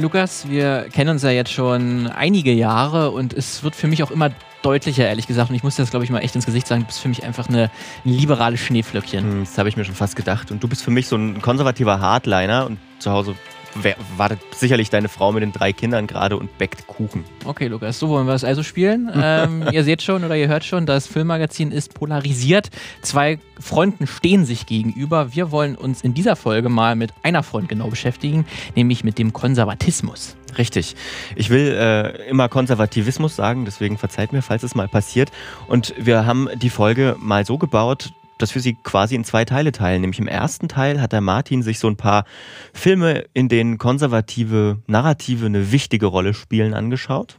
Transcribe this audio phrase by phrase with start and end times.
[0.00, 4.10] Lukas, wir kennen uns ja jetzt schon einige Jahre und es wird für mich auch
[4.12, 4.30] immer
[4.62, 5.50] deutlicher, ehrlich gesagt.
[5.50, 6.82] Und ich muss das, glaube ich, mal echt ins Gesicht sagen.
[6.82, 7.64] Du bist für mich einfach eine,
[8.04, 9.24] ein liberales Schneeflöckchen.
[9.24, 10.50] Hm, Das habe ich mir schon fast gedacht.
[10.50, 13.34] Und du bist für mich so ein konservativer Hardliner und zu Hause
[14.16, 17.24] wartet sicherlich deine Frau mit den drei Kindern gerade und bäckt Kuchen.
[17.44, 19.10] Okay, Lukas, so wollen wir es also spielen.
[19.20, 22.70] Ähm, ihr seht schon oder ihr hört schon, das Filmmagazin ist polarisiert.
[23.02, 25.34] Zwei Fronten stehen sich gegenüber.
[25.34, 29.32] Wir wollen uns in dieser Folge mal mit einer Front genau beschäftigen, nämlich mit dem
[29.32, 30.36] Konservatismus.
[30.56, 30.96] Richtig.
[31.36, 35.30] Ich will äh, immer Konservativismus sagen, deswegen verzeiht mir, falls es mal passiert.
[35.66, 39.72] Und wir haben die Folge mal so gebaut, dass wir sie quasi in zwei Teile
[39.72, 40.00] teilen.
[40.00, 42.24] Nämlich im ersten Teil hat der Martin sich so ein paar
[42.72, 47.38] Filme, in denen konservative Narrative eine wichtige Rolle spielen, angeschaut.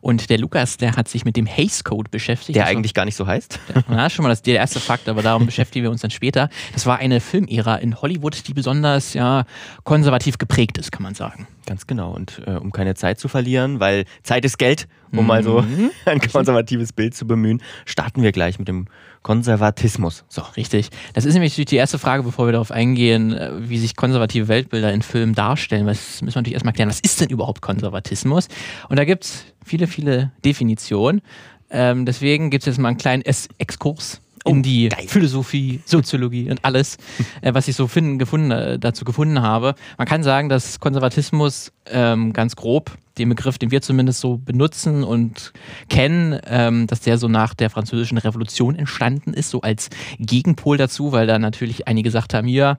[0.00, 2.56] Und der Lukas, der hat sich mit dem Hays Code beschäftigt.
[2.56, 3.60] Der eigentlich gar nicht so heißt.
[3.88, 6.48] Na, schon mal das, der erste Fakt, aber darum beschäftigen wir uns dann später.
[6.72, 9.44] Das war eine Filmära in Hollywood, die besonders ja,
[9.84, 11.46] konservativ geprägt ist, kann man sagen.
[11.66, 12.12] Ganz genau.
[12.12, 15.90] Und äh, um keine Zeit zu verlieren, weil Zeit ist Geld, um mal so Mhm.
[16.04, 18.86] ein konservatives Bild zu bemühen, starten wir gleich mit dem
[19.26, 20.24] Konservatismus.
[20.28, 20.88] So, richtig.
[21.14, 24.92] Das ist nämlich die erste Frage, bevor wir darauf eingehen, äh, wie sich konservative Weltbilder
[24.92, 25.84] in Filmen darstellen.
[25.84, 28.46] Das müssen wir natürlich erstmal klären, was ist denn überhaupt Konservatismus?
[28.88, 31.22] Und da gibt es viele, viele Definitionen.
[31.70, 35.06] Ähm, deswegen gibt es jetzt mal einen kleinen Es- Exkurs in Oh, die geil.
[35.08, 36.96] Philosophie, Soziologie und alles,
[37.40, 39.74] äh, was ich so finden, gefunden, äh, dazu gefunden habe.
[39.98, 45.04] Man kann sagen, dass Konservatismus ähm, ganz grob den Begriff, den wir zumindest so benutzen
[45.04, 45.52] und
[45.88, 51.12] kennen, ähm, dass der so nach der französischen Revolution entstanden ist, so als Gegenpol dazu,
[51.12, 52.78] weil da natürlich einige gesagt haben, hier,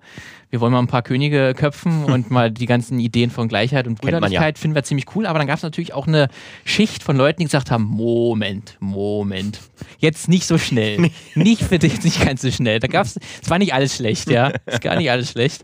[0.49, 4.01] wir wollen mal ein paar Könige köpfen und mal die ganzen Ideen von Gleichheit und
[4.01, 4.19] man ja.
[4.19, 6.29] Brüderlichkeit finden wir ziemlich cool, aber dann gab es natürlich auch eine
[6.63, 9.59] Schicht von Leuten, die gesagt haben, Moment, Moment,
[9.99, 12.79] jetzt nicht so schnell, nicht für dich, nicht ganz so schnell.
[12.79, 15.63] Da gab's, es war nicht alles schlecht, ja, es ist gar nicht alles schlecht.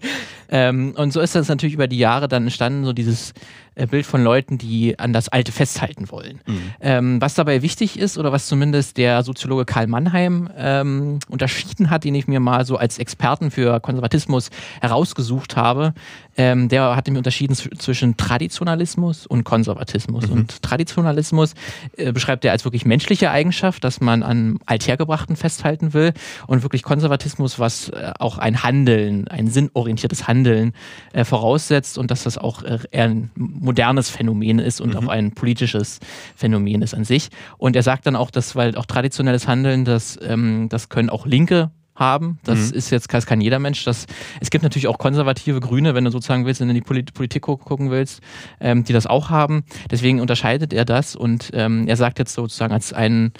[0.49, 3.33] Ähm, und so ist das natürlich über die Jahre dann entstanden, so dieses
[3.75, 6.39] äh, Bild von Leuten, die an das Alte festhalten wollen.
[6.81, 12.03] Ähm, was dabei wichtig ist, oder was zumindest der Soziologe Karl Mannheim ähm, unterschieden hat,
[12.03, 14.49] den ich mir mal so als Experten für Konservatismus
[14.81, 15.93] herausgesucht habe,
[16.35, 20.25] ähm, der hatte mir unterschieden zw- zwischen Traditionalismus und Konservatismus.
[20.25, 21.53] Und Traditionalismus
[21.97, 26.13] äh, beschreibt er als wirklich menschliche Eigenschaft, dass man an Althergebrachten festhalten will
[26.47, 30.73] und wirklich Konservatismus, was äh, auch ein Handeln, ein sinnorientiertes Handeln
[31.13, 33.31] äh, voraussetzt und dass das auch äh, eher ein
[33.63, 35.99] modernes Phänomen ist und auch ein politisches
[36.35, 37.29] Phänomen ist an sich.
[37.57, 41.25] Und er sagt dann auch, dass, weil auch traditionelles Handeln, das, ähm, das können auch
[41.25, 42.39] Linke haben.
[42.43, 43.83] Das ist jetzt das kann jeder Mensch.
[43.85, 44.07] Das,
[44.41, 47.13] es gibt natürlich auch konservative Grüne, wenn du sozusagen willst, wenn du in die Polit
[47.13, 48.21] Politik gu- gucken willst,
[48.59, 49.63] ähm, die das auch haben.
[49.91, 53.31] Deswegen unterscheidet er das und ähm, er sagt jetzt sozusagen als ein,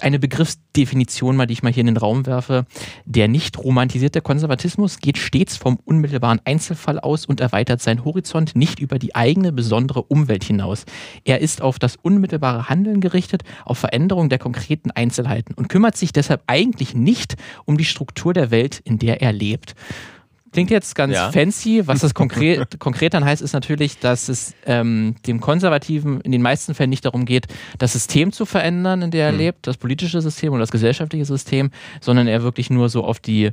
[0.00, 2.66] eine Begriffsdefinition mal, die ich mal hier in den Raum werfe,
[3.04, 8.80] der nicht romantisierte Konservatismus geht stets vom unmittelbaren Einzelfall aus und erweitert seinen Horizont nicht
[8.80, 10.84] über die eigene besondere Umwelt hinaus.
[11.24, 16.12] Er ist auf das unmittelbare Handeln gerichtet, auf Veränderung der konkreten Einzelheiten und kümmert sich
[16.12, 19.74] deshalb eigentlich nicht um die Struktur der Welt, in der er lebt.
[20.52, 21.32] Klingt jetzt ganz Ja.
[21.32, 21.86] fancy.
[21.86, 26.42] Was das konkret, konkret dann heißt, ist natürlich, dass es ähm, dem Konservativen in den
[26.42, 27.46] meisten Fällen nicht darum geht,
[27.78, 31.70] das System zu verändern, in der er lebt, das politische System oder das gesellschaftliche System,
[32.02, 33.52] sondern er wirklich nur so auf die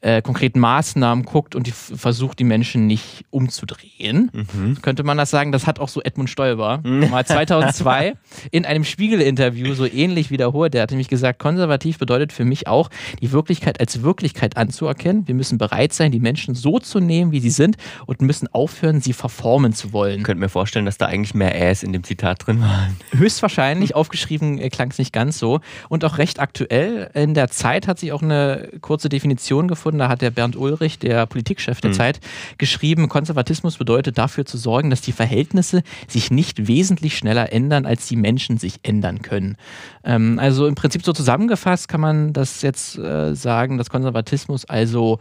[0.00, 4.30] äh, konkreten Maßnahmen guckt und die versucht, die Menschen nicht umzudrehen.
[4.32, 4.82] Mhm.
[4.82, 5.52] Könnte man das sagen?
[5.52, 8.14] Das hat auch so Edmund Stoiber mal 2002
[8.50, 10.74] in einem Spiegel-Interview so ähnlich wiederholt.
[10.74, 12.90] Der hat nämlich gesagt, konservativ bedeutet für mich auch,
[13.20, 15.26] die Wirklichkeit als Wirklichkeit anzuerkennen.
[15.26, 17.76] Wir müssen bereit sein, die Menschen so zu nehmen, wie sie sind
[18.06, 20.18] und müssen aufhören, sie verformen zu wollen.
[20.18, 22.96] Ich könnte mir vorstellen, dass da eigentlich mehr Äs in dem Zitat drin waren.
[23.12, 25.60] Höchstwahrscheinlich, aufgeschrieben äh, klang es nicht ganz so.
[25.88, 29.95] Und auch recht aktuell, in der Zeit hat sich auch eine kurze Definition gefunden.
[29.98, 32.20] Da hat der Bernd Ulrich, der Politikchef der Zeit,
[32.58, 38.06] geschrieben, Konservatismus bedeutet dafür zu sorgen, dass die Verhältnisse sich nicht wesentlich schneller ändern, als
[38.06, 39.56] die Menschen sich ändern können.
[40.04, 45.18] Ähm, also im Prinzip so zusammengefasst kann man das jetzt äh, sagen, dass Konservatismus also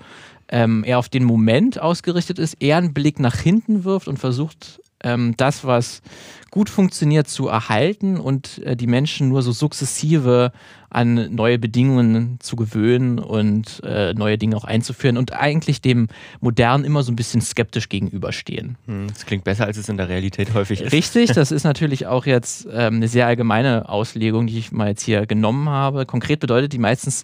[0.48, 4.80] ähm, eher auf den Moment ausgerichtet ist, eher einen Blick nach hinten wirft und versucht,
[5.04, 6.02] ähm, das, was
[6.56, 10.54] gut funktioniert, zu erhalten und äh, die Menschen nur so sukzessive
[10.90, 16.08] an neue Bedingungen zu gewöhnen und äh, neue Dinge auch einzuführen und eigentlich dem
[16.40, 18.78] Modernen immer so ein bisschen skeptisch gegenüberstehen.
[18.86, 20.94] Hm, Das klingt besser, als es in der Realität häufig ist.
[20.94, 25.04] Richtig, das ist natürlich auch jetzt ähm, eine sehr allgemeine Auslegung, die ich mal jetzt
[25.04, 26.06] hier genommen habe.
[26.06, 27.24] Konkret bedeutet die meistens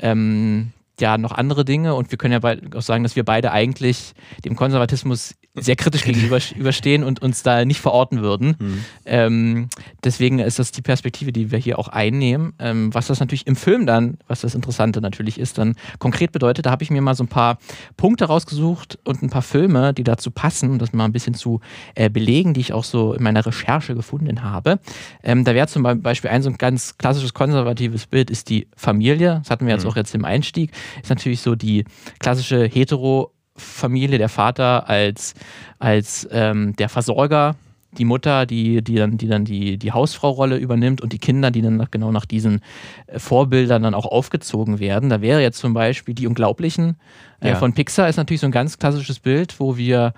[0.00, 4.12] ähm, ja noch andere Dinge und wir können ja auch sagen, dass wir beide eigentlich
[4.44, 8.56] dem Konservatismus sehr kritisch gegenüberstehen und uns da nicht verorten würden.
[8.58, 8.84] Mhm.
[9.04, 9.68] Ähm,
[10.04, 12.52] deswegen ist das die Perspektive, die wir hier auch einnehmen.
[12.58, 16.66] Ähm, was das natürlich im Film dann, was das Interessante natürlich ist, dann konkret bedeutet,
[16.66, 17.58] da habe ich mir mal so ein paar
[17.96, 21.60] Punkte rausgesucht und ein paar Filme, die dazu passen, um das mal ein bisschen zu
[21.94, 24.78] äh, belegen, die ich auch so in meiner Recherche gefunden habe.
[25.22, 29.40] Ähm, da wäre zum Beispiel ein so ein ganz klassisches konservatives Bild ist die Familie.
[29.42, 29.90] Das hatten wir jetzt mhm.
[29.90, 30.72] auch jetzt im Einstieg.
[31.02, 31.84] Ist natürlich so die
[32.18, 35.34] klassische hetero Familie, der Vater als,
[35.78, 37.56] als ähm, der Versorger,
[37.98, 41.62] die Mutter, die, die dann, die, dann die, die Hausfrau-Rolle übernimmt und die Kinder, die
[41.62, 42.60] dann nach, genau nach diesen
[43.06, 45.08] äh, Vorbildern dann auch aufgezogen werden.
[45.08, 46.96] Da wäre jetzt zum Beispiel die Unglaublichen
[47.40, 47.56] äh, ja.
[47.56, 50.12] von Pixar, ist natürlich so ein ganz klassisches Bild, wo wir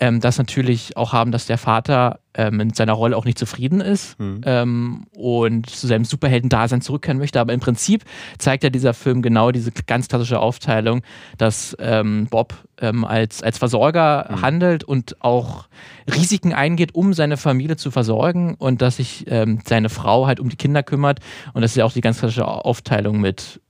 [0.00, 3.80] ähm, das natürlich auch haben, dass der Vater ähm, mit seiner Rolle auch nicht zufrieden
[3.80, 4.40] ist mhm.
[4.44, 7.40] ähm, und zu seinem Superhelden-Dasein zurückkehren möchte.
[7.40, 8.04] Aber im Prinzip
[8.38, 11.02] zeigt ja dieser Film genau diese ganz klassische Aufteilung,
[11.36, 14.42] dass ähm, Bob ähm, als, als Versorger mhm.
[14.42, 15.66] handelt und auch
[16.08, 20.48] Risiken eingeht, um seine Familie zu versorgen und dass sich ähm, seine Frau halt um
[20.48, 21.18] die Kinder kümmert.
[21.54, 23.60] Und das ist ja auch die ganz klassische Aufteilung mit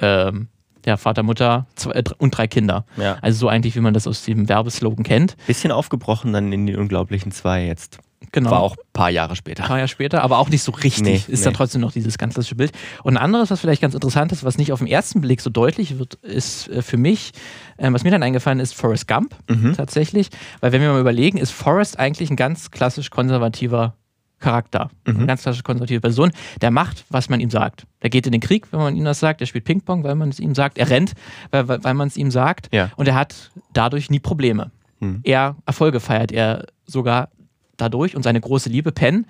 [0.79, 2.85] ähm, ja, Vater, Mutter zwei, äh, und drei Kinder.
[2.97, 3.19] Ja.
[3.23, 5.37] Also so eigentlich, wie man das aus dem Werbeslogan kennt.
[5.47, 7.99] Bisschen aufgebrochen dann in die Unglaublichen zwei jetzt.
[8.33, 8.51] Genau.
[8.51, 9.63] War auch ein paar Jahre später.
[9.63, 11.03] Ein paar Jahre später, aber auch nicht so richtig.
[11.03, 11.45] Nee, ist nee.
[11.45, 12.73] dann trotzdem noch dieses ganz klassische Bild.
[13.03, 15.51] Und ein anderes, was vielleicht ganz interessant ist, was nicht auf den ersten Blick so
[15.51, 17.33] deutlich wird, ist äh, für mich,
[17.79, 19.75] äh, was mir dann eingefallen ist, Forrest Gump mhm.
[19.75, 20.29] tatsächlich.
[20.61, 23.95] Weil wenn wir mal überlegen, ist Forrest eigentlich ein ganz klassisch konservativer
[24.41, 24.91] Charakter.
[25.07, 25.17] Mhm.
[25.17, 26.31] Eine ganz klassische konservative Person.
[26.61, 27.87] Der macht, was man ihm sagt.
[28.03, 29.41] Der geht in den Krieg, wenn man ihm das sagt.
[29.41, 30.79] Der spielt Ping-Pong, weil man es ihm sagt.
[30.79, 31.15] Er rennt,
[31.51, 32.69] weil, weil man es ihm sagt.
[32.73, 32.91] Ja.
[32.97, 34.71] Und er hat dadurch nie Probleme.
[35.01, 35.21] Mhm.
[35.25, 37.31] Er Erfolge feiert er sogar
[37.79, 39.25] dadurch und seine große Liebe, Penn,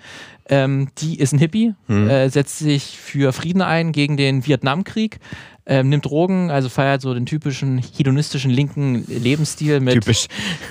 [0.49, 2.09] ähm, die ist ein Hippie, mhm.
[2.09, 5.19] äh, setzt sich für Frieden ein gegen den Vietnamkrieg,
[5.69, 9.93] ähm, nimmt Drogen, also feiert so den typischen hedonistischen linken Lebensstil mit.
[9.93, 10.27] Typisch.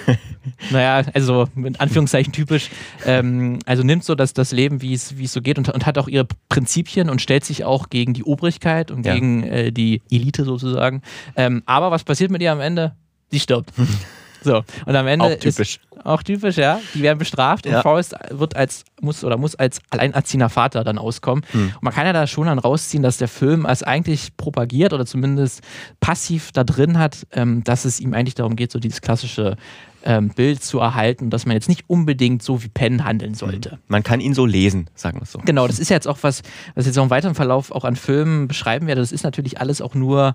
[0.71, 2.69] naja, also mit Anführungszeichen typisch.
[3.07, 6.09] Ähm, also nimmt so das, das Leben, wie es so geht und, und hat auch
[6.09, 9.15] ihre Prinzipien und stellt sich auch gegen die Obrigkeit und ja.
[9.15, 11.03] gegen äh, die Elite sozusagen.
[11.37, 12.97] Ähm, aber was passiert mit ihr am Ende?
[13.31, 13.73] Sie stirbt.
[14.43, 15.25] So, und am Ende.
[15.25, 15.77] Auch typisch.
[15.77, 16.81] Ist, auch typisch, ja.
[16.95, 17.77] Die werden bestraft ja.
[17.77, 21.45] und Forrest wird als, muss oder muss als alleinerziehender Vater dann auskommen.
[21.53, 21.73] Hm.
[21.75, 25.07] Und man kann ja da schon dann rausziehen, dass der Film als eigentlich propagiert oder
[25.07, 25.63] zumindest
[26.01, 29.57] passiv da drin hat, ähm, dass es ihm eigentlich darum geht, so dieses klassische
[30.05, 33.73] ähm, Bild zu erhalten, dass man jetzt nicht unbedingt so wie Penn handeln sollte.
[33.73, 33.79] Hm.
[33.89, 35.41] Man kann ihn so lesen, sagen wir es so.
[35.45, 36.43] Genau, das ist jetzt auch was,
[36.75, 39.01] was ich jetzt auch im weiteren Verlauf auch an Filmen beschreiben werde.
[39.01, 40.35] Das ist natürlich alles auch nur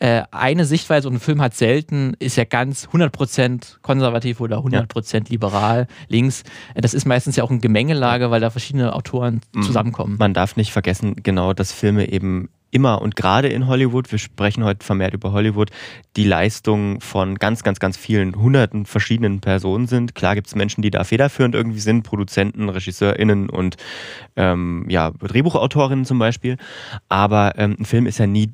[0.00, 5.20] eine Sichtweise und ein Film hat selten, ist ja ganz 100% konservativ oder 100% ja.
[5.28, 6.42] liberal, links.
[6.74, 9.62] Äh, das ist meistens ja auch eine Gemengelage, weil da verschiedene Autoren mhm.
[9.62, 10.16] zusammenkommen.
[10.18, 14.64] Man darf nicht vergessen, genau, dass Filme eben immer und gerade in Hollywood, wir sprechen
[14.64, 15.70] heute vermehrt über Hollywood,
[16.16, 20.16] die Leistung von ganz, ganz, ganz vielen hunderten verschiedenen Personen sind.
[20.16, 23.76] Klar gibt es Menschen, die da federführend irgendwie sind, Produzenten, RegisseurInnen und
[24.34, 26.56] ähm, ja, Drehbuchautorinnen zum Beispiel.
[27.08, 28.50] Aber ähm, ein Film ist ja nie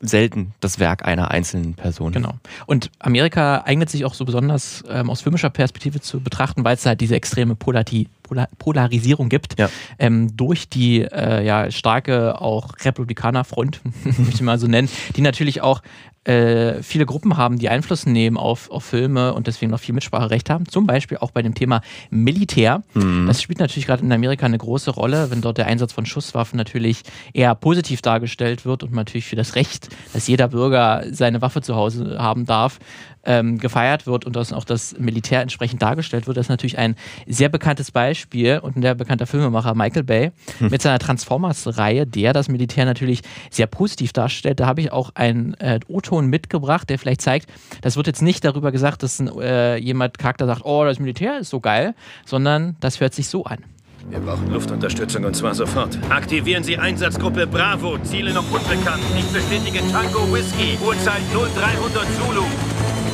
[0.00, 2.12] selten das Werk einer einzelnen Person.
[2.12, 2.34] Genau.
[2.66, 6.86] Und Amerika eignet sich auch so besonders ähm, aus filmischer Perspektive zu betrachten, weil es
[6.86, 9.68] halt diese extreme Polati Polar Polarisierung gibt, ja.
[9.98, 15.62] ähm, durch die äh, ja, starke auch Republikanerfront, möchte ich mal so nennen, die natürlich
[15.62, 15.82] auch
[16.24, 20.50] äh, viele Gruppen haben, die Einfluss nehmen auf, auf Filme und deswegen noch viel Mitspracherecht
[20.50, 20.68] haben.
[20.68, 21.80] Zum Beispiel auch bei dem Thema
[22.10, 22.82] Militär.
[22.92, 23.26] Mhm.
[23.26, 26.58] Das spielt natürlich gerade in Amerika eine große Rolle, wenn dort der Einsatz von Schusswaffen
[26.58, 27.02] natürlich
[27.32, 31.74] eher positiv dargestellt wird und natürlich für das Recht, dass jeder Bürger seine Waffe zu
[31.74, 32.78] Hause haben darf,
[33.24, 36.36] ähm, gefeiert wird und dass auch das Militär entsprechend dargestellt wird.
[36.36, 36.96] Das ist natürlich ein
[37.26, 40.70] sehr bekanntes Beispiel und ein sehr bekannter Filmemacher Michael Bay hm.
[40.70, 44.60] mit seiner Transformers-Reihe, der das Militär natürlich sehr positiv darstellt.
[44.60, 47.50] Da habe ich auch einen äh, O-Ton mitgebracht, der vielleicht zeigt,
[47.82, 51.38] das wird jetzt nicht darüber gesagt, dass ein, äh, jemand Charakter sagt, oh, das Militär
[51.38, 53.64] ist so geil, sondern das hört sich so an.
[54.08, 55.98] Wir brauchen Luftunterstützung und zwar sofort.
[56.08, 57.98] Aktivieren Sie Einsatzgruppe Bravo.
[57.98, 59.02] Ziele noch unbekannt.
[59.16, 60.78] Ich bestätige Tango Whisky.
[60.82, 62.44] Uhrzeit 0300 Zulu.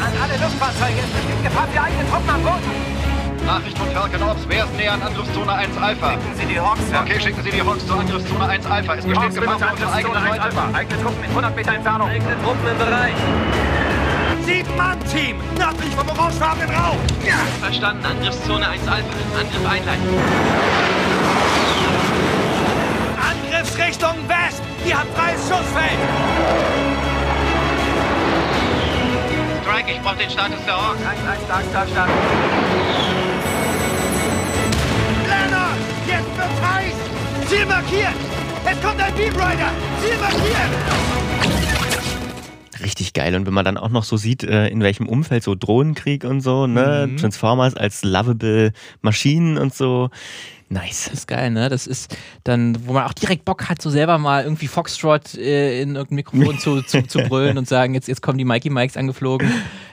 [0.00, 3.06] An alle Luftfahrzeuge, es besteht Gefahr für eigene Truppen am Boden.
[3.46, 6.10] Nachricht von Falcon Ops, wer ist näher an Angriffszone 1 Alpha?
[6.10, 7.00] Schicken Sie die Hawks, Sir.
[7.00, 8.94] Okay, schicken Sie die Hawks zur Angriffszone 1 Alpha.
[8.94, 10.42] Es besteht Gefahr für unsere eigenen Leute.
[10.42, 10.68] Alpha.
[10.72, 12.08] Eigene Truppen in 100 Meter Entfernung.
[12.08, 13.14] Eigene Truppen im Bereich.
[14.44, 16.98] Sieben-Mann-Team, nördlich vom orangefarbenen Raum.
[17.24, 17.36] Ja.
[17.60, 19.12] Verstanden, Angriffszone 1 Alpha.
[19.38, 20.08] Angriff einleiten.
[23.30, 24.62] Angriffsrichtung West.
[24.84, 27.15] Ihr habt freies Schussfeld.
[29.66, 30.96] Strike, ich brauche den Status der Hawk.
[30.96, 32.08] 1, 1, stark, stark, stark.
[35.26, 36.94] Leonard, jetzt wird's heiß!
[37.48, 38.14] Ziel markiert!
[38.64, 39.72] Es kommt ein Beam Rider!
[40.00, 40.70] Ziel markiert!
[42.80, 43.34] Richtig geil.
[43.34, 46.42] Und wenn man dann auch noch so sieht, äh, in welchem Umfeld, so Drohnenkrieg und
[46.42, 47.08] so, ne?
[47.10, 47.16] Mhm.
[47.16, 50.10] Transformers als lovable Maschinen und so.
[50.68, 51.04] Nice.
[51.04, 51.68] Das ist geil, ne?
[51.68, 55.80] Das ist dann, wo man auch direkt Bock hat, so selber mal irgendwie Foxtrot äh,
[55.80, 58.96] in irgendein Mikrofon zu, zu, zu brüllen und sagen, jetzt, jetzt kommen die Mikey Mikes
[58.96, 59.48] angeflogen.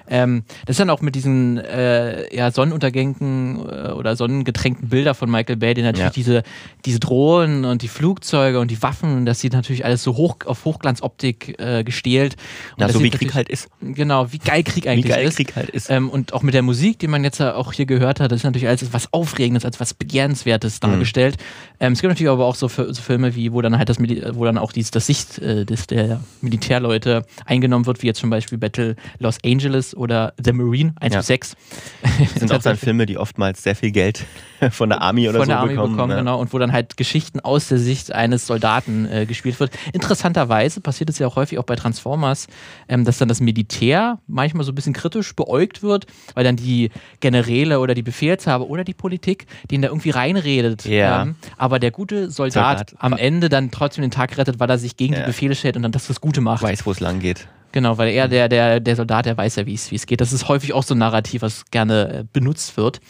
[0.07, 5.29] Ähm, das ist dann auch mit diesen äh, ja, Sonnenuntergängen äh, oder sonnengetränkten Bilder von
[5.31, 6.09] Michael Bay, die natürlich Ja.
[6.11, 6.43] diese,
[6.85, 10.65] diese Drohnen und die Flugzeuge und die Waffen, das sieht natürlich alles so hoch auf
[10.65, 12.35] Hochglanzoptik äh, gestählt.
[12.75, 13.69] Und Ja, das so wie Krieg halt ist.
[13.81, 15.35] Genau, wie geil Krieg Wie eigentlich geil ist.
[15.37, 15.89] Krieg halt ist.
[15.89, 18.43] Ähm, und auch mit der Musik, die man jetzt auch hier gehört hat, das ist
[18.43, 20.87] natürlich alles was Aufregendes, als was Begehrenswertes Mhm.
[20.91, 21.37] dargestellt.
[21.79, 24.23] Ähm, es gibt natürlich aber auch so, so Filme, wie wo dann halt das, Mili-
[24.35, 28.29] wo dann auch dies, das Sicht äh, des, der Militärleute eingenommen wird, wie jetzt zum
[28.29, 31.19] Beispiel Battle Los Angeles oder The Marine 1 Ja.
[31.19, 31.55] bis 6.
[32.01, 34.25] Das sind auch dann Filme, die oftmals sehr viel Geld
[34.71, 35.93] von der Army oder von so der Armee bekommen.
[35.95, 36.17] bekommen, ne?
[36.19, 39.71] genau, und wo dann halt Geschichten aus der Sicht eines Soldaten äh, gespielt wird.
[39.93, 42.47] Interessanterweise passiert es ja auch häufig auch bei Transformers,
[42.87, 46.91] ähm, dass dann das Militär manchmal so ein bisschen kritisch beäugt wird, weil dann die
[47.19, 50.85] Generäle oder die Befehlshaber oder die Politik denen da irgendwie reinredet.
[50.85, 51.23] Ja.
[51.23, 52.93] Ähm, aber der gute Soldat, Soldat.
[53.03, 55.21] am Ende dann trotzdem den Tag rettet, weil er sich gegen Ja.
[55.21, 56.61] die Befehle stellt und dann das das Gute macht.
[56.63, 57.47] Weiß, wo es lang geht.
[57.73, 60.21] Genau, weil er, der, der, der Soldat, der weiß ja, wie es wie es geht.
[60.21, 63.01] Das ist häufig auch so ein Narrativ, was gerne äh, benutzt wird.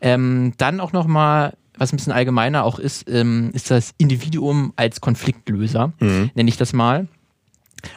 [0.00, 5.00] Ähm, dann auch nochmal, was ein bisschen allgemeiner auch ist, ähm, ist das Individuum als
[5.00, 7.08] Konfliktlöser, nenne ich das mal.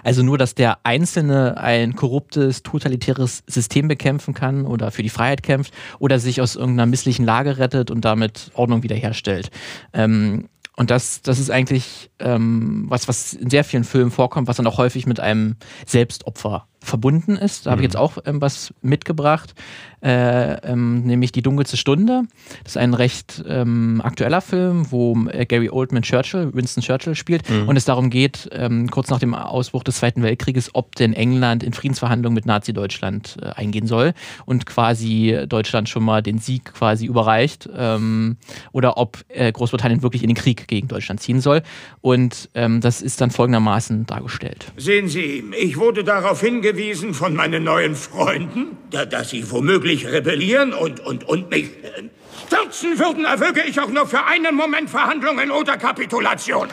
[0.03, 5.43] Also nur, dass der Einzelne ein korruptes, totalitäres System bekämpfen kann oder für die Freiheit
[5.43, 9.51] kämpft oder sich aus irgendeiner misslichen Lage rettet und damit Ordnung wiederherstellt.
[9.93, 14.57] Ähm, und das, das ist eigentlich ähm, was, was in sehr vielen Filmen vorkommt, was
[14.57, 15.55] dann auch häufig mit einem
[15.85, 17.65] Selbstopfer verbunden ist.
[17.65, 19.55] Da habe ich jetzt auch ähm, was mitgebracht,
[20.01, 22.23] äh, ähm, nämlich Die dunkelste Stunde.
[22.63, 27.43] Das ist ein recht ähm, aktueller Film, wo äh, Gary Oldman Churchill, Winston Churchill spielt
[27.49, 31.63] und es darum geht, ähm, kurz nach dem Ausbruch des Zweiten Weltkrieges, ob denn England
[31.63, 34.13] in Friedensverhandlungen mit Nazi-Deutschland äh, eingehen soll
[34.45, 38.37] und quasi Deutschland schon mal den Sieg quasi überreicht ähm,
[38.71, 41.61] oder ob äh, Großbritannien wirklich in den Krieg gegen Deutschland ziehen soll.
[42.01, 44.71] Und ähm, das ist dann folgendermaßen dargestellt.
[44.77, 50.73] Sehen Sie, ich wurde darauf hingewiesen von meinen neuen Freunden, da, dass sie womöglich rebellieren
[50.73, 52.09] und, und, und mich äh,
[52.47, 56.67] stürzen würden, erwöge ich auch nur für einen Moment Verhandlungen oder Kapitulation.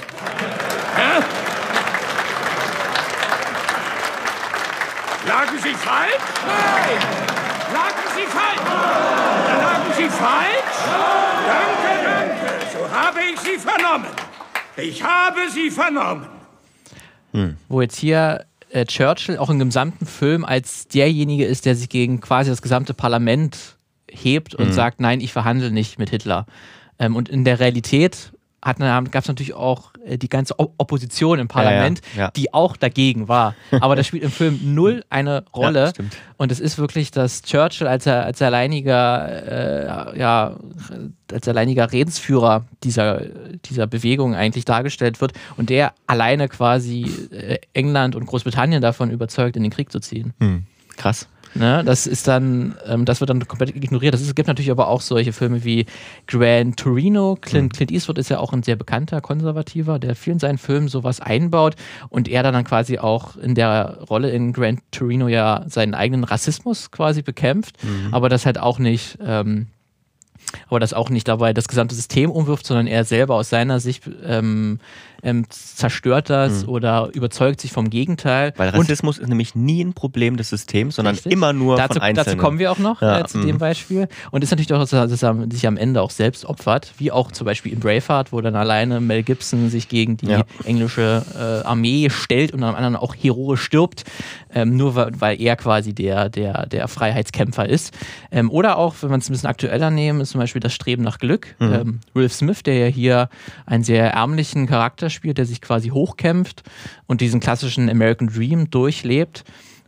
[0.96, 1.22] Hä?
[5.28, 6.24] Lagen Sie falsch?
[6.46, 6.98] Nein!
[7.72, 8.60] Lagen Sie falsch?
[9.62, 10.78] Lagen Sie falsch?
[11.46, 12.66] Danke, danke.
[12.72, 14.08] So habe ich Sie vernommen.
[14.76, 16.26] Ich habe Sie vernommen.
[17.68, 22.20] wo jetzt hier äh, Churchill auch im gesamten Film als derjenige ist, der sich gegen
[22.20, 23.76] quasi das gesamte Parlament
[24.10, 26.46] hebt und sagt, nein, ich verhandle nicht mit Hitler.
[26.98, 32.00] Ähm, und in der Realität gab es natürlich auch äh, die ganze Opposition im Parlament,
[32.16, 32.30] ja.
[32.30, 33.54] die auch dagegen war.
[33.80, 35.80] Aber das spielt im Film null eine Rolle.
[35.80, 36.16] Ja, stimmt.
[36.36, 40.56] und es ist wirklich, dass Churchill als, als alleiniger, äh, ja,
[41.32, 43.22] als alleiniger Redensführer dieser,
[43.64, 47.02] dieser Bewegung eigentlich dargestellt wird und der alleine quasi
[47.32, 50.34] äh, England und Großbritannien davon überzeugt, in den Krieg zu ziehen.
[50.40, 50.66] Hm.
[50.96, 51.28] Krass.
[51.54, 51.82] Ne?
[51.84, 54.14] Das ist dann, ähm, das wird dann komplett ignoriert.
[54.14, 55.86] Ist, es gibt natürlich aber auch solche Filme wie
[56.26, 57.36] Gran Torino.
[57.40, 60.88] Clint, Clint Eastwood ist ja auch ein sehr bekannter Konservativer, der viel in seinen Filmen
[60.88, 61.76] sowas einbaut
[62.08, 66.24] und er dann, dann quasi auch in der Rolle in Gran Torino ja seinen eigenen
[66.24, 67.76] Rassismus quasi bekämpft,
[68.10, 69.18] aber das halt auch nicht.
[69.24, 69.66] Ähm,
[70.68, 74.10] aber das auch nicht dabei das gesamte System umwirft, sondern er selber aus seiner Sicht
[74.24, 74.80] ähm,
[75.22, 78.52] ähm, zerstört das oder überzeugt sich vom Gegenteil.
[78.56, 81.32] Weil Und Rassismus ist nämlich nie ein Problem des Systems, sondern Richtig.
[81.32, 82.26] immer nur dazu, von Einzelnen.
[82.26, 83.46] dazu kommen wir auch noch Ja, äh, zu mhm.
[83.46, 84.08] dem Beispiel.
[84.30, 87.12] Und ist natürlich auch, dass er, dass er sich am Ende auch selbst opfert, wie
[87.12, 90.42] auch zum Beispiel in Braveheart, wo dann alleine Mel Gibson sich gegen die Ja.
[90.64, 94.04] englische äh, Armee stellt und am anderen auch heroisch stirbt,
[94.52, 97.94] ähm, nur weil, weil er quasi der, der, der Freiheitskämpfer ist.
[98.30, 101.02] Ähm, oder auch, wenn man es ein bisschen aktueller nehmen, ist zum Beispiel das Streben
[101.02, 101.54] nach Glück.
[101.60, 101.72] Mhm.
[101.72, 103.28] Ähm, Will Smith, der ja hier
[103.66, 106.62] einen sehr ärmlichen Charakter spielt, der sich quasi hochkämpft
[107.06, 109.44] und diesen klassischen American Dream durchlebt.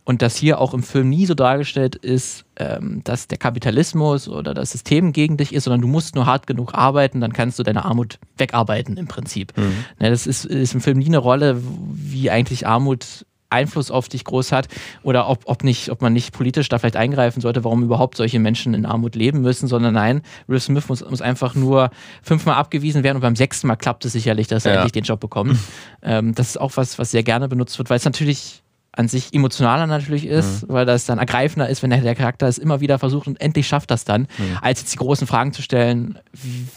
[0.07, 4.53] Und dass hier auch im Film nie so dargestellt ist, ähm, dass der Kapitalismus oder
[4.53, 7.63] das System gegen dich ist, sondern du musst nur hart genug arbeiten, dann kannst du
[7.63, 9.57] deine Armut wegarbeiten im Prinzip.
[9.99, 11.59] Ne, das ist, ist im Film nie eine Rolle,
[11.91, 14.67] wie eigentlich Armut Einfluss auf dich groß hat
[15.03, 18.39] oder ob, ob, nicht, ob man nicht politisch da vielleicht eingreifen sollte, warum überhaupt solche
[18.39, 21.89] Menschen in Armut leben müssen, sondern nein, Will Smith muss, muss einfach nur
[22.21, 24.77] fünfmal abgewiesen werden und beim sechsten Mal klappt es sicherlich, dass er Ja.
[24.77, 25.57] endlich den Job bekommt.
[26.01, 28.63] ähm, das ist auch was, was sehr gerne benutzt wird, weil es natürlich
[28.97, 32.57] an sich emotionaler natürlich ist, weil das dann ergreifender ist, wenn der, der Charakter es
[32.57, 34.27] immer wieder versucht und endlich schafft das dann,
[34.61, 36.17] als jetzt die großen Fragen zu stellen,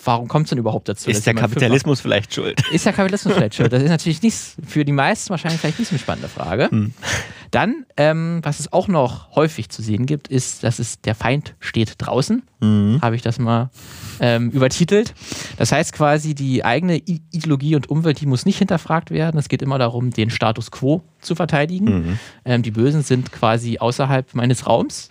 [0.04, 1.10] warum kommt es denn überhaupt dazu?
[1.10, 2.60] ist der Kapitalismus vielleicht schuld?
[2.72, 3.72] ist der Kapitalismus vielleicht schuld?
[3.72, 6.68] Das ist natürlich nicht, für die meisten wahrscheinlich vielleicht nicht so eine spannende Frage.
[7.50, 11.54] Dann, ähm, was es auch noch häufig zu sehen gibt, ist, dass es der Feind
[11.60, 12.42] steht draußen.
[12.60, 12.98] Mhm.
[13.00, 13.70] Habe ich das mal
[14.20, 15.14] ähm, übertitelt.
[15.56, 19.38] Das heißt quasi, die eigene I Ideologie und Umwelt, die muss nicht hinterfragt werden.
[19.38, 21.84] Es geht immer darum, den Status quo zu verteidigen.
[21.84, 22.18] Mhm.
[22.44, 25.08] Ähm, die Bösen sind quasi außerhalb meines Raums.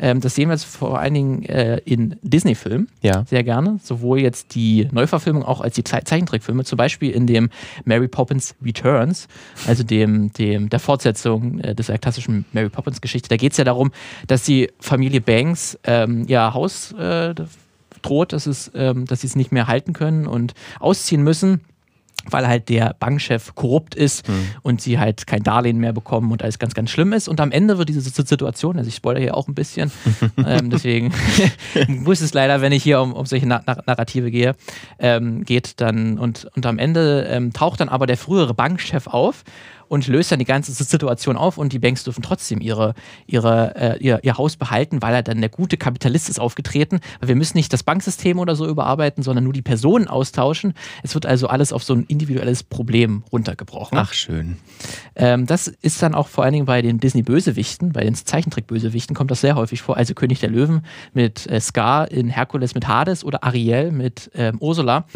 [0.00, 3.24] Ähm, das sehen wir jetzt vor allen Dingen äh, in Disney-Filmen Ja.
[3.28, 3.78] sehr gerne.
[3.82, 6.64] Sowohl jetzt die Neuverfilmung auch als die Ze Zeichentrickfilme.
[6.64, 7.50] Zum Beispiel in dem
[7.84, 9.28] Mary Poppins Returns,
[9.66, 13.28] also dem, dem der Fortsetzung äh, dieser klassischen Mary Poppins Geschichte.
[13.28, 13.92] Da geht es ja darum,
[14.26, 17.34] dass die Familie Banks ähm, ihr Haus äh,
[18.02, 21.60] droht, dass, es, ähm, dass sie es nicht mehr halten können und ausziehen müssen
[22.32, 24.24] weil halt der Bankchef korrupt ist
[24.62, 27.28] und sie halt kein Darlehen mehr bekommen und alles ganz, ganz schlimm ist.
[27.28, 29.90] Und am Ende wird diese Situation, also ich spoilere hier auch ein bisschen,
[30.46, 31.12] ähm, deswegen
[31.88, 34.54] muss es leider, wenn ich hier um, um solche Na Narrative gehe,
[34.98, 39.44] ähm, geht dann und, und am Ende ähm, taucht dann aber der frühere Bankchef auf
[39.90, 42.94] und löst dann die ganze Situation auf und die Banks dürfen trotzdem ihre,
[43.26, 47.00] ihre, äh, ihr, ihr Haus behalten, weil er dann der gute Kapitalist ist aufgetreten.
[47.20, 50.74] Wir müssen nicht das Banksystem oder so überarbeiten, sondern nur die Personen austauschen.
[51.02, 53.98] Es wird also alles auf so ein individuelles Problem runtergebrochen.
[53.98, 54.58] Ach, schön.
[55.16, 59.32] Ähm, das ist dann auch vor allen Dingen bei den Disney-Bösewichten, bei den Zeichentrick-Bösewichten kommt
[59.32, 59.96] das sehr häufig vor.
[59.96, 60.82] Also König der Löwen
[61.14, 65.06] mit äh, Scar, in Herkules mit Hades oder Ariel mit ähm, Ursula,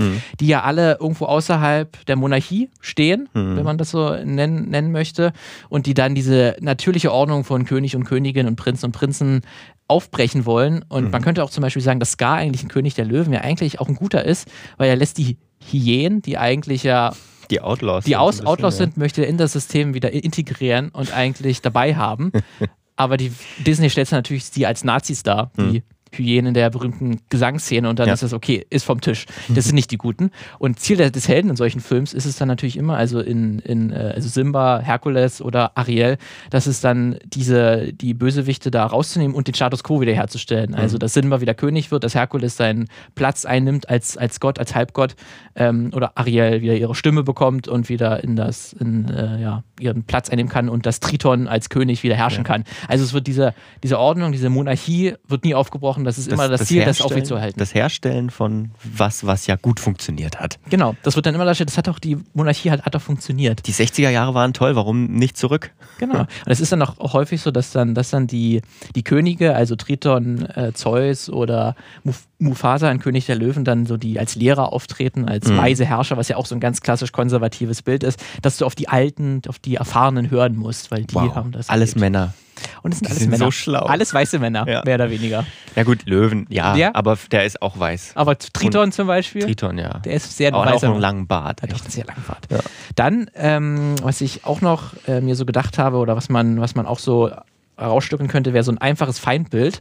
[0.41, 5.33] die ja alle irgendwo außerhalb der Monarchie stehen, wenn man das so nennen, nennen möchte,
[5.69, 9.43] und die dann diese natürliche Ordnung von König und Königin und Prinzen und Prinzen
[9.89, 10.85] aufbrechen wollen.
[10.89, 13.41] Und man könnte auch zum Beispiel sagen, dass Scar eigentlich ein König der Löwen ja
[13.41, 15.39] eigentlich auch ein guter ist, weil er lässt die
[15.71, 17.13] Hyänen, die eigentlich ja
[17.51, 18.05] Die Outlaws.
[18.05, 18.85] die sind Aus bisschen, Outlaws ja.
[18.85, 22.33] sind, möchte er in das System wieder integrieren und eigentlich dabei haben.
[22.97, 23.33] Aber die
[23.67, 25.83] Disney stellt natürlich die als Nazis dar, die
[26.17, 28.15] Hyänen der berühmten Gesangsszene und dann Ja.
[28.15, 29.27] ist das okay, ist vom Tisch.
[29.49, 30.31] Das sind nicht die Guten.
[30.59, 33.91] Und Ziel des Helden in solchen Films ist es dann natürlich immer, also in, in
[33.91, 36.17] äh, also Simba, Herkules oder Ariel,
[36.51, 40.75] dass es dann diese, die Bösewichte da rauszunehmen und den Status quo wiederherzustellen.
[40.75, 44.75] Also, dass Simba wieder König wird, dass Herkules seinen Platz einnimmt als, als Gott, als
[44.75, 45.17] Halbgott
[45.57, 50.05] ähm, oder Ariel wieder ihre Stimme bekommt und wieder in das, in, äh, ja, ihren
[50.05, 52.65] Platz einnehmen kann und dass Triton als König wieder herrschen kann.
[52.89, 56.04] Also es wird diese, diese Ordnung, diese Monarchie wird nie aufgebrochen.
[56.05, 57.59] Das ist immer das, Ziel, das aufrechtzuerhalten.
[57.59, 60.59] Das Herstellen von was, was ja gut funktioniert hat.
[60.71, 63.67] Genau, das wird dann immer dargestellt, das hat doch die Monarchie hat, hat doch funktioniert.
[63.67, 65.73] Die 60er Jahre waren toll, warum nicht zurück?
[65.99, 66.21] Genau.
[66.21, 68.63] Und es ist dann auch häufig so, dass dann, dass dann die,
[68.95, 73.97] die Könige, also Triton, äh, Zeus oder Muf Mufasa, ein König der Löwen, dann so
[73.97, 75.57] die als Lehrer auftreten, als Mhm.
[75.57, 78.75] weise Herrscher, was ja auch so ein ganz klassisch konservatives Bild ist, dass du auf
[78.75, 81.71] die Alten, auf die Erfahrenen hören musst, weil die haben das.
[81.71, 82.01] Alles erlebt.
[82.01, 82.35] Männer.
[82.83, 83.45] Und es sind die alles sind Männer.
[83.47, 83.81] so schlau.
[83.87, 84.83] Alles weiße Männer, Ja.
[84.85, 85.45] mehr oder weniger.
[85.77, 86.91] Ja gut, Löwen, ja, Ja?
[86.95, 88.13] aber der ist auch weiß.
[88.15, 89.99] Aber Triton zum Beispiel, Triton, ja.
[89.99, 91.63] der ist sehr aber auch weißer noch einen langen Bart.
[91.63, 92.47] Hat auch einen sehr langen Pfad.
[92.51, 92.59] Ja.
[92.95, 96.75] Dann, ähm, was ich auch noch äh, mir so gedacht habe oder was man, was
[96.75, 97.31] man auch so
[97.77, 99.81] herausstücken könnte, wäre so ein einfaches Feindbild.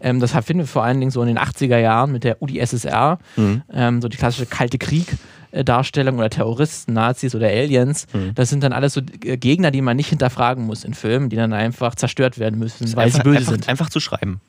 [0.00, 3.18] Ähm, das finden wir vor allen Dingen so in den 80er Jahren mit der UdSSR,
[3.36, 3.62] Mhm.
[3.72, 5.06] ähm, so die klassische Kalte Krieg.
[5.52, 8.34] Darstellung oder Terroristen, Nazis oder Aliens, Mhm.
[8.34, 11.36] das sind dann alles so äh, Gegner, die man nicht hinterfragen muss in Filmen, die
[11.36, 13.68] dann einfach zerstört werden müssen, weil einfach, sie böse einfach, sind.
[13.68, 14.40] einfach zu schreiben.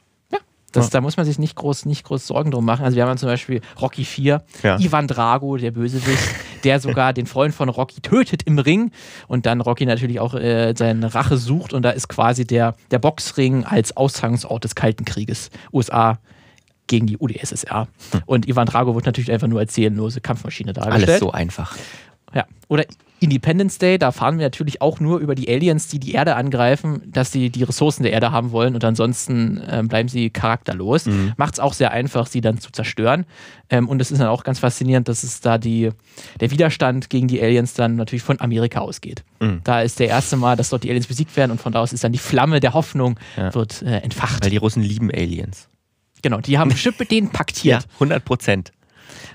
[0.76, 2.84] Das, Da muss man sich nicht groß, nicht groß Sorgen drum machen.
[2.84, 4.80] Also wir haben zum Beispiel Rocky 4, Ja.
[4.80, 6.24] Ivan Drago, der Bösewicht,
[6.63, 8.89] der sogar den Freund von Rocky tötet im Ring
[9.28, 12.98] und dann Rocky natürlich auch äh, seine Rache sucht und da ist quasi der, der
[12.98, 15.52] Boxring als Austragungsort des Kalten Krieges.
[15.72, 16.18] USA
[16.88, 17.88] gegen die UdSSR.
[18.26, 21.10] Und Ivan Drago wird natürlich einfach nur als seelenlose Kampfmaschine dargestellt.
[21.10, 21.76] Alles so einfach.
[22.34, 22.46] Ja.
[22.67, 22.86] Oder
[23.19, 27.04] Independence Day, da fahren wir natürlich auch nur über die Aliens, die die Erde angreifen,
[27.06, 31.06] dass sie die Ressourcen der Erde haben wollen und ansonsten ähm, bleiben sie charakterlos.
[31.38, 33.26] Macht es auch sehr einfach, sie dann zu zerstören.
[33.69, 35.91] Ähm, und es ist dann auch ganz faszinierend, dass es da die,
[36.41, 39.24] der Widerstand gegen die Aliens dann natürlich von Amerika ausgeht.
[39.63, 41.93] Da ist der erste Mal, dass dort die Aliens besiegt werden und von da aus
[41.93, 43.54] ist dann die Flamme der Hoffnung Ja.
[43.56, 44.43] wird äh, entfacht.
[44.43, 45.69] Weil die Russen lieben Aliens.
[46.24, 47.86] Genau, die haben mit denen paktiert.
[47.96, 48.72] 100 Prozent.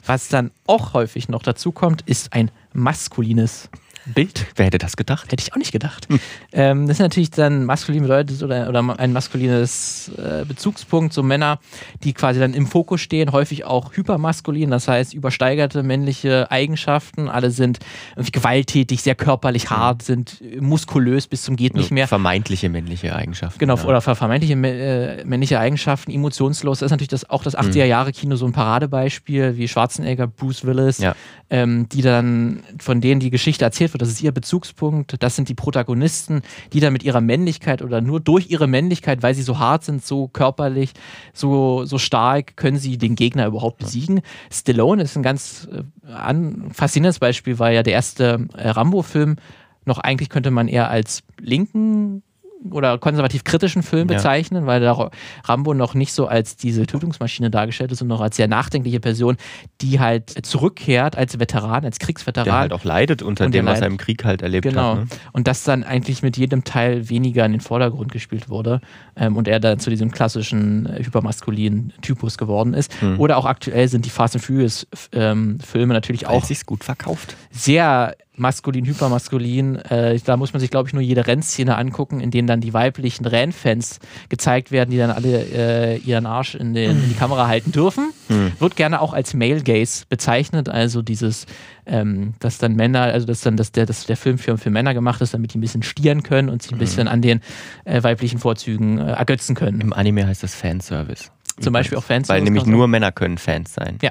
[0.04, 3.70] Was dann auch häufig noch dazu kommt, ist ein maskulines
[4.14, 4.46] Bild.
[4.56, 5.30] Wer hätte das gedacht?
[5.32, 6.08] Hätte ich auch nicht gedacht.
[6.52, 11.58] Ähm, das ist natürlich dann maskulin bedeutet oder, oder ein maskulines äh, Bezugspunkt, so Männer,
[12.04, 17.28] die quasi dann im Fokus stehen, häufig auch hypermaskulin, das heißt übersteigerte männliche Eigenschaften.
[17.28, 17.78] Alle sind
[18.16, 22.08] irgendwie gewalttätig, sehr körperlich hart, sind muskulös bis zum geht nicht mehr.
[22.08, 23.58] Vermeintliche männliche Eigenschaften.
[23.58, 23.84] Genau, ja.
[23.84, 26.78] oder ver- vermeintliche äh, männliche Eigenschaften, emotionslos.
[26.80, 31.14] Das ist natürlich das, auch das 80er-Jahre-Kino so ein Paradebeispiel, wie Schwarzenegger, Bruce Willis, Ja.
[31.50, 35.48] ähm, die dann, von denen die Geschichte erzählt wird, das ist ihr Bezugspunkt, das sind
[35.48, 39.58] die Protagonisten, die dann mit ihrer Männlichkeit oder nur durch ihre Männlichkeit, weil sie so
[39.58, 40.92] hart sind, so körperlich,
[41.32, 44.22] so, so stark, können sie den Gegner überhaupt besiegen.
[44.50, 46.34] Stallone ist ein ganz äh,
[46.72, 49.36] faszinierendes Beispiel, weil ja der erste äh, Rambo-Film.
[49.84, 52.22] Noch eigentlich könnte man eher als linken
[52.70, 54.16] oder konservativ kritischen Film Ja.
[54.16, 55.10] bezeichnen, weil da
[55.44, 59.36] Rambo noch nicht so als diese Tötungsmaschine dargestellt ist, sondern noch als sehr nachdenkliche Person,
[59.80, 62.44] die halt zurückkehrt als Veteran, als Kriegsveteran.
[62.46, 64.92] Der halt auch leidet unter Und dem, was er im Krieg halt erlebt Genau.
[64.96, 64.98] hat.
[65.00, 65.06] Ne?
[65.32, 68.80] Und das dann eigentlich mit jedem Teil weniger in den Vordergrund gespielt wurde
[69.16, 72.92] ähm, und er dann zu diesem klassischen äh, hypermaskulinen Typus geworden ist.
[73.00, 73.20] Hm.
[73.20, 76.82] Oder auch aktuell sind die Fast and Furious ähm, Filme natürlich Auch auch sich's gut
[76.84, 77.36] verkauft.
[77.50, 79.76] sehr maskulin, hypermaskulin.
[79.76, 82.72] Äh, da muss man sich, glaube ich, nur jede Rennszene angucken, in denen dann die
[82.72, 87.48] weiblichen Rennfans gezeigt werden, die dann alle äh, ihren Arsch in, den, in die Kamera
[87.48, 88.12] halten dürfen.
[88.58, 91.46] Wird gerne auch als Male Gaze bezeichnet, also dieses,
[91.86, 94.94] ähm, dass dann Männer, also dass dann dass der, dass der Film für, für Männer
[94.94, 97.40] gemacht ist, damit die ein bisschen stieren können und sich ein bisschen an den
[97.84, 99.80] äh, weiblichen Vorzügen äh, ergötzen können.
[99.80, 101.30] Im Anime heißt das Fanservice.
[101.60, 103.98] Zum Beispiel auch Fanservice, Weil nämlich nur Männer können Fans sein.
[104.02, 104.10] Ja.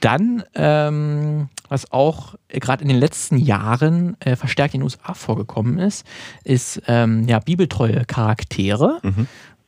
[0.00, 5.78] Dann, ähm, was auch gerade in den letzten Jahren äh, verstärkt in den USA vorgekommen
[5.78, 6.06] ist,
[6.44, 9.00] ist ähm, ja, bibeltreue Charaktere.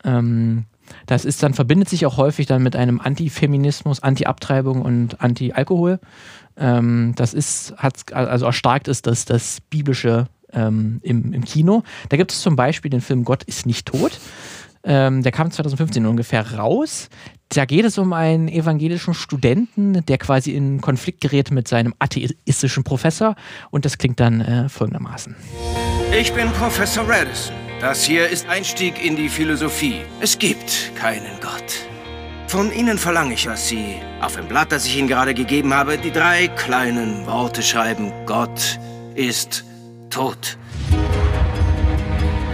[0.03, 0.65] Ähm,
[1.05, 5.99] das ist dann, verbindet sich auch häufig dann mit einem Antifeminismus, Anti-Abtreibung und Anti-Alkohol.
[6.57, 11.83] Ähm, das ist, hat, also erstarkt ist das, das biblische ähm, im, im Kino.
[12.09, 14.19] Da gibt es zum Beispiel den Film Gott ist nicht tot.
[14.83, 17.09] Ähm, der kam 2015 ungefähr raus.
[17.49, 22.83] Da geht es um einen evangelischen Studenten, der quasi in Konflikt gerät mit seinem atheistischen
[22.83, 23.35] Professor.
[23.69, 25.35] Und das klingt dann äh, folgendermaßen.
[26.17, 27.55] Ich bin Professor Radisson.
[27.79, 30.01] Das hier ist Einstieg in die Philosophie.
[30.21, 31.87] Es gibt keinen Gott.
[32.47, 35.97] Von Ihnen verlange ich, dass Sie auf dem Blatt, das ich Ihnen gerade gegeben habe,
[35.97, 38.11] die drei kleinen Worte schreiben.
[38.25, 38.79] Gott
[39.15, 39.65] ist
[40.09, 40.57] tot.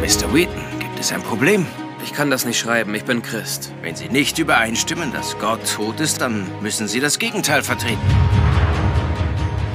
[0.01, 0.33] Mr.
[0.33, 1.65] Wheaton, gibt es ein Problem?
[2.03, 3.73] Ich kann das nicht schreiben, ich bin Christ.
[3.81, 7.99] Wenn Sie nicht übereinstimmen, dass Gott tot ist, dann müssen Sie das Gegenteil vertreten.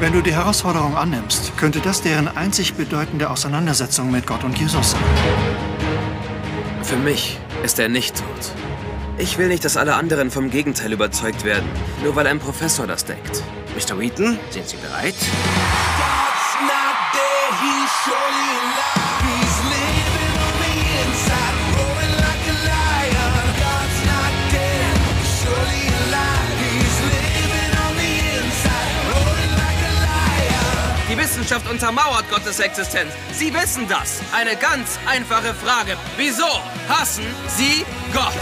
[0.01, 4.93] Wenn du die Herausforderung annimmst, könnte das deren einzig bedeutende Auseinandersetzung mit Gott und Jesus
[4.93, 5.01] sein.
[6.83, 8.53] Für mich ist er nicht tot.
[9.17, 11.69] Ich will nicht, dass alle anderen vom Gegenteil überzeugt werden,
[12.03, 13.43] nur weil ein Professor das denkt.
[13.77, 13.99] Mr.
[13.99, 15.15] Wheaton, sind Sie bereit?
[17.63, 19.04] Die
[31.37, 33.11] Wissenschaft untermauert Gottes Existenz.
[33.33, 34.21] Sie wissen das.
[34.33, 35.97] Eine ganz einfache Frage.
[36.17, 36.45] Wieso
[36.89, 38.33] hassen Sie Gott?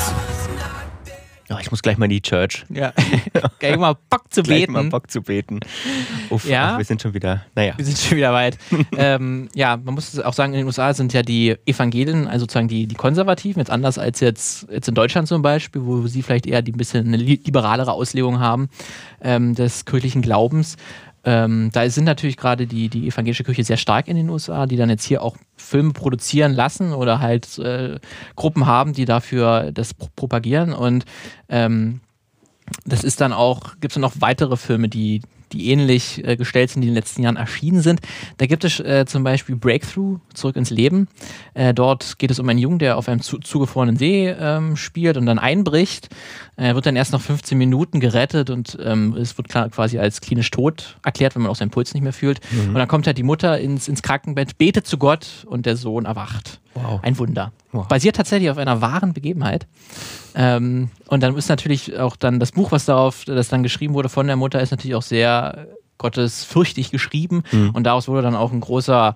[1.49, 2.67] Oh, ich muss gleich mal in die Church.
[2.69, 2.93] Ja,
[3.59, 4.73] gleich mal Bock zu Gleich beten.
[4.73, 5.61] mal Bock zu beten.
[6.29, 6.73] Uff, Ja.
[6.75, 7.73] ach, wir sind schon wieder, naja.
[7.79, 8.59] Wir sind schon wieder weit.
[8.99, 12.69] ähm, ja, man muss auch sagen, in den USA sind ja die Evangelien, also sozusagen
[12.69, 16.47] die, die Konservativen, jetzt anders als jetzt, jetzt in Deutschland zum Beispiel, wo sie vielleicht
[16.47, 18.69] eher die ein bisschen eine li- liberalere Auslegung haben
[19.23, 20.77] ähm, des kirchlichen Glaubens.
[21.25, 24.77] Ähm, da sind natürlich gerade die, die evangelische Kirche sehr stark in den USA, die
[24.77, 28.01] dann jetzt hier auch Filme produzieren lassen oder halt äh,
[28.35, 30.73] Gruppen haben, die dafür das pro propagieren.
[30.73, 31.05] Und
[31.49, 32.01] ähm,
[32.85, 36.83] das ist dann auch, gibt es noch weitere Filme, die, die ähnlich äh, gestellt sind,
[36.83, 38.01] die in den letzten Jahren erschienen sind.
[38.39, 41.09] Da gibt es äh, zum Beispiel Breakthrough, Zurück ins Leben.
[41.55, 45.17] Äh, dort geht es um einen Jungen, der auf einem zu, zugefrorenen See ähm, spielt
[45.17, 46.09] und dann einbricht.
[46.57, 50.21] Er wird dann erst nach 15 Minuten gerettet und ähm, es wird klar, quasi als
[50.21, 52.41] klinisch tot erklärt, wenn man auch seinen Puls nicht mehr fühlt.
[52.69, 56.05] Und dann kommt halt die Mutter ins, ins Krankenbett, betet zu Gott und der Sohn
[56.05, 56.62] erwacht.
[56.75, 57.01] Wow.
[57.03, 57.53] Ein Wunder.
[57.73, 57.87] Wow.
[57.89, 59.67] Basiert tatsächlich auf einer wahren Begebenheit.
[60.35, 64.09] Ähm, und dann ist natürlich auch dann das Buch, was darauf, das dann geschrieben wurde
[64.09, 65.67] von der Mutter, ist natürlich auch sehr
[65.99, 67.43] gottesfürchtig geschrieben.
[67.73, 69.15] Und daraus wurde dann auch ein großer,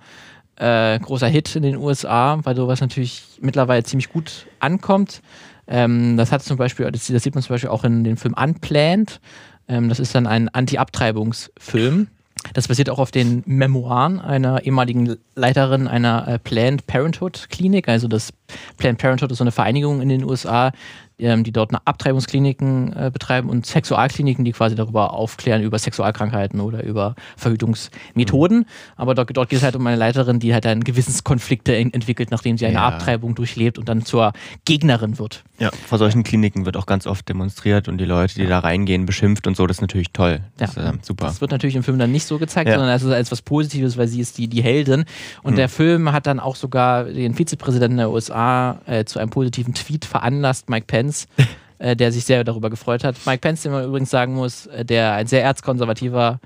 [0.57, 5.21] äh, großer Hit in den USA, weil sowas natürlich mittlerweile ziemlich gut ankommt.
[5.67, 8.35] Ähm, das hat zum Beispiel, das, das sieht man zum Beispiel auch in dem Film
[8.35, 9.21] Unplanned.
[9.69, 12.09] Ähm, das ist dann ein Anti-Abtreibungsfilm.
[12.55, 17.89] Das basiert auch auf den Memoiren einer ehemaligen Leiterin einer äh, Planned Parenthood Klinik.
[17.89, 18.33] Also das
[18.77, 20.73] Planned Parenthood ist so eine Vereinigung in den USA,
[21.19, 26.61] ähm, die dort eine Abtreibungskliniken äh, betreiben und Sexualkliniken, die quasi darüber aufklären über Sexualkrankheiten
[26.61, 28.67] oder über Verhütungsmethoden.
[28.97, 32.31] Aber dort, dort geht es halt um eine Leiterin, die halt dann Gewissenskonflikte en entwickelt,
[32.31, 32.87] nachdem sie eine Ja.
[32.89, 34.33] Abtreibung durchlebt und dann zur
[34.65, 35.45] Gegnerin wird.
[35.59, 39.07] Ja, vor solchen Kliniken wird auch ganz oft demonstriert und die Leute, die da reingehen,
[39.07, 39.67] beschimpft und so.
[39.67, 40.41] Das ist natürlich toll.
[40.59, 40.91] Das Ja.
[40.91, 41.27] ist äh, super.
[41.27, 42.77] Das wird natürlich im Film dann nicht so gezeigt, Ja.
[42.77, 45.05] sondern es ist als was Positives, weil sie ist die, die Heldin.
[45.43, 45.57] Und Mhm.
[45.57, 50.05] der Film hat dann auch sogar den Vizepräsidenten der USA äh, zu einem positiven Tweet
[50.05, 51.06] veranlasst, Mike Pence,
[51.79, 53.17] äh, der sich sehr darüber gefreut hat.
[53.27, 56.41] Mike Pence, den man übrigens sagen muss, äh, der ein sehr erzkonservativer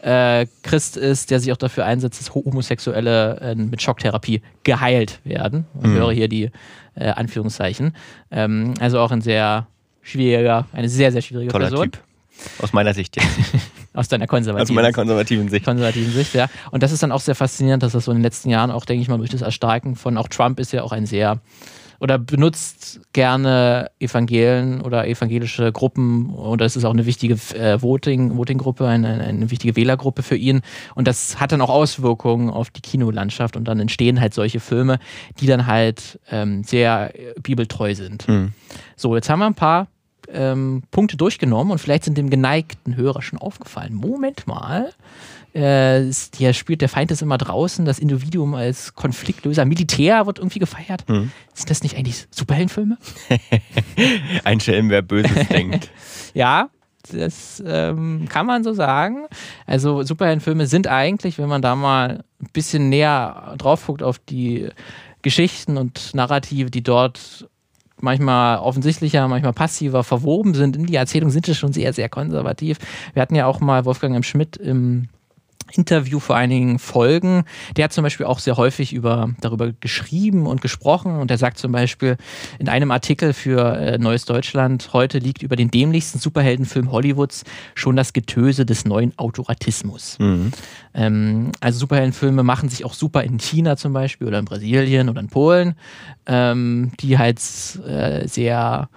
[0.00, 5.66] äh, Christ ist, der sich auch dafür einsetzt, dass Homosexuelle äh, mit Schocktherapie geheilt werden.
[5.74, 5.96] Und Mhm.
[5.96, 6.50] höre hier die
[6.94, 7.94] äh, Anführungszeichen.
[8.30, 9.66] Ähm, also auch ein sehr
[10.02, 11.90] schwieriger, eine sehr, sehr schwierige Toller Person.
[11.90, 12.02] Typ.
[12.62, 13.28] Aus meiner Sicht jetzt.
[13.94, 15.64] Aus deiner konservativen Aus meiner konservativen Sicht.
[15.64, 16.46] konservativen Sicht, ja.
[16.70, 18.84] Und das ist dann auch sehr faszinierend, dass das so in den letzten Jahren auch,
[18.84, 21.40] denke ich mal, durch das Erstarken von auch Trump ist ja auch ein sehr
[22.00, 28.36] oder benutzt gerne Evangelien oder evangelische Gruppen und das ist auch eine wichtige äh, Voting,
[28.36, 30.62] Voting-Gruppe, eine, eine wichtige Wählergruppe für ihn
[30.94, 34.98] und das hat dann auch Auswirkungen auf die Kinolandschaft und dann entstehen halt solche Filme,
[35.40, 38.28] die dann halt ähm, sehr bibeltreu sind.
[38.28, 38.52] Mhm.
[38.96, 39.88] So, jetzt haben wir ein paar
[40.32, 43.94] ähm, Punkte durchgenommen und vielleicht sind dem geneigten Hörer schon aufgefallen.
[43.94, 44.92] Moment mal.
[45.58, 50.60] Äh, hier spielt der Feind ist immer draußen, das Individuum als Konfliktlöser, Militär wird irgendwie
[50.60, 51.08] gefeiert.
[51.08, 51.32] Mhm.
[51.52, 52.96] Sind das nicht eigentlich Superheldenfilme?
[54.44, 55.90] Ein Schelm, wer Böses denkt.
[56.32, 56.70] Ja,
[57.10, 59.26] das ähm, kann man so sagen.
[59.66, 64.68] Also Superheldenfilme sind eigentlich, wenn man da mal ein bisschen näher drauf guckt auf die
[65.22, 67.48] Geschichten und Narrative, die dort
[68.00, 72.78] manchmal offensichtlicher, manchmal passiver verwoben sind in die Erzählung, sind es schon sehr, sehr konservativ.
[73.12, 74.22] Wir hatten ja auch mal Wolfgang M.
[74.22, 75.08] Schmidt im
[75.72, 77.44] Interview vor einigen Folgen.
[77.76, 81.58] Der hat zum Beispiel auch sehr häufig über, darüber geschrieben und gesprochen und er sagt
[81.58, 82.16] zum Beispiel
[82.58, 87.96] in einem Artikel für äh, Neues Deutschland, heute liegt über den dämlichsten Superheldenfilm Hollywoods schon
[87.96, 90.18] das Getöse des neuen Autoratismus.
[90.18, 90.52] Mhm.
[90.94, 95.20] Ähm, also Superheldenfilme machen sich auch super in China zum Beispiel oder in Brasilien oder
[95.20, 95.74] in Polen,
[96.26, 97.38] ähm, die halt
[97.86, 98.88] äh, sehr,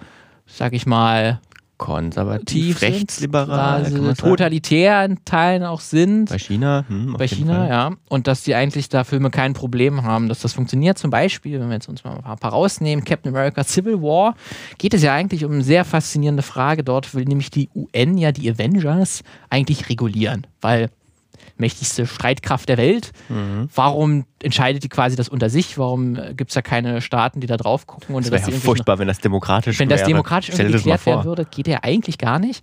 [0.46, 1.40] sag ich mal,
[1.82, 6.30] Konservativ, sind, rechtsliberal, totalitär in Teilen auch sind.
[6.30, 7.90] Bei China, hm, Bei China, ja.
[8.08, 10.96] Und dass die eigentlich da Filme kein Problem haben, dass das funktioniert.
[10.96, 14.36] Zum Beispiel, wenn wir jetzt uns mal ein paar, paar rausnehmen, Captain America Civil War,
[14.78, 16.84] geht es ja eigentlich um eine sehr faszinierende Frage.
[16.84, 20.88] Dort will nämlich die UN ja die Avengers eigentlich regulieren, weil
[21.62, 23.12] mächtigste Streitkraft der Welt.
[23.30, 23.70] Mhm.
[23.74, 25.78] Warum entscheidet die quasi das unter sich?
[25.78, 28.14] Warum gibt es da keine Staaten, die da drauf gucken?
[28.14, 29.98] Und Das wäre ja furchtbar, wenn das demokratisch wenn wäre.
[30.00, 32.62] das demokratisch irgendwie geklärt werden würde, geht er eigentlich gar nicht.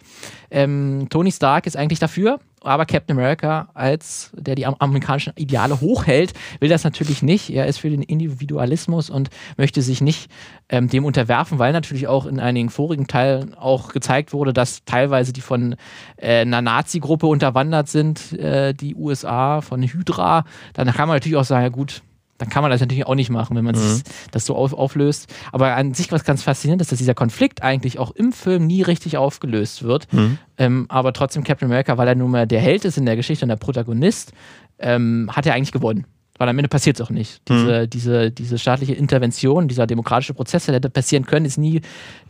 [0.52, 5.80] Ähm, Tony Stark ist eigentlich dafür, aber Captain America, als der die am- amerikanischen Ideale
[5.82, 7.50] hochhält, will das natürlich nicht.
[7.50, 10.30] Er ist für den Individualismus und möchte sich nicht
[10.69, 15.34] ähm, dem unterwerfen, weil natürlich auch in einigen vorigen Teilen auch gezeigt wurde, dass teilweise
[15.34, 15.76] die von
[16.17, 20.43] äh, einer Nazi-Gruppe unterwandert sind, äh, die USA, von Hydra.
[20.74, 22.02] Dann kann man natürlich auch sagen, ja gut,
[22.39, 23.80] dann kann man das natürlich auch nicht machen, wenn man Mhm.
[23.80, 25.32] sich das so auf, auflöst.
[25.52, 28.82] Aber an sich was ganz faszinierend ist, dass dieser Konflikt eigentlich auch im Film nie
[28.82, 30.12] richtig aufgelöst wird.
[30.12, 30.38] Mhm.
[30.58, 33.45] Ähm, aber trotzdem Captain America, weil er nun mal der Held ist in der Geschichte
[33.45, 34.34] und der Protagonist,
[34.80, 36.06] ähm, hat er eigentlich gewonnen.
[36.39, 37.41] Weil am Ende passiert es auch nicht.
[37.49, 41.82] Diese, diese, diese staatliche Intervention, dieser demokratische Prozess, der hätte passieren können, ist nie,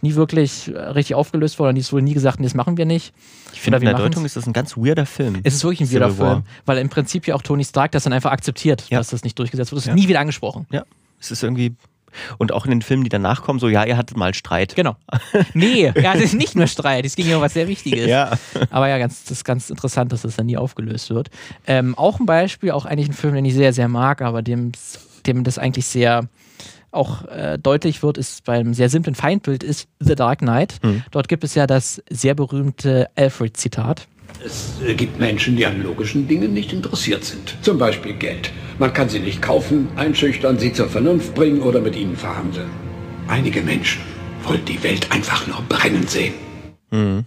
[0.01, 1.75] nie wirklich äh, richtig aufgelöst worden.
[1.75, 3.13] Und es wurde nie gesagt, nee, das machen wir nicht.
[3.53, 3.99] Ich finde, in wir der.
[3.99, 5.37] Deutung ist das ein ganz weirder Film.
[5.43, 6.09] Es ist wirklich ein weirder.
[6.11, 8.97] Film, weil im Prinzip ja auch Tony Stark das dann einfach akzeptiert, Ja.
[8.97, 9.77] dass das nicht durchgesetzt wird.
[9.77, 9.93] Das ist Ja.
[9.95, 10.65] nie wieder angesprochen.
[10.71, 10.83] Ja,
[11.19, 11.75] es ist irgendwie.
[12.37, 14.75] Und auch in den Filmen, die danach kommen, so, ja, ihr hattet mal Streit.
[14.75, 14.95] Genau.
[15.53, 18.07] Nee, ja, das ist nicht nur Streit, es ging ja um was sehr Wichtiges.
[18.07, 18.37] Ja.
[18.69, 21.29] Aber ja, ganz, das ist ganz interessant, dass das dann nie aufgelöst wird.
[21.67, 24.71] Ähm, auch ein Beispiel, auch eigentlich ein Film, den ich sehr, sehr mag, aber dem,
[25.25, 26.27] dem das eigentlich sehr
[26.91, 30.79] auch äh, deutlich wird, ist beim sehr simplen Feindbild, ist The Dark Knight.
[30.81, 31.03] Mhm.
[31.11, 34.07] Dort gibt es ja das sehr berühmte Alfred-Zitat.
[34.45, 37.57] Es äh, gibt Menschen, die an logischen Dingen nicht interessiert sind.
[37.61, 38.51] Zum Beispiel Geld.
[38.77, 42.69] Man kann sie nicht kaufen, einschüchtern, sie zur Vernunft bringen oder mit ihnen verhandeln.
[43.27, 44.01] Einige Menschen
[44.43, 46.33] wollen die Welt einfach nur brennen sehen.
[46.91, 47.25] Mhm.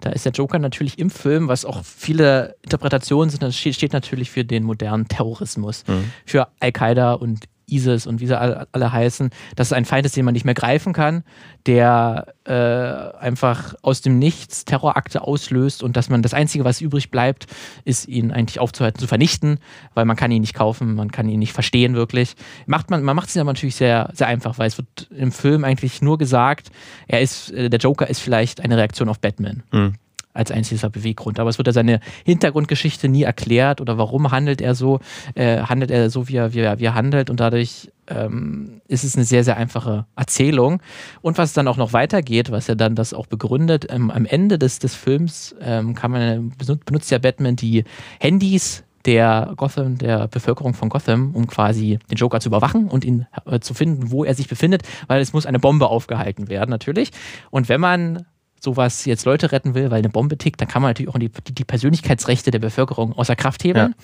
[0.00, 3.92] Da ist der Joker natürlich im Film, was auch viele Interpretationen sind, das steht, steht
[3.92, 6.10] natürlich für den modernen Terrorismus, Mhm.
[6.26, 10.16] für Al-Qaida und ISIS und wie sie alle, alle heißen, dass es ein Feind ist,
[10.16, 11.24] den man nicht mehr greifen kann,
[11.66, 17.10] der äh, einfach aus dem Nichts Terrorakte auslöst und dass man das Einzige, was übrig
[17.10, 17.46] bleibt,
[17.84, 19.58] ist ihn eigentlich aufzuhalten, zu vernichten,
[19.94, 22.34] weil man kann ihn nicht kaufen, man kann ihn nicht verstehen wirklich.
[22.66, 25.64] Macht man, man macht es aber natürlich sehr, sehr einfach, weil es wird im Film
[25.64, 26.70] eigentlich nur gesagt,
[27.06, 29.94] er ist, äh, der Joker ist vielleicht eine Reaktion auf Batman Mhm.
[30.34, 31.40] Als einziger Beweggrund.
[31.40, 35.00] Aber es wird ja seine Hintergrundgeschichte nie erklärt oder warum handelt er so,
[35.34, 39.04] äh, handelt er so, wie er, wie er, wie er handelt und dadurch ähm, ist
[39.04, 40.82] es eine sehr, sehr einfache Erzählung.
[41.22, 44.58] Und was dann auch noch weitergeht, was ja dann das auch begründet, ähm, am Ende
[44.58, 47.84] des, des Films ähm, kann man, benut- benutzt ja Batman die
[48.20, 53.26] Handys der Gotham, der Bevölkerung von Gotham, um quasi den Joker zu überwachen und ihn
[53.46, 57.10] äh, zu finden, wo er sich befindet, weil es muss eine Bombe aufgehalten werden, natürlich.
[57.50, 58.24] Und wenn man
[58.64, 61.30] sowas jetzt Leute retten will, weil eine Bombe tickt, dann kann man natürlich auch die,
[61.30, 63.94] die, Persönlichkeitsrechte der Bevölkerung außer Kraft hebeln.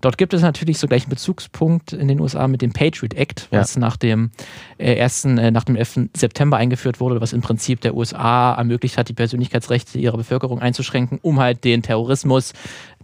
[0.00, 3.48] Dort gibt es natürlich so gleich einen Bezugspunkt in den USA mit dem Patriot Act,
[3.50, 3.60] Ja.
[3.60, 4.30] was nach dem
[4.78, 6.10] äh, ersten, äh, nach dem 11.
[6.16, 11.18] September eingeführt wurde, was im Prinzip der USA ermöglicht hat, die Persönlichkeitsrechte ihrer Bevölkerung einzuschränken,
[11.22, 12.52] um halt den Terrorismus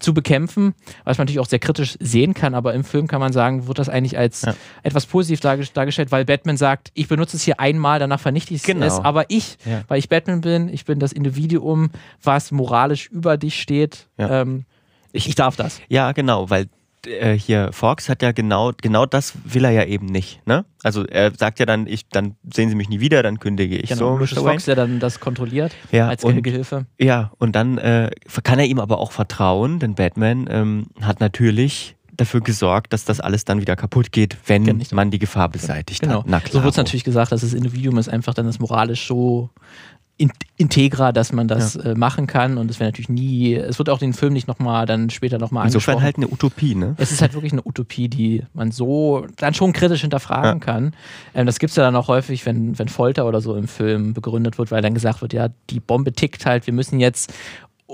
[0.00, 0.74] zu bekämpfen,
[1.04, 3.78] was man natürlich auch sehr kritisch sehen kann, aber im Film kann man sagen, wird
[3.78, 4.54] das eigentlich als Ja.
[4.82, 8.62] etwas positiv darge- dargestellt, weil Batman sagt, ich benutze es hier einmal, danach vernichte ich
[8.64, 8.84] Genau.
[8.86, 9.82] es, aber ich, Ja.
[9.88, 11.90] weil ich Batman bin, ich bin das Individuum,
[12.22, 14.42] was moralisch über dich steht, Ja.
[14.42, 14.64] ähm,
[15.12, 15.80] ich, ich darf das.
[15.88, 16.66] Ja, genau, weil
[17.06, 20.40] äh, hier Fox hat ja genau, genau das will er ja eben nicht.
[20.46, 20.64] Ne?
[20.82, 23.88] Also er sagt ja dann, ich, dann sehen Sie mich nie wieder, dann kündige ich
[23.90, 24.40] Genau, so.
[24.40, 24.42] Mr.
[24.42, 26.86] Fox, der dann das kontrolliert Ja, als und- Gehilfe.
[26.98, 28.10] Ja, und dann äh,
[28.42, 33.20] kann er ihm aber auch vertrauen, denn Batman ähm, hat natürlich dafür gesorgt, dass das
[33.20, 34.84] alles dann wieder kaputt geht, wenn Genau.
[34.92, 36.18] man die Gefahr beseitigt Genau.
[36.20, 36.26] hat.
[36.26, 36.64] Na so klar.
[36.64, 39.48] wird es natürlich gesagt, dass das Individuum ist einfach dann das moralisch so
[40.56, 42.58] integra, dass man das äh, machen kann.
[42.58, 45.66] Und es wäre natürlich nie, es wird auch den Film nicht nochmal, dann später nochmal
[45.66, 46.04] Insofern angesprochen.
[46.04, 46.94] halt eine Utopie, ne?
[46.98, 50.94] Es ist halt wirklich eine Utopie, die man so dann schon kritisch hinterfragen kann.
[51.34, 54.12] Ähm, das gibt es ja dann auch häufig, wenn, wenn Folter oder so im Film
[54.12, 57.32] begründet wird, weil dann gesagt wird, ja, die Bombe tickt halt, wir müssen jetzt,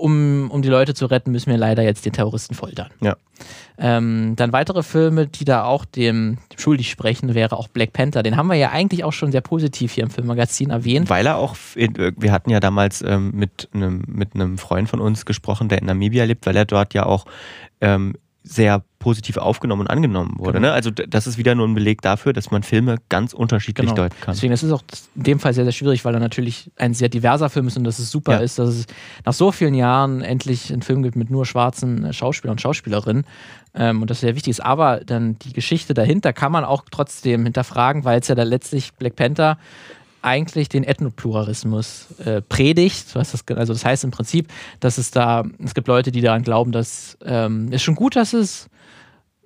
[0.01, 2.89] um, um die Leute zu retten, müssen wir leider jetzt den Terroristen foltern.
[3.01, 3.17] Ja.
[3.79, 8.23] Ähm, dann weitere Filme, die da auch dem, dem schuldig sprechen, wäre auch Black Panther.
[8.23, 11.09] Den haben wir ja eigentlich auch schon sehr positiv hier im Filmmagazin erwähnt.
[11.09, 15.27] Weil er auch, wir hatten ja damals ähm, mit einem mit einem Freund von uns
[15.27, 17.27] gesprochen, der in Namibia lebt, weil er dort ja auch
[17.81, 18.15] ähm,
[18.49, 20.55] sehr positiv aufgenommen und angenommen wurde.
[20.55, 20.69] Genau.
[20.69, 20.73] Ne?
[20.73, 23.95] Also das ist wieder nur ein Beleg dafür, dass man Filme ganz unterschiedlich Genau.
[23.95, 24.35] deuten kann.
[24.35, 24.83] Deswegen ist es auch
[25.15, 27.85] in dem Fall sehr, sehr schwierig, weil er natürlich ein sehr diverser Film ist und
[27.85, 28.39] dass es super Ja.
[28.39, 28.87] ist, dass es
[29.25, 33.25] nach so vielen Jahren endlich einen Film gibt mit nur schwarzen äh, Schauspielern und Schauspielerinnen.
[33.75, 34.61] Ähm, und das sehr wichtig ist.
[34.65, 38.95] Aber dann die Geschichte dahinter kann man auch trotzdem hinterfragen, weil es ja da letztlich
[38.95, 39.59] Black Panther
[40.23, 43.15] eigentlich den Ethnopluralismus äh, predigt.
[43.15, 44.49] Was das, also das heißt im Prinzip,
[44.81, 48.33] dass es da, es gibt Leute, die daran glauben, dass ähm, es schon gut, dass
[48.33, 48.69] es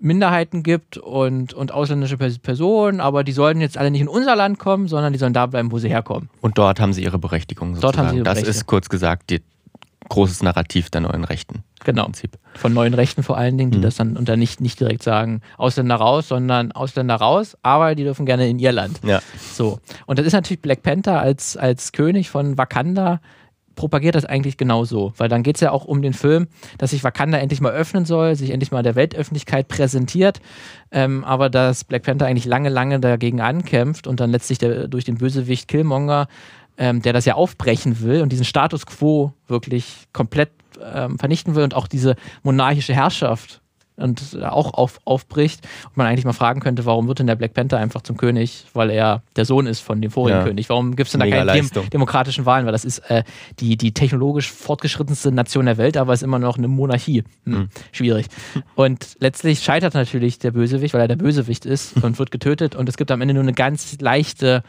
[0.00, 4.34] Minderheiten gibt und, und ausländische Pers- Personen, aber die sollten jetzt alle nicht in unser
[4.34, 6.28] Land kommen, sondern die sollen da bleiben, wo sie herkommen.
[6.40, 7.92] Und dort haben sie ihre Berechtigung sozusagen.
[7.92, 8.60] Dort haben sie ihre das Berechtigung.
[8.60, 9.42] ist kurz gesagt die
[10.12, 11.64] großes Narrativ der neuen Rechten.
[11.84, 12.04] Genau.
[12.04, 12.38] Prinzip.
[12.54, 13.82] Von neuen Rechten vor allen Dingen, die Mhm.
[13.82, 18.26] das dann unter nicht, nicht direkt sagen, Ausländer raus, sondern Ausländer raus, aber die dürfen
[18.26, 19.00] gerne in ihr Land.
[19.04, 19.20] Ja.
[19.54, 19.80] So.
[20.06, 23.20] Und das ist natürlich Black Panther als, als König von Wakanda
[23.74, 26.46] propagiert das eigentlich genauso, weil dann geht es ja auch um den Film,
[26.76, 30.40] dass sich Wakanda endlich mal öffnen soll, sich endlich mal der Weltöffentlichkeit präsentiert,
[30.90, 35.04] ähm, aber dass Black Panther eigentlich lange, lange dagegen ankämpft und dann letztlich der, durch
[35.04, 36.28] den Bösewicht Killmonger,
[36.78, 40.50] ähm, der das ja aufbrechen will und diesen Status quo wirklich komplett
[40.82, 43.60] ähm, vernichten will und auch diese monarchische Herrschaft
[43.96, 47.36] und äh, auch auf, aufbricht und man eigentlich mal fragen könnte, warum wird denn der
[47.36, 50.44] Black Panther einfach zum König, weil er der Sohn ist von dem vorigen Ja.
[50.44, 50.70] König.
[50.70, 52.64] Warum gibt es denn da keine dem, demokratischen Wahlen?
[52.64, 53.22] Weil das ist äh,
[53.60, 57.22] die, die technologisch fortgeschrittenste Nation der Welt, aber es ist immer noch eine Monarchie.
[57.44, 57.68] Hm, Hm.
[57.92, 58.26] Schwierig.
[58.74, 62.88] Und letztlich scheitert natürlich der Bösewicht, weil er der Bösewicht ist und wird getötet und
[62.88, 64.62] es gibt am Ende nur eine ganz leichte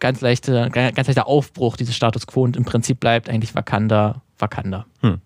[0.00, 4.86] ganz leichte, ganz leichter Aufbruch dieses Status quo und im Prinzip bleibt eigentlich Wakanda Wakanda.
[5.00, 5.20] Hm.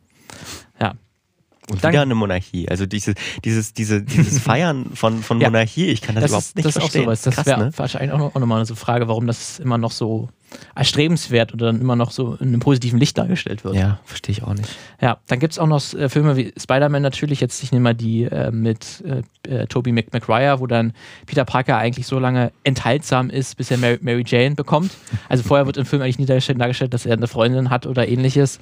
[1.70, 2.68] Und Dann- wieder eine Monarchie.
[2.68, 5.48] Also dieses, dieses, diese, dieses Feiern von, von Ja.
[5.48, 7.02] Monarchie, ich kann das, überhaupt ist, nicht das verstehen.
[7.02, 7.36] ist auch sowas.
[7.36, 7.70] Das wäre ne?
[7.76, 10.28] wahrscheinlich auch, auch nochmal eine so Frage, warum das immer noch so
[10.74, 13.74] erstrebenswert oder dann immer noch so in einem positiven Licht dargestellt wird.
[13.76, 14.68] Ja, verstehe ich auch nicht.
[15.00, 17.94] Ja, dann gibt es auch noch äh, Filme wie Spider-Man natürlich, jetzt ich nehme mal
[17.94, 20.92] die äh, mit äh, äh, Tobey Mac McGuire, wo dann
[21.26, 24.90] Peter Parker eigentlich so lange enthaltsam ist, bis er Mary, Mary Jane bekommt.
[25.28, 28.08] Also vorher wird im Film eigentlich nie dargestellt, dargestellt dass er eine Freundin hat oder
[28.08, 28.58] ähnliches,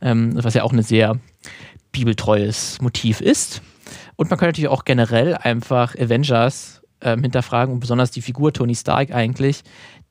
[0.00, 1.16] ähm, was ja auch ein sehr
[1.94, 3.62] bibeltreues Motiv ist.
[4.16, 8.74] Und man kann natürlich auch generell einfach Avengers ähm, hinterfragen und besonders die Figur Tony
[8.74, 9.62] Stark eigentlich,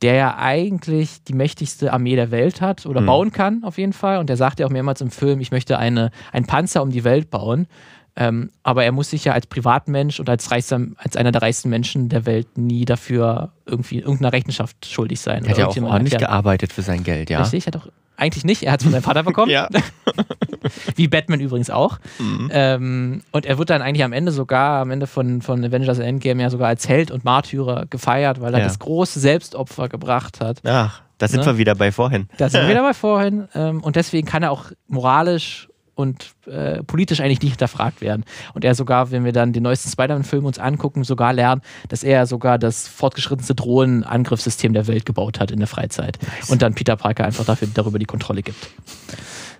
[0.02, 3.06] der ja eigentlich die mächtigste Armee der Welt hat oder Mhm.
[3.06, 4.17] bauen kann auf jeden Fall.
[4.17, 7.04] Und der sagt ja auch mehrmals im Film, ich möchte eine, einen Panzer um die
[7.04, 7.67] Welt bauen.
[8.15, 11.69] Ähm, aber er muss sich ja als Privatmensch und als, reichster, als einer der reichsten
[11.69, 15.46] Menschen der Welt nie dafür irgendwie irgendeiner Rechenschaft schuldig sein.
[15.46, 16.30] Er hat ja auch ordentlich erklären.
[16.32, 17.41] gearbeitet für sein Geld, ja.
[17.41, 18.63] Richtig, hat auch eigentlich nicht.
[18.63, 19.52] Er hat es von seinem Vater bekommen.
[19.52, 19.67] Ja.
[20.95, 21.99] Wie Batman übrigens auch.
[22.19, 22.49] Mhm.
[22.54, 26.41] Ähm, und er wird dann eigentlich am Ende sogar, am Ende von, von Avengers Endgame
[26.41, 28.65] ja sogar als Held und Märtyrer gefeiert, weil er Ja.
[28.65, 30.62] das große Selbstopfer gebracht hat.
[30.65, 31.45] Ach, da sind Ne?
[31.47, 32.28] wir wieder bei vorhin.
[32.38, 33.47] Da sind wir wieder bei vorhin.
[33.56, 38.25] Ähm, und deswegen kann er auch moralisch und äh, politisch eigentlich nicht hinterfragt werden.
[38.53, 42.25] Und er sogar, wenn wir dann den neuesten Spider-Man-Film uns angucken, sogar lernen, dass er
[42.25, 46.17] sogar das fortgeschrittenste Drohnenangriffssystem der Welt gebaut hat in der Freizeit.
[46.47, 48.69] Und dann Peter Parker einfach dafür darüber die Kontrolle gibt.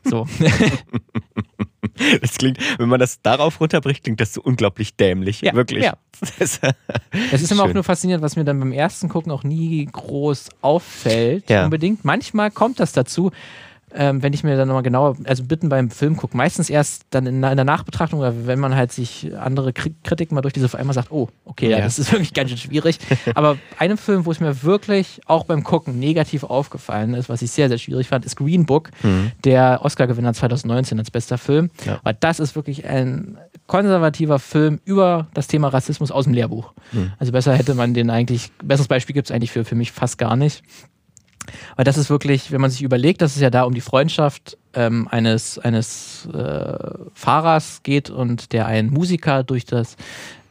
[0.06, 0.28] So.
[2.22, 5.42] Das klingt, wenn man das darauf runterbricht, klingt das so unglaublich dämlich.
[5.42, 5.84] Ja, Wirklich.
[5.84, 5.94] ja.
[6.40, 6.60] Es
[7.42, 7.76] ist immer auch Schön.
[7.76, 11.66] nur faszinierend, was mir dann beim ersten Gucken auch nie groß auffällt, Ja.
[11.66, 12.04] unbedingt.
[12.04, 13.32] Manchmal kommt das dazu.
[13.96, 17.26] Ähm, wenn ich mir dann nochmal genauer, also bitten beim Film gucken, meistens erst dann
[17.26, 20.78] in, in der Nachbetrachtung oder wenn man halt sich andere Kri- Kritiken mal durch diese
[20.78, 23.00] einmal sagt, oh, okay, ja, das ist wirklich ganz schön schwierig.
[23.36, 27.52] Aber einem Film, wo es mir wirklich auch beim Gucken negativ aufgefallen ist, was ich
[27.52, 28.90] sehr, sehr schwierig fand, ist Green Book,
[29.44, 31.70] der Oscar-Gewinner 2019 als bester Film.
[31.86, 32.00] Ja.
[32.04, 33.38] Weil das ist wirklich ein
[33.68, 36.74] konservativer Film über das Thema Rassismus aus dem Lehrbuch.
[37.20, 40.18] Also besser hätte man den eigentlich, besseres Beispiel gibt es eigentlich für, für mich fast
[40.18, 40.64] gar nicht.
[41.76, 44.58] Weil das ist wirklich, wenn man sich überlegt, dass es ja da um die Freundschaft
[44.74, 46.78] ähm, eines, eines äh,
[47.14, 49.96] Fahrers geht und der einen Musiker durch das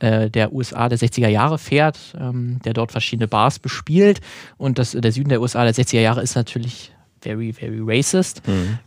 [0.01, 4.21] äh, der USA der 60er Jahre fährt, ähm, der dort verschiedene Bars bespielt.
[4.59, 6.93] Und das, der Süden der USA der 60er Jahre ist natürlich
[7.23, 8.43] very, very racist.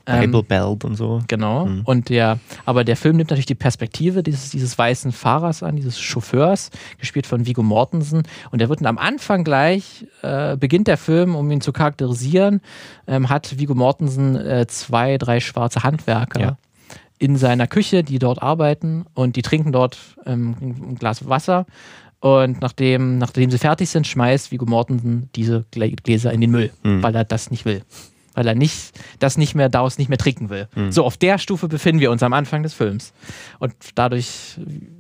[0.06, 1.22] Ähm, Bible Belt und so.
[1.28, 1.68] Genau.
[1.86, 6.00] Und der, aber der Film nimmt natürlich die Perspektive dieses, dieses weißen Fahrers an, dieses
[6.00, 6.70] Chauffeurs,
[7.00, 8.24] gespielt von Viggo Mortensen.
[8.52, 12.62] Und der wird dann am Anfang gleich, äh, beginnt der Film, um ihn zu charakterisieren,
[13.08, 16.40] ähm, hat Viggo Mortensen äh, zwei, drei schwarze Handwerker.
[16.40, 16.58] Ja.
[17.18, 21.66] In seiner Küche, die dort arbeiten und die trinken dort ähm, ein Glas Wasser.
[22.20, 26.72] Und nachdem, nachdem sie fertig sind, schmeißt Viggo Mortensen diese Glä- Gläser in den Müll,
[26.84, 27.84] weil er das nicht will
[28.36, 30.68] weil er nicht, das nicht mehr daraus nicht mehr trinken will.
[30.90, 33.14] So, auf der Stufe befinden wir uns am Anfang des Films.
[33.60, 34.60] Und dadurch,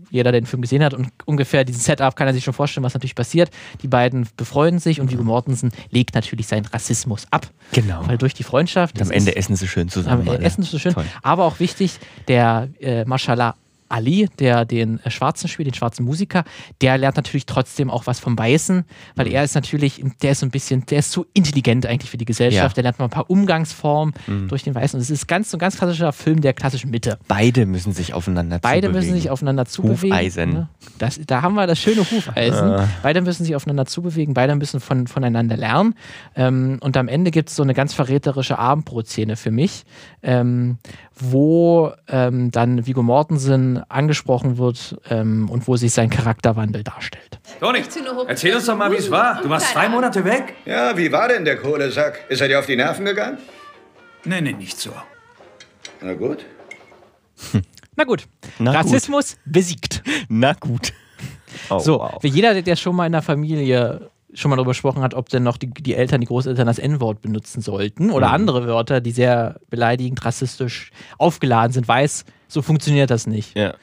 [0.09, 2.83] jeder, der den Film gesehen hat und ungefähr diesen Setup kann er sich schon vorstellen,
[2.83, 3.49] was natürlich passiert.
[3.81, 7.47] Die beiden befreunden sich und Viggo Mortensen legt natürlich seinen Rassismus ab.
[7.73, 8.07] Genau.
[8.07, 8.95] Weil durch die Freundschaft.
[8.95, 10.27] Und am Ende essen sie schön zusammen.
[10.27, 10.43] am alle.
[10.43, 10.93] Essen so schön.
[10.93, 11.05] Toll.
[11.21, 13.55] Aber auch wichtig, der äh, Mashallah
[13.95, 16.43] Ali, der den äh, Schwarzen spielt, den schwarzen Musiker,
[16.81, 18.83] der lernt natürlich trotzdem auch was vom Weißen,
[19.15, 19.31] weil Mhm.
[19.33, 22.25] er ist natürlich, der ist so ein bisschen, der ist zu intelligent eigentlich für die
[22.25, 22.61] Gesellschaft.
[22.61, 22.69] Ja.
[22.69, 22.73] Mhm.
[22.75, 24.13] Der lernt mal ein paar Umgangsformen
[24.49, 24.97] durch den Weißen.
[24.97, 27.17] Und es ist ganz so ein ganz klassischer Film der klassischen Mitte.
[27.27, 29.05] Beide müssen sich aufeinander Beide zubewegen.
[29.09, 30.11] müssen sich aufeinander zubewegen.
[30.11, 30.49] Hufeisen.
[30.53, 30.69] ne?
[30.99, 32.69] Das, da haben wir das schöne Hufeisen.
[32.69, 32.87] Ah.
[33.01, 35.95] Beide müssen sich aufeinander zubewegen, beide müssen von, voneinander lernen.
[36.35, 39.83] Ähm, und am Ende gibt es so eine ganz verräterische Abendbrotszene für mich,
[40.23, 40.77] ähm,
[41.17, 47.39] wo ähm, dann Viggo Mortensen angesprochen wird ähm, und wo sich sein Charakterwandel darstellt.
[47.59, 47.79] Toni,
[48.27, 49.41] erzähl uns doch mal, wie es war.
[49.41, 50.55] Du warst zwei Monate weg.
[50.65, 52.25] Ja, wie war denn der Kohlesack?
[52.29, 53.37] Ist er dir auf die Nerven gegangen?
[54.25, 54.91] Nee, nee, nicht so.
[56.01, 56.45] Na gut.
[57.95, 58.27] Na gut,
[58.59, 58.79] Na gut.
[58.79, 60.03] Rassismus besiegt.
[60.29, 60.91] Na gut.
[61.69, 62.17] Oh, So, wow.
[62.19, 65.43] für jeder, der schon mal in der Familie schon mal darüber gesprochen hat, ob denn
[65.43, 68.33] noch die, die Eltern, die Großeltern das N-Wort benutzen sollten oder Mhm.
[68.33, 73.55] andere Wörter, die sehr beleidigend, rassistisch aufgeladen sind, weiß, so funktioniert das nicht.
[73.57, 73.73] Ja.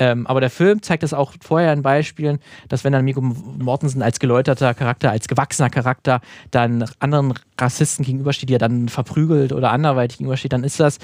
[0.00, 2.38] Ähm, aber der Film zeigt das auch vorher in Beispielen,
[2.68, 6.20] dass wenn dann Migo Mortensen als geläuterter Charakter, als gewachsener Charakter
[6.52, 10.98] dann anderen Rassisten gegenübersteht, die er dann verprügelt oder anderweitig gegenübersteht, dann ist das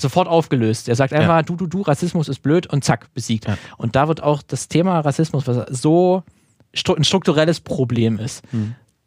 [0.00, 0.88] sofort aufgelöst.
[0.88, 3.46] Er sagt einfach, du, du, du, Rassismus ist blöd und zack, besiegt.
[3.76, 6.24] Und da wird auch das Thema Rassismus, was so
[6.72, 8.42] ein strukturelles Problem ist,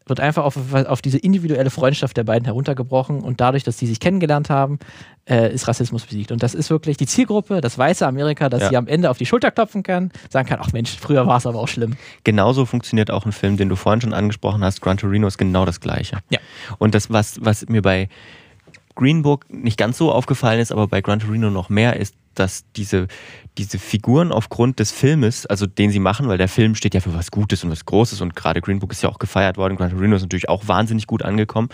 [0.06, 4.02] wird einfach auf, auf diese individuelle Freundschaft der beiden heruntergebrochen und dadurch, dass sie sich
[4.02, 4.80] kennengelernt haben,
[5.30, 6.34] äh, ist Rassismus besiegt.
[6.34, 8.70] Und das ist wirklich die Zielgruppe, das weiße Amerika, das Ja.
[8.70, 11.46] sie am Ende auf die Schulter klopfen kann, sagen kann, ach Mensch, früher war es
[11.46, 11.96] aber auch schlimm.
[12.26, 14.82] Genauso funktioniert auch ein Film, den du vorhin schon angesprochen hast.
[14.82, 16.18] Gran Torino ist genau das Gleiche.
[16.30, 16.40] Ja.
[16.80, 18.10] Und das, was, was mir bei
[18.96, 22.66] Green Book nicht ganz so aufgefallen ist, aber bei Gran Torino noch mehr ist, dass
[22.76, 23.08] diese,
[23.58, 27.14] diese Figuren aufgrund des Filmes, also den sie machen, weil der Film steht ja für
[27.14, 29.92] was Gutes und was Großes und gerade Green Book ist ja auch gefeiert worden, Gran
[29.92, 31.70] Torino ist natürlich auch wahnsinnig gut angekommen.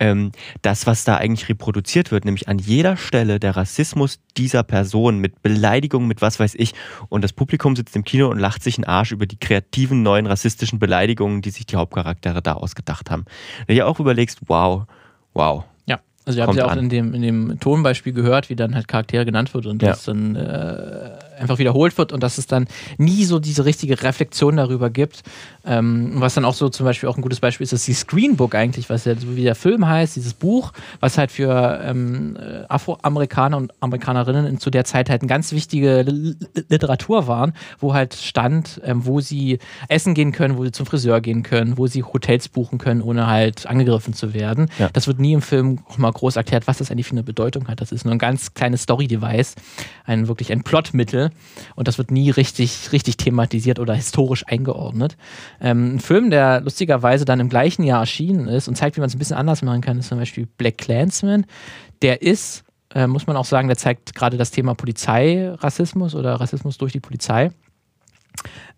[0.00, 0.32] Ähm,
[0.62, 5.42] das, was da eigentlich reproduziert wird, nämlich an jeder Stelle der Rassismus dieser Person mit
[5.42, 6.74] Beleidigungen, mit was weiß ich,
[7.08, 10.26] und das Publikum sitzt im Kino und lacht sich einen Arsch über die kreativen neuen
[10.26, 13.24] rassistischen Beleidigungen, die sich die Hauptcharaktere da ausgedacht haben.
[13.66, 14.84] Wenn du dir auch überlegst, wow,
[15.34, 15.64] wow.
[16.24, 16.78] Also ihr habt ja auch an.
[16.78, 19.90] in dem, in dem Tonbeispiel gehört, wie dann halt Charaktere genannt wird und Ja.
[19.90, 22.66] das dann äh, einfach wiederholt wird und dass es dann
[22.98, 25.22] nie so diese richtige Reflexion darüber gibt.
[25.64, 28.54] Ähm, was dann auch so zum Beispiel auch ein gutes Beispiel ist, ist die Screenbook
[28.54, 32.64] eigentlich, was ja so wie der Film heißt, dieses Buch, was halt für ähm, äh,
[32.68, 36.36] Afroamerikaner und Amerikanerinnen in- zu der Zeit halt eine ganz wichtige L
[36.68, 39.58] Literatur waren, wo halt stand, ähm, wo sie
[39.88, 43.26] essen gehen können, wo sie zum Friseur gehen können, wo sie Hotels buchen können, ohne
[43.26, 44.68] halt angegriffen zu werden.
[44.78, 44.88] Ja.
[44.92, 47.68] Das wird nie im Film auch mal groß erklärt, was das eigentlich für eine Bedeutung
[47.68, 47.80] hat.
[47.80, 49.54] Das ist nur ein ganz kleines Story-Device,
[50.04, 51.21] ein wirklich ein Plotmittel
[51.76, 55.16] und das wird nie richtig, richtig thematisiert oder historisch eingeordnet.
[55.60, 59.08] Ähm, ein Film, der lustigerweise dann im gleichen Jahr erschienen ist und zeigt, wie man
[59.08, 61.46] es ein bisschen anders machen kann, ist zum Beispiel Black Clansman.
[62.02, 62.64] Der ist,
[62.94, 67.00] äh, muss man auch sagen, der zeigt gerade das Thema Polizeirassismus oder Rassismus durch die
[67.00, 67.50] Polizei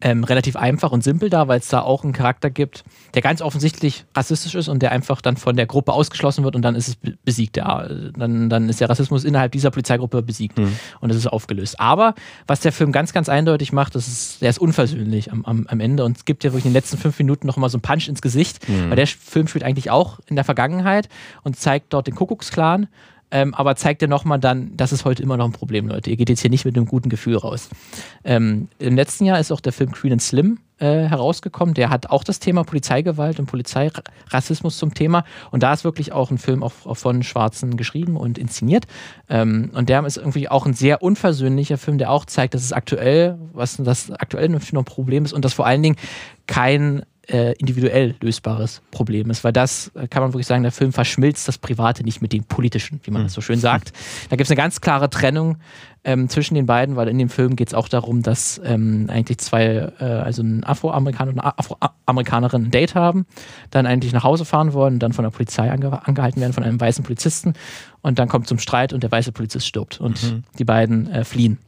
[0.01, 2.85] ähm, relativ einfach und simpel da, weil es da auch einen Charakter gibt,
[3.15, 6.63] der ganz offensichtlich rassistisch ist und der einfach dann von der Gruppe ausgeschlossen wird und
[6.63, 7.57] dann ist es be- besiegt.
[7.57, 7.87] Ja,
[8.17, 10.59] dann, dann ist der Rassismus innerhalb dieser Polizeigruppe besiegt
[11.01, 11.81] und es ist aufgelöst.
[11.81, 12.15] Aber
[12.47, 15.81] was der Film ganz, ganz eindeutig macht, das ist, der ist unversöhnlich am, am, am
[15.81, 17.83] Ende und es gibt ja wirklich in den letzten fünf Minuten noch mal so einen
[17.83, 18.59] Punch ins Gesicht,
[18.89, 21.09] weil der Film spielt eigentlich auch in der Vergangenheit
[21.43, 22.89] und zeigt dort den Kuckucksklan
[23.35, 26.09] ähm, aber zeigt ja nochmal dann, das ist heute immer noch ein Problem, Leute.
[26.09, 27.69] Ihr geht jetzt hier nicht mit einem guten Gefühl raus.
[28.23, 31.75] Ähm, Im letzten Jahr ist auch der Film Green and Slim äh, herausgekommen.
[31.75, 35.25] Der hat auch das Thema Polizeigewalt und Polizeirassismus zum Thema.
[35.51, 38.85] Und da ist wirklich auch ein Film auch, auch von Schwarzen geschrieben und inszeniert.
[39.29, 42.73] Ähm, und der ist irgendwie auch ein sehr unversöhnlicher Film, der auch zeigt, dass es
[42.73, 45.97] aktuell, was das aktuell noch ein Problem ist und dass vor allen Dingen
[46.47, 50.93] kein äh, individuell lösbares Problem ist, weil das äh, kann man wirklich sagen, der Film
[50.93, 53.27] verschmilzt das Private nicht mit dem Politischen, wie man mhm.
[53.27, 53.93] das so schön sagt.
[54.31, 55.57] Da gibt es eine ganz klare Trennung
[56.05, 59.39] ähm, zwischen den beiden, weil in dem Film geht es auch darum, dass ähm, eigentlich
[59.39, 63.27] zwei, äh, also ein Afroamerikaner und eine Afroamerikanerin ein Date haben,
[63.71, 66.81] dann eigentlich nach Hause fahren wollen, dann von der Polizei ange angehalten werden, von einem
[66.81, 67.55] weißen Polizisten
[68.03, 70.43] und dann kommt zum Streit und der weiße Polizist stirbt und mhm.
[70.59, 71.59] die beiden äh, fliehen.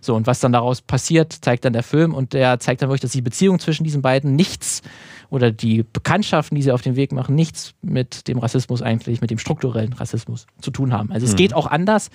[0.00, 3.02] So, und was dann daraus passiert, zeigt dann der Film und der zeigt dann wirklich,
[3.02, 4.82] dass die Beziehung zwischen diesen beiden nichts
[5.30, 9.30] oder die Bekanntschaften, die sie auf den Weg machen, nichts mit dem Rassismus eigentlich, mit
[9.30, 11.10] dem strukturellen Rassismus zu tun haben.
[11.12, 11.36] Also es mhm.
[11.36, 12.10] geht auch anders,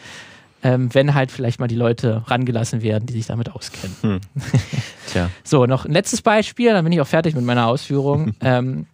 [0.64, 3.96] ähm, wenn halt vielleicht mal die Leute rangelassen werden, die sich damit auskennen.
[4.02, 4.22] Hm.
[5.12, 5.30] Tja.
[5.44, 8.36] so, noch ein letztes Beispiel, dann bin ich auch fertig mit meiner Ausführung.
[8.42, 8.86] ähm,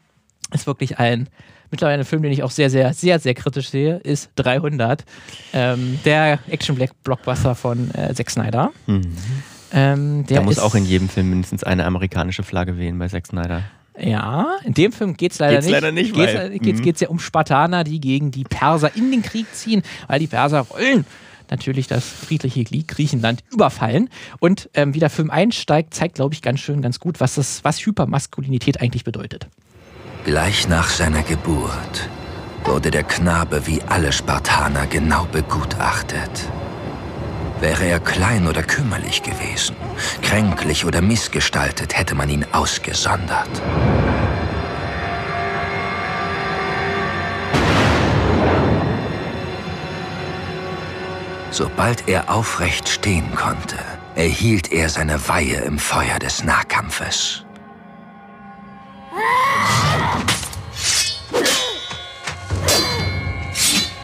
[0.53, 1.27] ist wirklich ein
[1.71, 5.03] mittlerweile ein Film, den ich auch sehr, sehr, sehr, sehr kritisch sehe, ist 300.
[5.53, 8.71] Ähm, der Action-Blockbuster von äh, Zack Snyder.
[8.85, 9.01] Mhm.
[9.73, 13.63] Ähm, der muss auch in jedem Film mindestens eine amerikanische Flagge wehen bei Zack Snyder.
[13.99, 15.73] Ja, in dem Film geht es leider geht's nicht.
[15.73, 17.05] Leider nicht geht es mhm.
[17.05, 21.05] ja um Spartaner, die gegen die Perser in den Krieg ziehen, weil die Perser wollen
[21.49, 24.09] natürlich das friedliche Griechenland überfallen.
[24.39, 27.63] Und ähm, wie der Film einsteigt, zeigt, glaube ich, ganz schön, ganz gut, was, das,
[27.63, 29.47] was Hypermaskulinität eigentlich bedeutet.
[30.27, 32.09] Gleich nach seiner Geburt
[32.65, 36.49] wurde der Knabe wie alle Spartaner genau begutachtet.
[37.61, 39.77] Wäre er klein oder kümmerlich gewesen,
[40.21, 43.47] kränklich oder missgestaltet, hätte man ihn ausgesondert.
[51.51, 53.77] Sobald er aufrecht stehen konnte,
[54.15, 57.46] erhielt er seine Weihe im Feuer des Nahkampfes.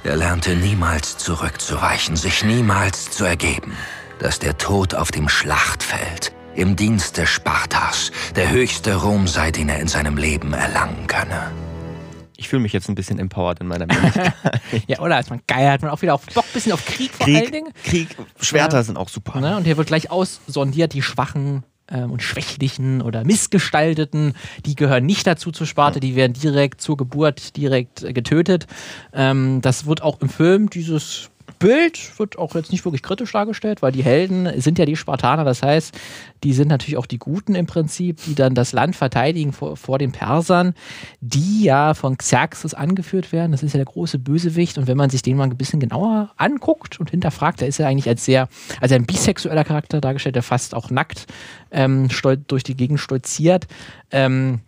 [0.06, 3.78] Er lernte niemals zurückzuweichen, sich niemals zu ergeben.
[4.20, 9.80] Dass der Tod auf dem Schlachtfeld, im Dienste Spartas, der höchste Ruhm sei, den er
[9.80, 11.52] in seinem Leben erlangen könne.
[12.36, 14.34] Ich fühle mich jetzt ein bisschen empowered in meiner Männlichkeit.
[14.88, 15.20] ja, oder?
[15.20, 17.52] Ist man geil, hat man auch wieder auf Bock, bisschen auf Krieg vor Krieg, allen
[17.52, 17.74] Dingen.
[17.86, 18.10] Krieg,
[18.42, 18.84] Schwerter ja.
[18.84, 19.40] sind auch super.
[19.40, 19.56] Ne?
[19.56, 24.34] Und hier wird gleich aussondiert, die Schwachen ähm, und Schwächlichen oder Missgestalteten,
[24.66, 28.68] die gehören nicht dazu zur Sparte, die werden direkt zur Geburt direkt äh, getötet.
[29.14, 31.30] Ähm, das wird auch im Film dieses
[31.60, 35.44] Bild wird auch jetzt nicht wirklich kritisch dargestellt, weil die Helden sind ja die Spartaner,
[35.44, 35.98] das heißt,
[36.44, 39.98] die sind natürlich auch die Guten im Prinzip, die dann das Land verteidigen vor, vor
[39.98, 40.74] den Persern,
[41.22, 43.54] die ja von Xerxes angeführt werden.
[43.54, 46.32] Das ist ja der große Bösewicht und wenn man sich den mal ein bisschen genauer
[46.38, 48.50] anguckt und hinterfragt, da ist er eigentlich als sehr,
[48.82, 51.28] als ein bisexueller Charakter dargestellt, der fast auch nackt
[51.72, 52.10] ähm,
[52.48, 53.68] durch die Gegend stolziert.
[54.12, 54.60] Ähm,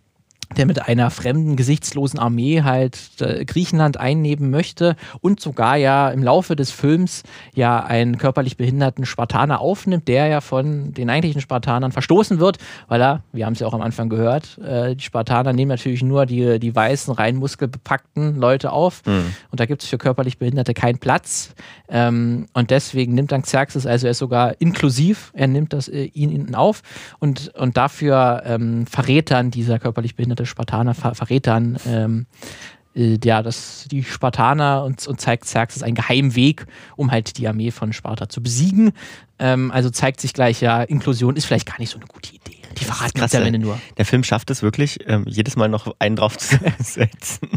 [0.56, 6.22] der mit einer fremden, gesichtslosen Armee halt äh, Griechenland einnehmen möchte und sogar ja im
[6.22, 7.24] Laufe des Films
[7.54, 13.02] ja einen körperlich behinderten Spartaner aufnimmt, der ja von den eigentlichen Spartanern verstoßen wird, weil
[13.02, 16.26] er, wir haben es ja auch am Anfang gehört, äh, die Spartaner nehmen natürlich nur
[16.26, 19.34] die, die weißen, rein muskelbepackten Leute auf mhm.
[19.50, 21.54] und da gibt es für körperlich Behinderte keinen Platz
[21.88, 26.04] ähm, und deswegen nimmt dann Xerxes, also er ist sogar inklusiv, er nimmt das äh,
[26.04, 26.82] ihn auf
[27.18, 32.26] und, und dafür ähm, verrät dann dieser körperlich behinderte der Spartaner ver verrät dann ähm,
[32.96, 36.66] äh, ja, das, die Spartaner und, und zeigt Xerxes einen geheimen Weg,
[36.96, 38.92] um halt die Armee von Sparta zu besiegen.
[39.38, 42.56] Ähm, also zeigt sich gleich, ja, Inklusion ist vielleicht gar nicht so eine gute Idee.
[42.78, 43.78] Die verraten krass, am Ende nur.
[43.96, 47.48] Der Film schafft es wirklich, ähm, jedes Mal noch einen drauf zu setzen.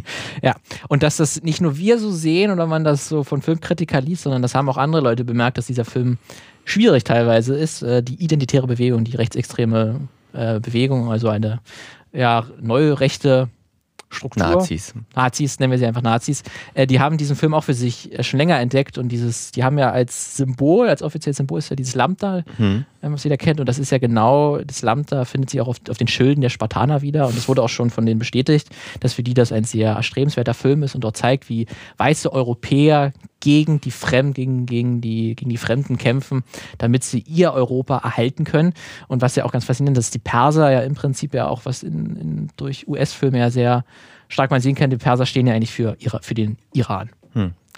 [0.41, 0.55] ja,
[0.87, 4.23] und dass das nicht nur wir so sehen oder man das so von Filmkritikern liest,
[4.23, 6.17] sondern das haben auch andere Leute bemerkt, dass dieser Film
[6.63, 7.81] schwierig teilweise ist.
[7.81, 11.59] Äh, die identitäre Bewegung, die rechtsextreme äh, Bewegung, also eine
[12.13, 13.49] ja, neue rechte
[14.11, 14.43] Struktur.
[14.43, 14.93] Nazis.
[15.15, 16.41] Nazis, nennen wir sie einfach Nazis.
[16.73, 19.63] Äh, die haben diesen Film auch für sich äh, schon länger entdeckt und dieses, die
[19.63, 22.43] haben ja als Symbol, als offizielles Symbol ist ja dieses Lambda,
[23.01, 23.07] mhm.
[23.07, 23.59] äh, was jeder kennt.
[23.59, 26.49] Und das ist ja genau, das Lambda findet sich auch auf, auf den Schilden der
[26.49, 27.27] Spartaner wieder.
[27.27, 28.69] Und es wurde auch schon von denen bestätigt,
[28.99, 33.13] dass für die das ein sehr erstrebenswerter Film ist und dort zeigt, wie weiße Europäer
[33.39, 36.43] gegen die Fremden, gegen, gegen, die, gegen die Fremden kämpfen,
[36.77, 38.73] damit sie ihr Europa erhalten können.
[39.07, 41.65] Und was ja auch ganz faszinierend ist, dass die Perser ja im Prinzip ja auch,
[41.65, 43.85] was in, in durch US-Filme ja sehr
[44.27, 47.09] stark man sehen kann, die Perser stehen ja eigentlich für, für den Iran.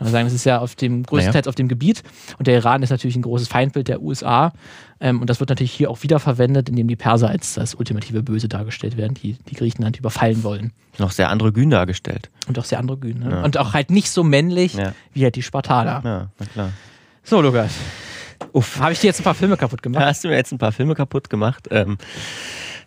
[0.02, 2.02] Kann man sagen, das ist ja auf dem größtenteils auf dem Gebiet
[2.40, 4.52] und der Iran ist natürlich ein großes Feindbild der USA
[5.00, 8.24] ähm, und das wird natürlich hier auch wieder verwendet, indem die Perser als das ultimative
[8.24, 10.74] Böse dargestellt werden, die die Griechenland überfallen wollen.
[10.98, 12.32] Noch sehr androgyn dargestellt.
[12.48, 13.20] Und auch sehr androgyn.
[13.20, 13.30] Ne?
[13.30, 13.44] Ja.
[13.44, 14.94] Und auch halt nicht so männlich Ja.
[15.14, 16.02] wie halt die Spartaner.
[16.04, 16.70] Ja, na klar.
[17.24, 17.72] So, Lukas.
[18.54, 18.80] Uff.
[18.80, 20.02] Habe ich dir jetzt ein paar Filme kaputt gemacht?
[20.02, 21.68] Da hast du mir jetzt ein paar Filme kaputt gemacht.
[21.70, 22.00] Ähm,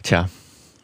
[0.02, 0.28] tja,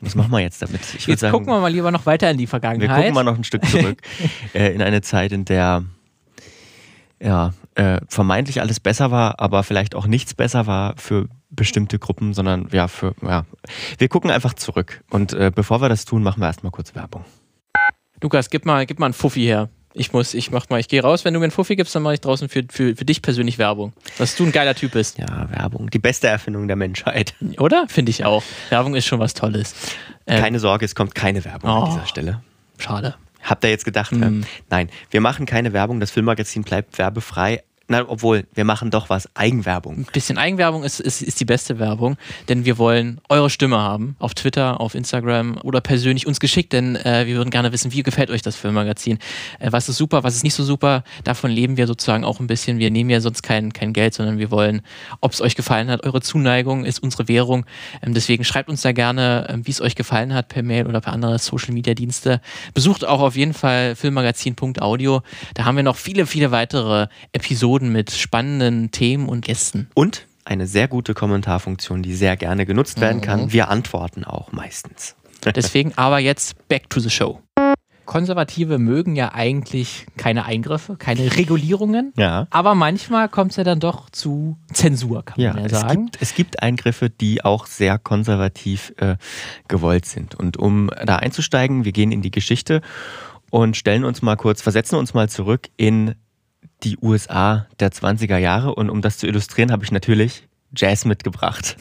[0.00, 0.80] was machen wir jetzt damit?
[0.96, 2.96] Ich Jetzt gucken wir mal lieber noch weiter in die Wir Vergangenheit.
[2.98, 4.00] gucken mal noch ein Stück zurück
[4.54, 5.82] äh, in eine Zeit, in der
[7.22, 12.32] ja, äh, vermeintlich alles besser war, aber vielleicht auch nichts besser war für bestimmte Gruppen,
[12.32, 13.44] sondern ja, für, ja.
[13.98, 15.02] Wir gucken einfach zurück.
[15.10, 17.24] Und äh, bevor wir das tun, machen wir erstmal kurz Werbung.
[18.22, 19.68] Lukas, gib mal, gib mal einen Fuffi her.
[19.92, 21.24] Ich muss, ich mach mal, ich gehe raus.
[21.24, 23.58] Wenn du mir einen Fuffi gibst, dann mache ich draußen für, für, für dich persönlich
[23.58, 23.92] Werbung.
[24.18, 25.18] Dass du ein geiler Typ bist.
[25.18, 25.90] Ja, Werbung.
[25.90, 27.34] Die beste Erfindung der Menschheit.
[27.58, 27.86] Oder?
[27.88, 28.44] Finde ich auch.
[28.68, 29.74] Werbung ist schon was Tolles.
[30.28, 31.74] Ähm, Keine Sorge, es kommt keine Werbung Oh.
[31.82, 32.40] an dieser Stelle.
[32.78, 33.16] Schade.
[33.42, 34.12] Habt ihr jetzt gedacht?
[34.12, 36.00] Äh, Nein, wir machen keine Werbung.
[36.00, 37.62] Das Filmmagazin bleibt werbefrei.
[37.90, 39.28] Na, obwohl, wir machen doch was.
[39.34, 39.98] Eigenwerbung.
[39.98, 42.16] Ein bisschen Eigenwerbung ist, ist, ist die beste Werbung,
[42.48, 44.14] denn wir wollen eure Stimme haben.
[44.20, 48.04] Auf Twitter, auf Instagram oder persönlich uns geschickt, denn äh, wir würden gerne wissen, wie
[48.04, 49.18] gefällt euch das Filmmagazin?
[49.58, 51.02] Äh, was ist super, was ist nicht so super?
[51.24, 52.78] Davon leben wir sozusagen auch ein bisschen.
[52.78, 54.82] Wir nehmen ja sonst kein, kein Geld, sondern wir wollen,
[55.20, 56.06] ob es euch gefallen hat.
[56.06, 57.66] Eure Zuneigung ist unsere Währung.
[58.02, 61.00] Ähm, deswegen schreibt uns da gerne, ähm, wie es euch gefallen hat, per Mail oder
[61.00, 62.40] per andere Social Media Dienste.
[62.72, 65.22] Besucht auch auf jeden Fall filmmagazin.audio.
[65.54, 69.88] Da haben wir noch viele, viele weitere Episoden mit spannenden Themen und Gästen.
[69.94, 73.22] Und eine sehr gute Kommentarfunktion, die sehr gerne genutzt werden Mhm.
[73.22, 73.52] kann.
[73.52, 75.14] Wir antworten auch meistens.
[75.54, 77.40] Deswegen aber jetzt back to the show.
[78.04, 82.48] Konservative mögen ja eigentlich keine Eingriffe, keine Regulierungen, Ja.
[82.50, 86.06] aber manchmal kommt es ja dann doch zu Zensur, kann Ja, man ja es sagen.
[86.06, 89.14] gibt, es gibt Eingriffe, die auch sehr konservativ äh,
[89.68, 90.34] gewollt sind.
[90.34, 92.80] Und um da einzusteigen, wir gehen in die Geschichte
[93.50, 96.16] und stellen uns mal kurz, versetzen uns mal zurück in
[96.82, 98.74] die USA der 20er Jahre.
[98.74, 101.76] Und um das zu illustrieren, habe ich natürlich Jazz mitgebracht.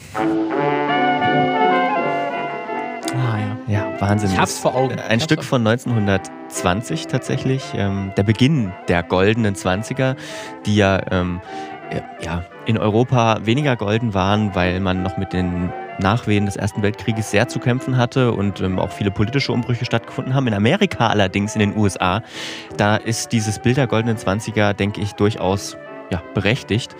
[3.14, 3.56] Ah, ja.
[3.68, 4.32] Ja, Wahnsinn.
[4.32, 4.98] Ich hab's vor Augen.
[4.98, 7.62] Ein Ich Stück von 1920 tatsächlich.
[7.74, 10.16] Ähm, der Beginn der goldenen 20er,
[10.66, 11.40] die ja, ähm,
[11.90, 16.82] äh, ja in Europa weniger golden waren, weil man noch mit den Nachwehen des Ersten
[16.82, 20.46] Weltkrieges sehr zu kämpfen hatte und ähm, auch viele politische Umbrüche stattgefunden haben.
[20.46, 22.22] In Amerika allerdings, in den USA,
[22.76, 25.76] da ist dieses Bild der goldenen 20er, denke ich, durchaus
[26.10, 26.96] ja, berechtigt.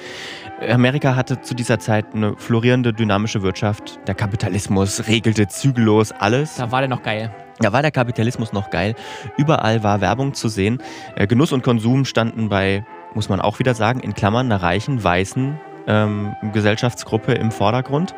[0.68, 3.98] Amerika hatte zu dieser Zeit eine florierende, dynamische Wirtschaft.
[4.06, 6.56] Der Kapitalismus regelte zügellos alles.
[6.56, 7.34] Da war der noch geil.
[7.58, 8.94] Da war der Kapitalismus noch geil.
[9.36, 10.82] Überall war Werbung zu sehen.
[11.16, 12.84] Äh, Genuss und Konsum standen bei,
[13.14, 18.14] muss man auch wieder sagen, in Klammern einer reichen, weißen ähm, Gesellschaftsgruppe im Vordergrund.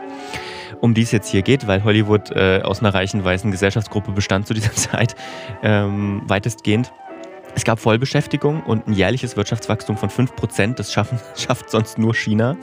[0.80, 4.46] Um die es jetzt hier geht, weil Hollywood äh, aus einer reichen, weißen Gesellschaftsgruppe bestand
[4.46, 5.14] zu dieser Zeit,
[5.62, 6.92] ähm, weitestgehend.
[7.54, 10.74] Es gab Vollbeschäftigung und ein jährliches Wirtschaftswachstum von 5%.
[10.74, 12.56] Das schaffen, schafft sonst nur China.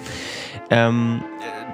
[0.71, 1.23] Ähm,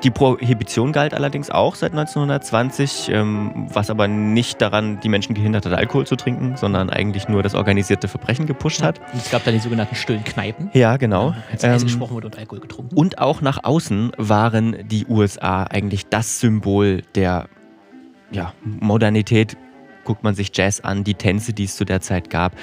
[0.06, 5.66] die Prohibition galt allerdings auch seit 1920, ähm, was aber nicht daran die Menschen gehindert
[5.66, 9.00] hat, Alkohol zu trinken, sondern eigentlich nur das organisierte Verbrechen gepusht hat.
[9.12, 10.70] Und es gab dann die sogenannten stillen Kneipen.
[10.74, 11.34] Ja, genau.
[11.52, 12.96] Als Ähm, gesprochen wurde und Alkohol getrunken.
[12.96, 17.48] und auch nach außen waren die USA eigentlich das Symbol der
[18.32, 19.58] ja, Modernität.
[20.04, 22.54] Guckt man sich Jazz an, die Tänze, die es zu der Zeit gab.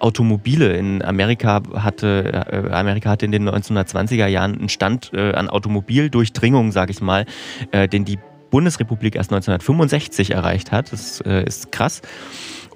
[0.00, 5.48] Automobile in Amerika hatte, äh, Amerika hatte in den 1920er Jahren einen Stand äh, an
[5.48, 7.26] Automobildurchdringung, sage ich mal,
[7.72, 8.18] äh, den die
[8.50, 10.90] Bundesrepublik erst 1965 erreicht hat.
[10.90, 12.00] Das ist krass.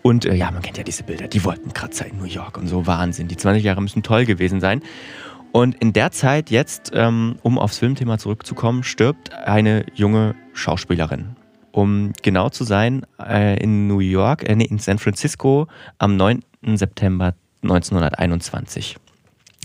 [0.02, 3.28] Und ja, man kennt ja diese Bilder, die Wolkenkratzer in New York und so Wahnsinn.
[3.28, 4.82] Die 20 Jahre müssen toll gewesen sein.
[5.50, 11.36] Und in der Zeit jetzt, ähm, um aufs Filmthema zurückzukommen, stirbt eine junge Schauspielerin.
[11.70, 13.06] Um genau zu sein,
[13.58, 16.42] in New York, äh, nee, in San Francisco am 9.
[16.64, 18.96] September 1921.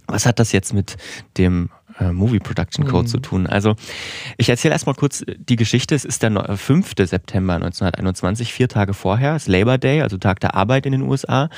[0.08, 0.96] Was hat das jetzt mit
[1.38, 1.70] dem
[2.00, 3.08] äh, Movie Production Code Mhm.
[3.08, 3.48] zu tun?
[3.48, 3.76] Also,
[4.38, 5.96] ich erzähle erstmal kurz die Geschichte.
[5.96, 6.94] Es ist der neu- 5.
[6.98, 11.50] September 1921, vier Tage vorher, ist Labor Day, also Tag der Arbeit in den USA.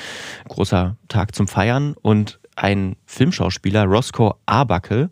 [0.48, 1.94] Großer Tag zum Feiern.
[2.02, 5.10] Und ein Filmschauspieler, Roscoe Arbuckle,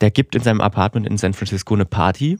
[0.00, 2.38] der gibt in seinem Apartment in San Francisco eine Party.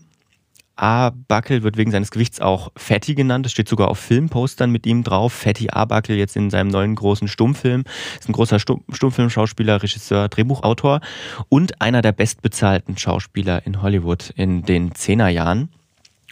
[0.79, 3.45] Arbuckle wird wegen seines Gewichts auch Fatty genannt.
[3.45, 5.33] Das steht sogar auf Filmpostern mit ihm drauf.
[5.33, 7.85] Fatty Arbuckle jetzt in seinem neuen großen Stummfilm.
[8.18, 11.01] Ist ein großer Stumm Stummfilmschauspieler, Regisseur, Drehbuchautor
[11.49, 15.68] und einer der bestbezahlten Schauspieler in Hollywood in den Zehnerjahren.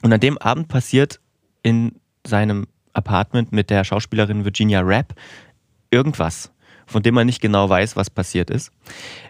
[0.02, 1.20] Und an dem Abend passiert
[1.62, 5.14] in seinem Apartment mit der Schauspielerin Virginia Rapp
[5.90, 6.52] irgendwas,
[6.86, 8.70] von dem man nicht genau weiß, was passiert ist.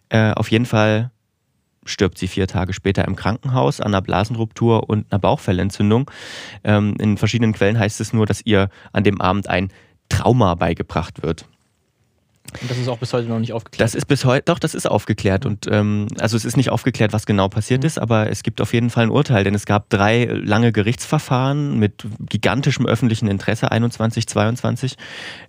[0.08, 1.10] Äh, auf jeden Fall
[1.86, 6.10] stirbt sie vier Tage später im Krankenhaus an einer Blasenruptur und einer Bauchfellentzündung.
[6.64, 9.70] Ähm, in verschiedenen Quellen heißt es nur, dass ihr an dem Abend ein
[10.08, 11.46] Trauma beigebracht wird.
[12.62, 13.80] Und das ist auch bis heute noch nicht aufgeklärt.
[13.80, 15.46] Das ist bis heute, doch, das ist aufgeklärt.
[15.46, 17.86] Und ähm, also es ist nicht aufgeklärt, was genau passiert Mhm.
[17.86, 21.78] ist, aber es gibt auf jeden Fall ein Urteil, denn es gab drei lange Gerichtsverfahren
[21.78, 24.96] mit gigantischem öffentlichen Interesse, 21, 22.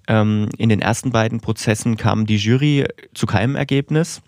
[0.08, 4.22] Ähm, in den ersten beiden Prozessen kam die Jury zu keinem Ergebnis.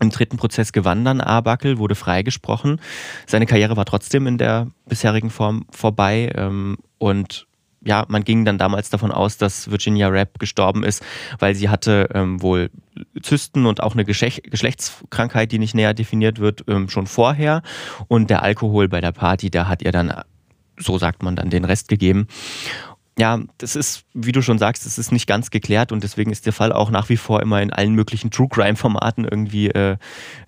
[0.00, 2.80] Im dritten Prozess gewann dann Arbuckle, wurde freigesprochen.
[3.26, 7.46] Seine Karriere war trotzdem in der bisherigen Form vorbei ähm, und
[7.84, 11.04] ja, man ging dann damals davon aus, dass Virginia Rapp gestorben ist,
[11.38, 12.70] weil sie hatte ähm, wohl
[13.22, 17.62] Zysten und auch eine Geschech Geschlechtskrankheit, die nicht näher definiert wird, ähm, schon vorher.
[18.08, 20.12] Und der Alkohol bei der Party, der hat ihr dann,
[20.78, 22.26] so sagt man dann, den Rest gegeben.
[23.16, 26.46] Ja, das ist, wie du schon sagst, das ist nicht ganz geklärt und deswegen ist
[26.46, 29.98] der Fall auch nach wie vor immer in allen möglichen True Crime-Formaten irgendwie äh,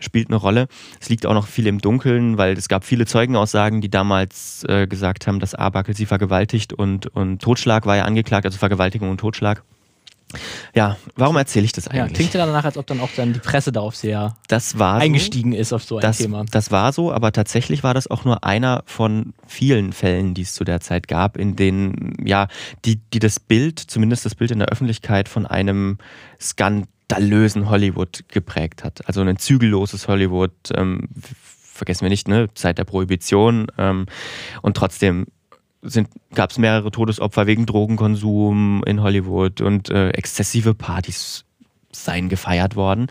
[0.01, 0.67] spielt eine Rolle.
[1.01, 4.89] Es liegt auch noch viel im Dunkeln, weil es gab viele Zeugenaussagen, die damals äh,
[4.89, 9.19] gesagt haben, dass Arbuckle sie vergewaltigt und, und Totschlag war ja angeklagt, also Vergewaltigung und
[9.19, 9.63] Totschlag.
[10.75, 12.15] Ja, warum erzähle ich das Ja, eigentlich?
[12.15, 15.05] klingt ja danach, als ob dann auch dann die Presse darauf sehr das war so.
[15.05, 16.45] eingestiegen ist auf so ein das, Thema.
[16.51, 20.55] Das war so, aber tatsächlich war das auch nur einer von vielen Fällen, die es
[20.55, 22.49] zu der Zeit gab, in denen, ja,
[22.85, 25.99] die, die das Bild, zumindest das Bild in der Öffentlichkeit von einem
[26.41, 29.07] skandalösen Hollywood geprägt hat.
[29.07, 31.09] Also ein zügelloses Hollywood, ähm,
[31.73, 34.07] vergessen wir nicht, ne, Zeit der Prohibition ähm,
[34.63, 35.27] und trotzdem
[36.35, 41.45] gab es mehrere Todesopfer wegen Drogenkonsum in Hollywood und äh, exzessive Partys
[41.93, 43.07] seien gefeiert worden.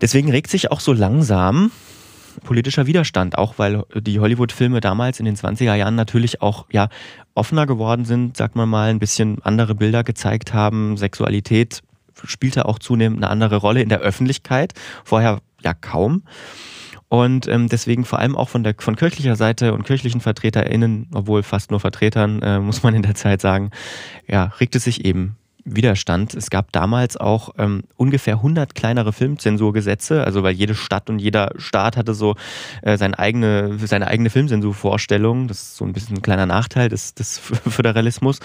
[0.00, 1.70] Deswegen regt sich auch so langsam
[2.44, 6.88] politischer Widerstand, auch weil die Hollywood-Filme damals in den 20er Jahren natürlich auch ja,
[7.34, 10.96] offener geworden sind, sagt man mal, ein bisschen andere Bilder gezeigt haben.
[10.96, 11.82] Sexualität
[12.24, 14.74] spielte auch zunehmend eine andere Rolle in der Öffentlichkeit,
[15.04, 16.22] vorher ja kaum.
[17.08, 21.42] Und ähm, deswegen vor allem auch von der von kirchlicher Seite und kirchlichen VertreterInnen, obwohl
[21.42, 23.70] fast nur Vertretern, äh, muss man in der Zeit sagen,
[24.26, 25.36] ja, regte sich eben
[25.66, 26.34] Widerstand.
[26.34, 31.52] Es gab damals auch ähm, ungefähr 100 kleinere Filmzensurgesetze, also weil jede Stadt und jeder
[31.56, 32.36] Staat hatte so
[32.82, 35.48] äh, seine eigene, seine eigene Filmzensurvorstellung.
[35.48, 38.38] Das ist so ein bisschen ein kleiner Nachteil des, des Föderalismus.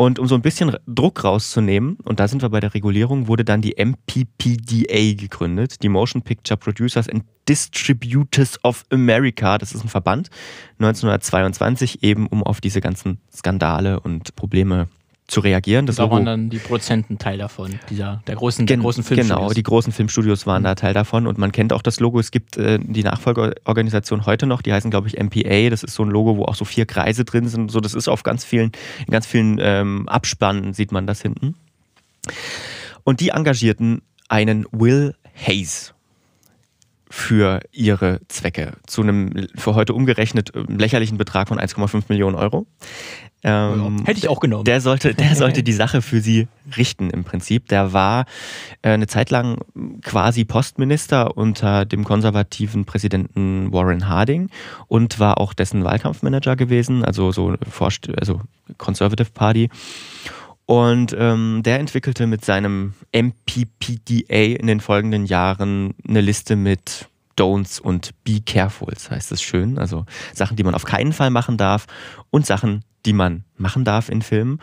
[0.00, 3.44] Und um so ein bisschen Druck rauszunehmen, und da sind wir bei der Regulierung, wurde
[3.44, 9.58] dann die MPPDA gegründet, die Motion Picture Producers and Distributors of America.
[9.58, 10.30] Das ist ein Verband,
[10.78, 14.88] 1922 eben, um auf diese ganzen Skandale und Probleme
[15.30, 15.86] zu reagieren.
[15.86, 19.04] Das da Logo, waren dann die Produzenten Teil davon, dieser, der großen, der Gen großen
[19.04, 19.38] Filmstudios.
[19.38, 22.18] Genau, die großen Filmstudios waren da Teil davon und man kennt auch das Logo.
[22.18, 25.70] Es gibt äh, die Nachfolgeorganisation heute noch, die heißen, glaube ich, MPA.
[25.70, 27.70] Das ist so ein Logo, wo auch so vier Kreise drin sind.
[27.70, 28.72] So, das ist auf ganz vielen,
[29.06, 31.54] in ganz vielen ähm, Abspannen sieht man das hinten.
[33.04, 35.94] Und die engagierten einen Will Hayes
[37.10, 42.66] für ihre Zwecke zu einem für heute umgerechnet äh, lächerlichen Betrag von 1,5 Millionen Euro.
[43.42, 44.64] Ähm, Hätte ich auch genommen.
[44.64, 46.46] Der sollte, der sollte die Sache für sie
[46.76, 47.68] richten im Prinzip.
[47.68, 48.26] Der war
[48.82, 49.58] äh, eine Zeit lang
[50.02, 54.48] quasi Postminister unter dem konservativen Präsidenten Warren Harding
[54.86, 58.40] und war auch dessen Wahlkampfmanager gewesen, also so Vorst also
[58.78, 59.68] Conservative Party.
[60.70, 67.80] Und ähm, der entwickelte mit seinem MPPDA in den folgenden Jahren eine Liste mit Don'ts
[67.80, 69.80] und Be Carefuls, heißt es schön.
[69.80, 71.86] Also Sachen, die man auf keinen Fall machen darf
[72.30, 74.60] und Sachen, die man machen darf in Filmen.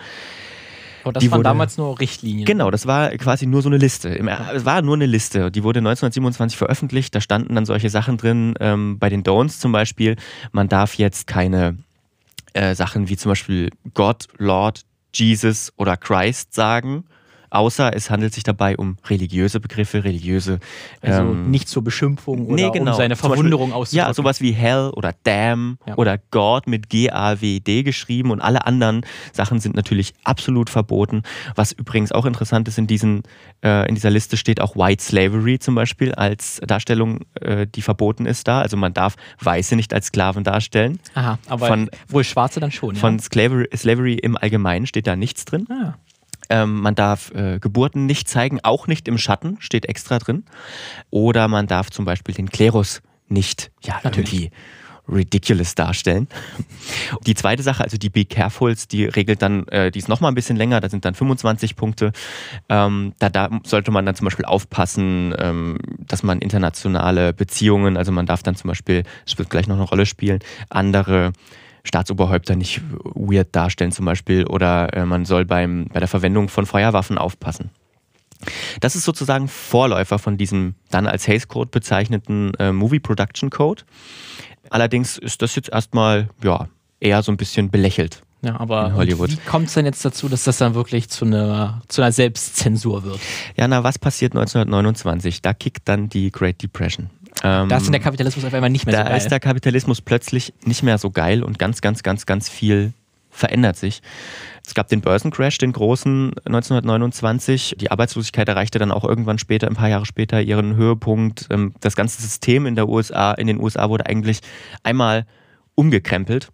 [1.03, 2.45] Aber das Die waren wurde- damals nur Richtlinien.
[2.45, 4.17] Genau, das war quasi nur so eine Liste.
[4.17, 5.51] Es war nur eine Liste.
[5.51, 7.13] Die wurde 1927 veröffentlicht.
[7.15, 8.53] Da standen dann solche Sachen drin.
[8.61, 10.15] Ähm, bei den Don'ts zum Beispiel,
[10.53, 11.77] man darf jetzt keine
[12.53, 14.85] äh, Sachen wie zum Beispiel Gott, Lord,
[15.17, 17.05] Jesus oder Christ sagen.
[17.49, 20.59] Außer es handelt sich dabei um religiöse Begriffe, religiöse.
[21.01, 22.91] Also ähm, nicht zur Beschimpfung oder nee, genau.
[22.91, 24.07] um seine Verwunderung auszudrücken.
[24.09, 25.95] Ja, sowas wie Hell oder Damn Ja.
[25.95, 31.23] oder God mit G-A-W-D geschrieben und alle anderen Sachen sind natürlich absolut verboten.
[31.55, 33.23] Was übrigens auch interessant ist, in, diesen,
[33.63, 38.25] äh, in dieser Liste steht auch White Slavery zum Beispiel als Darstellung, äh, die verboten
[38.25, 38.61] ist da.
[38.61, 40.99] Also man darf Weiße nicht als Sklaven darstellen.
[41.13, 42.95] Aha, aber Von- wohl Schwarze dann schon.
[42.95, 43.23] Von ja.
[43.23, 45.67] Slavery, Slavery im Allgemeinen steht da nichts drin.
[45.69, 45.93] Ah.
[46.49, 50.43] Ähm, man darf äh, Geburten nicht zeigen, auch nicht im Schatten, steht extra drin.
[51.09, 54.51] Oder man darf zum Beispiel den Klerus nicht ja, irgendwie
[55.09, 56.27] ridiculous darstellen.
[57.25, 60.35] Die zweite Sache, also die Be Carefuls, die regelt dann, äh, die ist nochmal ein
[60.35, 62.11] bisschen länger, da sind dann 25 Punkte.
[62.69, 68.11] Ähm, da, da sollte man dann zum Beispiel aufpassen, ähm, dass man internationale Beziehungen, also
[68.11, 70.39] man darf dann zum Beispiel, das wird gleich noch eine Rolle spielen,
[70.69, 71.31] andere
[71.87, 72.81] Staatsoberhäupter nicht
[73.15, 77.71] weird darstellen zum Beispiel oder äh, man soll beim, bei der Verwendung von Feuerwaffen aufpassen.
[78.81, 83.83] Das ist sozusagen Vorläufer von diesem dann als Hays Code bezeichneten äh, Movie Production Code.
[84.69, 86.67] Allerdings ist das jetzt erstmal ja,
[86.99, 89.31] eher so ein bisschen belächelt Ja, aber in Hollywood.
[89.31, 93.03] wie kommt es denn jetzt dazu, dass das dann wirklich zu einer, zu einer Selbstzensur
[93.03, 93.19] wird?
[93.55, 95.41] Ja, na, was passiert 1929?
[95.41, 97.09] Da kickt dann die Great Depression.
[97.43, 99.11] Ähm, da ist der Kapitalismus auf einmal nicht mehr so geil.
[99.11, 102.93] Da ist der Kapitalismus plötzlich nicht mehr so geil und ganz, ganz, ganz, ganz viel
[103.29, 104.01] verändert sich.
[104.65, 107.75] Es gab den Börsencrash, den großen 1929.
[107.79, 111.47] Die Arbeitslosigkeit erreichte dann auch irgendwann später, ein paar Jahre später, ihren Höhepunkt.
[111.49, 114.41] Ähm, das ganze System in, der USA, in den USA wurde eigentlich
[114.83, 115.25] einmal
[115.75, 116.49] umgekrempelt.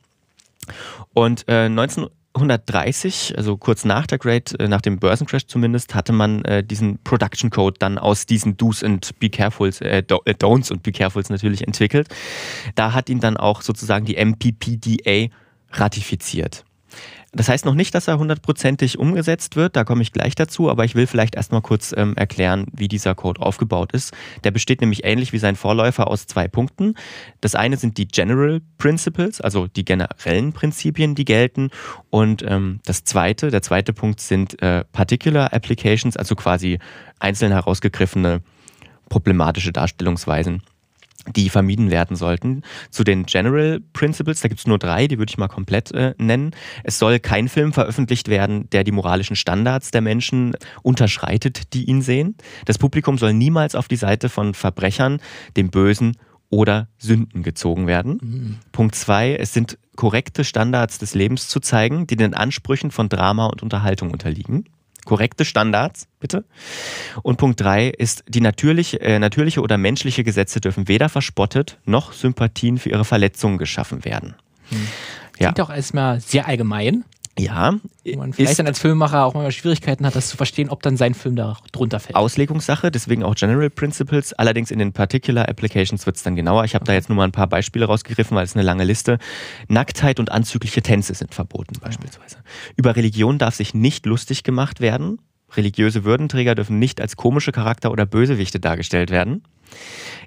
[1.14, 6.14] Und äh, 19, 130, also kurz nach der Great, äh, nach dem Börsencrash zumindest, hatte
[6.14, 10.04] man äh, diesen Production Code dann aus diesen Do's und Be Carefuls, äh, äh,
[10.34, 12.08] Don'ts und Be Carefuls natürlich entwickelt.
[12.76, 15.28] Da hat ihn dann auch sozusagen die MPPDA
[15.72, 16.66] ratifiziert.
[17.36, 20.86] Das heißt noch nicht, dass er hundertprozentig umgesetzt wird, da komme ich gleich dazu, aber
[20.86, 24.14] ich will vielleicht erstmal kurz ähm, erklären, wie dieser Code aufgebaut ist.
[24.44, 26.94] Der besteht nämlich ähnlich wie sein Vorläufer aus zwei Punkten.
[27.42, 31.72] Das eine sind die General Principles, also die generellen Prinzipien, die gelten.
[32.12, 36.78] Und ähm, das zweite, der zweite Punkt sind äh, Particular Applications, also quasi
[37.20, 38.42] einzeln herausgegriffene
[39.10, 40.62] problematische Darstellungsweisen
[41.36, 42.62] die vermieden werden sollten.
[42.90, 46.14] Zu den General Principles, da gibt es nur drei, die würde ich mal komplett äh,
[46.18, 46.52] nennen.
[46.84, 52.02] Es soll kein Film veröffentlicht werden, der die moralischen Standards der Menschen unterschreitet, die ihn
[52.02, 52.36] sehen.
[52.66, 55.20] Das Publikum soll niemals auf die Seite von Verbrechern,
[55.56, 56.18] dem Bösen
[56.50, 58.60] oder Sünden gezogen werden.
[58.72, 63.48] Punkt zwei, es sind korrekte Standards des Lebens zu zeigen, die den Ansprüchen von Drama
[63.48, 64.66] und Unterhaltung unterliegen.
[65.06, 66.46] Korrekte Standards, bitte.
[67.22, 72.14] Und Punkt drei ist, die natürliche, äh, natürliche oder menschliche Gesetze dürfen weder verspottet noch
[72.14, 74.36] Sympathien für ihre Verletzungen geschaffen werden.
[75.40, 75.52] Ja.
[75.52, 77.04] Klingt auch erstmal sehr allgemein.
[77.38, 77.74] Ja,
[78.06, 80.84] Wo man vielleicht ist dann als Filmemacher auch mal Schwierigkeiten hat, das zu verstehen, ob
[80.84, 82.16] dann sein Film da drunter fällt.
[82.16, 84.34] Auslegungssache, deswegen auch General Principles.
[84.34, 86.64] Allerdings in den Particular Applications wird es dann genauer.
[86.66, 89.18] Ich habe da jetzt nur mal ein paar Beispiele rausgegriffen, weil es eine lange Liste.
[89.68, 92.38] Nacktheit und anzügliche Tänze sind verboten beispielsweise.
[92.76, 95.20] Über Religion darf sich nicht lustig gemacht werden.
[95.56, 99.44] Religiöse Würdenträger dürfen nicht als komische Charakter oder Bösewichte dargestellt werden.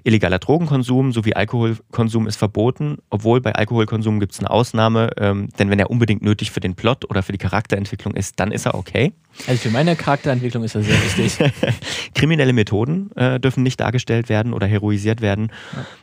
[0.03, 5.69] Illegaler Drogenkonsum sowie Alkoholkonsum ist verboten, obwohl bei Alkoholkonsum gibt es eine Ausnahme, ähm, denn
[5.69, 8.75] wenn er unbedingt nötig für den Plot oder für die Charakterentwicklung ist, dann ist er
[8.75, 9.13] okay.
[9.47, 11.51] Also für meine Charakterentwicklung ist das sehr wichtig.
[12.15, 15.51] Kriminelle Methoden äh, dürfen nicht dargestellt werden oder heroisiert werden.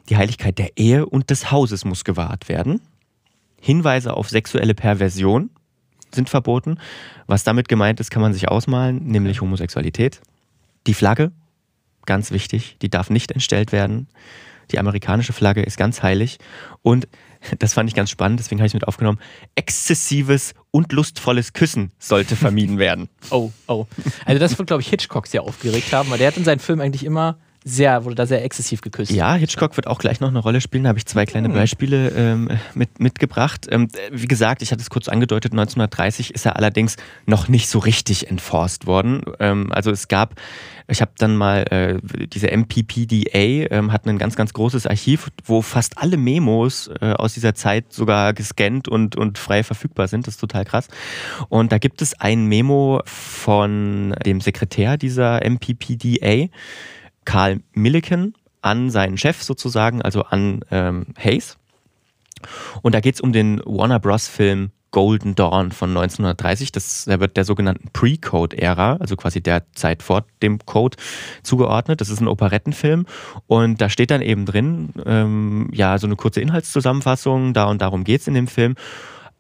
[0.09, 2.81] Die Heiligkeit der Ehe und des Hauses muss gewahrt werden.
[3.61, 5.51] Hinweise auf sexuelle Perversion
[6.15, 6.79] sind verboten.
[7.27, 10.21] Was damit gemeint ist, kann man sich ausmalen, nämlich Homosexualität.
[10.87, 11.33] Die Flagge,
[12.07, 14.09] ganz wichtig, die darf nicht entstellt werden.
[14.71, 16.39] Die amerikanische Flagge ist ganz heilig.
[16.83, 17.07] Und
[17.59, 19.19] das fand ich ganz spannend, deswegen habe ich es mit aufgenommen.
[19.55, 23.09] Exzessives und lustvolles Küssen sollte vermieden werden.
[23.31, 23.87] Oh, oh.
[24.27, 26.81] Also das wird, glaube ich, Hitchcock sehr aufgeregt haben, weil der hat in seinen Filmen
[26.83, 29.11] eigentlich immer sehr, wurde da sehr exzessiv geküsst.
[29.11, 30.85] Ja, Hitchcock wird auch gleich noch eine Rolle spielen.
[30.85, 31.55] Da habe ich zwei kleine Hm.
[31.55, 33.67] Beispiele ähm, mit, mitgebracht.
[33.71, 37.79] Ähm, wie gesagt, ich hatte es kurz angedeutet, 1930 ist er allerdings noch nicht so
[37.79, 39.23] richtig enforced worden.
[39.41, 40.35] Ähm, also es gab,
[40.87, 45.63] ich habe dann mal äh, diese MPPDA ähm, hat ein ganz, ganz großes Archiv, wo
[45.63, 50.27] fast alle Memos äh, aus dieser Zeit sogar gescannt und, und frei verfügbar sind.
[50.27, 50.89] Das ist total krass.
[51.49, 56.49] Und da gibt es ein Memo von dem Sekretär dieser MPPDA.
[57.25, 61.57] Karl Milliken an seinen Chef sozusagen, also an ähm, Hayes.
[62.83, 64.29] Und da geht es um den Warner Bros.
[64.29, 66.71] Film Golden Dawn von 1930.
[66.71, 70.97] Das, der wird der sogenannten Pre-Code-Ära, also quasi der Zeit vor dem Code,
[71.43, 72.01] zugeordnet.
[72.01, 73.05] Das ist ein Operettenfilm
[73.49, 78.05] und da steht dann eben drin, ähm, ja, so eine kurze Inhaltszusammenfassung, da und darum
[78.05, 78.77] geht es in dem Film.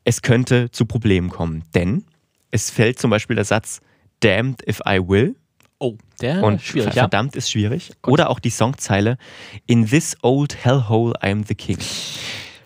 [0.02, 2.02] Es könnte zu Problemen kommen, denn
[2.50, 3.80] es fällt zum Beispiel der Satz
[4.18, 5.36] Damned if I will.
[5.78, 7.02] Oh, der Und ist schwierig, ver- ja.
[7.02, 7.92] verdammt ist schwierig.
[8.04, 9.18] Oder auch die Songzeile
[9.66, 11.78] In this old hellhole I'm the king.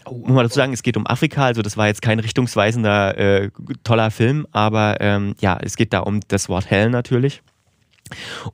[0.09, 3.17] Oh, Muss man dazu sagen, es geht um Afrika, also das war jetzt kein richtungsweisender,
[3.17, 3.51] äh,
[3.85, 7.43] toller Film, aber ähm, ja, es geht da um das Wort Hell natürlich.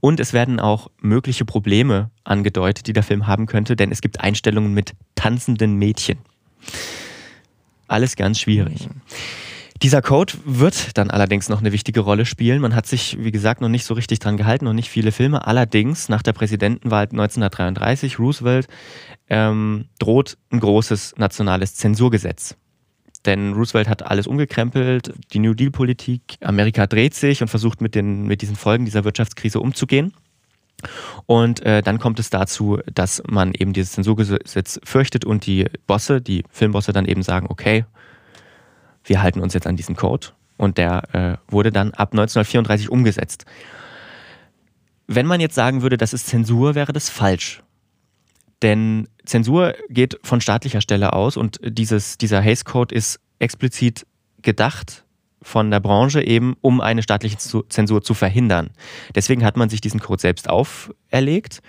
[0.00, 4.20] Und es werden auch mögliche Probleme angedeutet, die der Film haben könnte, denn es gibt
[4.20, 6.18] Einstellungen mit tanzenden Mädchen.
[7.86, 8.88] Alles ganz schwierig.
[9.84, 12.62] Dieser Code wird dann allerdings noch eine wichtige Rolle spielen.
[12.62, 15.46] Man hat sich, wie gesagt, noch nicht so richtig dran gehalten, noch nicht viele Filme.
[15.46, 18.66] Allerdings, nach der Präsidentenwahl 1933, Roosevelt,
[19.28, 22.56] ähm, droht ein großes nationales Zensurgesetz.
[23.26, 28.26] Denn Roosevelt hat alles umgekrempelt, die New Deal-Politik, Amerika dreht sich und versucht mit, den,
[28.26, 30.14] mit diesen Folgen dieser Wirtschaftskrise umzugehen.
[31.26, 36.22] Und äh, dann kommt es dazu, dass man eben dieses Zensurgesetz fürchtet und die Bosse,
[36.22, 37.84] die Filmbosse dann eben sagen, okay,
[39.04, 40.28] wir halten uns jetzt an diesen Code.
[40.56, 43.44] Und der äh, wurde dann ab 1934 umgesetzt.
[45.06, 47.62] Wenn man jetzt sagen würde, das ist Zensur, wäre das falsch.
[48.62, 54.06] Denn Zensur geht von staatlicher Stelle aus und dieses, dieser Hays Code ist explizit
[54.40, 55.04] gedacht
[55.42, 58.70] von der Branche eben, um eine staatliche Zensur zu verhindern.
[59.14, 61.60] Deswegen hat man sich diesen Code selbst auferlegt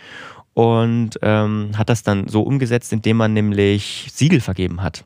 [0.54, 5.04] und ähm, hat das dann so umgesetzt, indem man nämlich Siegel vergeben hat.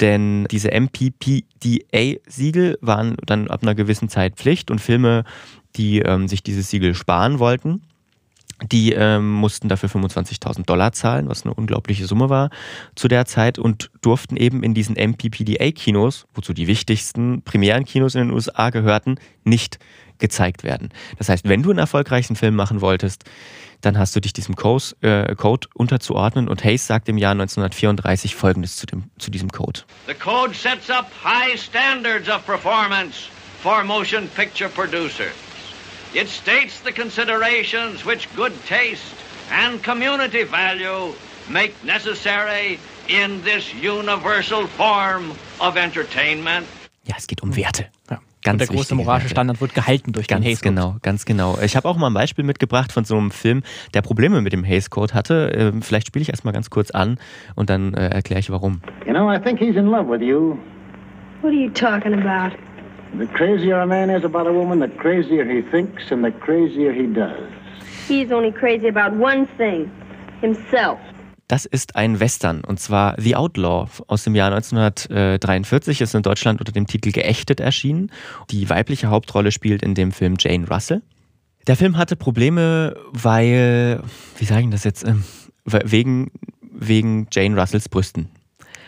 [0.00, 5.24] Denn diese MPPDA-Siegel waren dann ab einer gewissen Zeit Pflicht und Filme,
[5.76, 7.82] die ähm, sich dieses Siegel sparen wollten,
[8.70, 12.50] die ähm, mussten dafür 25.000 Dollar zahlen, was eine unglaubliche Summe war
[12.94, 18.22] zu der Zeit und durften eben in diesen MPPDA-Kinos, wozu die wichtigsten primären Kinos in
[18.22, 19.78] den USA gehörten, nicht
[20.20, 20.90] gezeigt werden.
[21.18, 23.24] Das heißt, wenn du einen erfolgreichen Film machen wolltest,
[23.80, 28.34] dann hast du dich diesem Code, äh, Code unterzuordnen und Hayes sagt im Jahr 1934
[28.34, 29.80] folgendes zu, dem, zu diesem Code.
[30.06, 33.28] The code sets up high standards of performance
[33.62, 35.32] for motion picture producers.
[36.12, 39.14] It states the considerations which good taste
[39.50, 41.14] and community value
[41.48, 46.66] make necessary in this universal form of entertainment.
[47.04, 47.86] Ja, es geht um Werte.
[48.42, 50.74] Ganz und der große moralische Standard wird gehalten durch ganz den Hays Code.
[50.74, 51.58] Genau, ganz genau.
[51.62, 53.62] Ich habe auch mal ein Beispiel mitgebracht von so einem Film,
[53.92, 55.52] der Probleme mit dem Hays Code hatte.
[55.54, 57.18] Ähm, vielleicht spiele ich erstmal ganz kurz an
[57.54, 58.80] und dann äh, erkläre ich warum.
[59.06, 60.56] You know, I think he's in love with you.
[61.42, 62.56] What are you talking about?
[63.18, 66.92] The crazier a man is about a woman, the crazier he thinks and the crazier
[66.92, 67.48] he does.
[68.06, 69.90] He's only crazy about one thing,
[70.40, 70.98] himself.
[71.50, 76.00] Das ist ein Western und zwar The Outlaw aus dem Jahr 1943.
[76.00, 78.12] Ist in Deutschland unter dem Titel Geächtet erschienen.
[78.52, 81.02] Die weibliche Hauptrolle spielt in dem Film Jane Russell.
[81.66, 84.00] Der Film hatte Probleme, weil,
[84.38, 85.24] wie sage ich das jetzt, ähm,
[85.64, 86.30] wegen,
[86.62, 88.28] wegen Jane Russells Brüsten.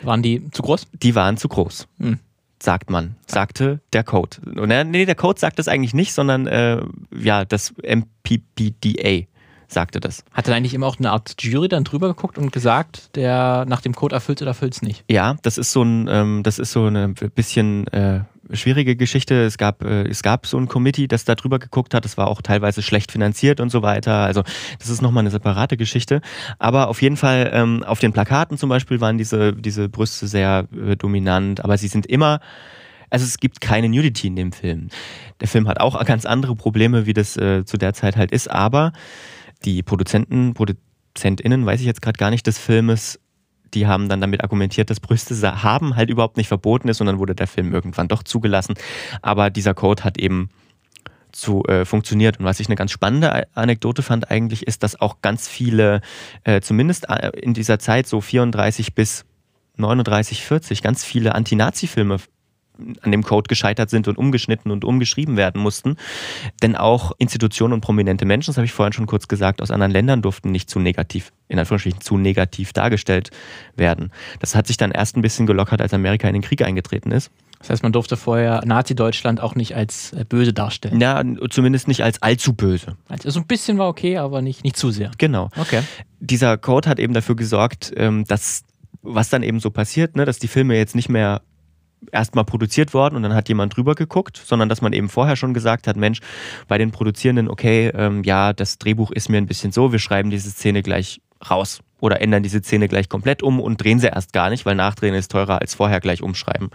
[0.02, 0.86] Waren die zu groß?
[0.92, 1.88] Die waren zu groß.
[1.98, 2.20] Hm
[2.62, 4.36] sagt man, sagte der Code.
[4.44, 6.80] Nee, der Code sagt das eigentlich nicht, sondern äh,
[7.12, 9.26] ja, das MPPDA
[9.72, 10.24] sagte das.
[10.32, 13.80] Hat dann eigentlich immer auch eine Art Jury dann drüber geguckt und gesagt, der nach
[13.80, 15.04] dem Code erfüllt oder erfüllt es nicht?
[15.10, 18.20] Ja, das ist so ein, ähm, das ist so eine bisschen äh,
[18.52, 19.42] schwierige Geschichte.
[19.42, 22.04] Es gab, äh, es gab so ein Committee, das da drüber geguckt hat.
[22.04, 24.14] Das war auch teilweise schlecht finanziert und so weiter.
[24.14, 24.42] Also
[24.78, 26.20] das ist nochmal eine separate Geschichte.
[26.58, 30.66] Aber auf jeden Fall ähm, auf den Plakaten zum Beispiel waren diese, diese Brüste sehr
[30.72, 31.64] äh, dominant.
[31.64, 32.40] Aber sie sind immer
[33.10, 34.88] also es gibt keine Nudity in dem Film.
[35.42, 38.50] Der Film hat auch ganz andere Probleme, wie das äh, zu der Zeit halt ist,
[38.50, 38.94] aber
[39.64, 43.18] die Produzenten, ProduzentInnen, weiß ich jetzt gerade gar nicht, des Filmes,
[43.74, 47.18] die haben dann damit argumentiert, dass Brüste haben halt überhaupt nicht verboten ist und dann
[47.18, 48.74] wurde der Film irgendwann doch zugelassen.
[49.22, 50.50] Aber dieser Code hat eben
[51.32, 52.38] zu äh, funktioniert.
[52.38, 56.02] Und was ich eine ganz spannende Anekdote fand eigentlich, ist, dass auch ganz viele,
[56.44, 59.24] äh, zumindest äh, in dieser Zeit so 34 bis
[59.76, 62.18] 39, 40, ganz viele Anti-Nazi-Filme
[63.02, 65.96] an dem Code gescheitert sind und umgeschnitten und umgeschrieben werden mussten.
[66.62, 69.92] Denn auch Institutionen und prominente Menschen, das habe ich vorhin schon kurz gesagt, aus anderen
[69.92, 73.30] Ländern durften nicht zu negativ, in Anführungsstrichen zu negativ dargestellt
[73.76, 74.10] werden.
[74.40, 77.30] Das hat sich dann erst ein bisschen gelockert, als Amerika in den Krieg eingetreten ist.
[77.58, 81.00] Das heißt, man durfte vorher Nazi-Deutschland auch nicht als äh, böse darstellen.
[81.00, 82.96] Ja, zumindest nicht als allzu böse.
[83.08, 85.12] Also ein bisschen war okay, aber nicht, nicht zu sehr.
[85.18, 85.48] Genau.
[85.56, 85.82] Okay.
[86.18, 88.64] Dieser Code hat eben dafür gesorgt, ähm, dass
[89.02, 91.42] was dann eben so passiert, ne, dass die Filme jetzt nicht mehr
[92.11, 95.55] erstmal produziert worden und dann hat jemand drüber geguckt, sondern dass man eben vorher schon
[95.55, 96.20] gesagt hat, Mensch,
[96.68, 100.30] bei den Produzierenden, okay, ähm, ja, das Drehbuch ist mir ein bisschen so, wir schreiben
[100.30, 104.32] diese Szene gleich raus oder ändern diese Szene gleich komplett um und drehen sie erst
[104.32, 106.70] gar nicht, weil Nachdrehen ist teurer als vorher gleich umschreiben.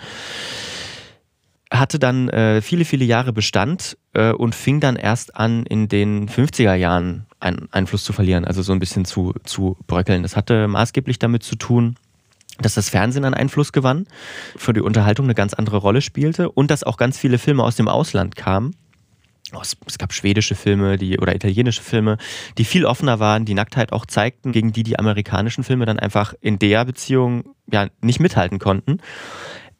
[1.69, 6.29] Hatte dann äh, viele, viele Jahre Bestand äh, und fing dann erst an, in den
[6.29, 10.23] 50er Jahren einen Einfluss zu verlieren, also so ein bisschen zu, zu bröckeln.
[10.23, 11.97] Das hatte maßgeblich damit zu tun,
[12.59, 14.07] dass das Fernsehen an Einfluss gewann,
[14.55, 17.75] für die Unterhaltung eine ganz andere Rolle spielte und dass auch ganz viele Filme aus
[17.75, 18.75] dem Ausland kamen.
[19.85, 22.17] Es gab schwedische Filme die, oder italienische Filme,
[22.57, 26.33] die viel offener waren, die Nacktheit auch zeigten, gegen die die amerikanischen Filme dann einfach
[26.41, 28.99] in der Beziehung ja nicht mithalten konnten.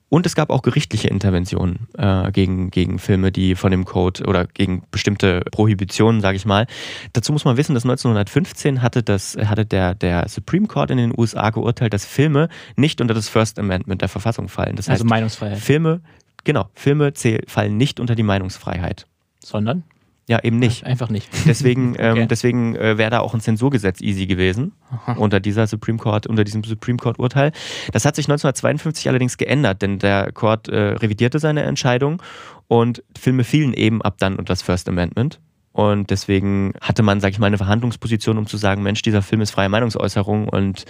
[0.10, 4.46] Und es gab auch gerichtliche Interventionen äh, gegen, gegen Filme, die von dem Code oder
[4.46, 6.66] gegen bestimmte Prohibitionen, sage ich mal.
[7.12, 11.14] Dazu muss man wissen, dass 1915 hatte, das, hatte der, der Supreme Court in den
[11.18, 12.48] USA geurteilt, dass Filme
[12.78, 14.78] nicht unter das First Amendment der Verfassung fallen.
[14.78, 15.60] Das also heißt, Meinungsfreiheit.
[15.60, 16.00] Filme,
[16.46, 17.12] genau, Filme
[17.48, 19.08] fallen nicht unter die Meinungsfreiheit.
[19.44, 19.84] Sondern?
[20.28, 20.86] Ja, eben nicht.
[20.86, 21.30] Einfach nicht.
[21.46, 22.22] Deswegen, okay.
[22.22, 25.14] ähm, deswegen äh, wäre da auch ein Zensurgesetz easy gewesen Aha.
[25.14, 27.54] unter dieser Supreme Court, unter diesem Supreme Court Urteil.
[27.94, 32.22] Das hat sich 1952 allerdings geändert, denn der Court äh, revidierte seine Entscheidung
[32.68, 35.40] und Filme fielen eben ab dann unter das First Amendment.
[35.72, 39.42] Und deswegen hatte man, sag ich mal, eine Verhandlungsposition, um zu sagen, Mensch, dieser Film
[39.42, 40.86] ist freie Meinungsäußerung und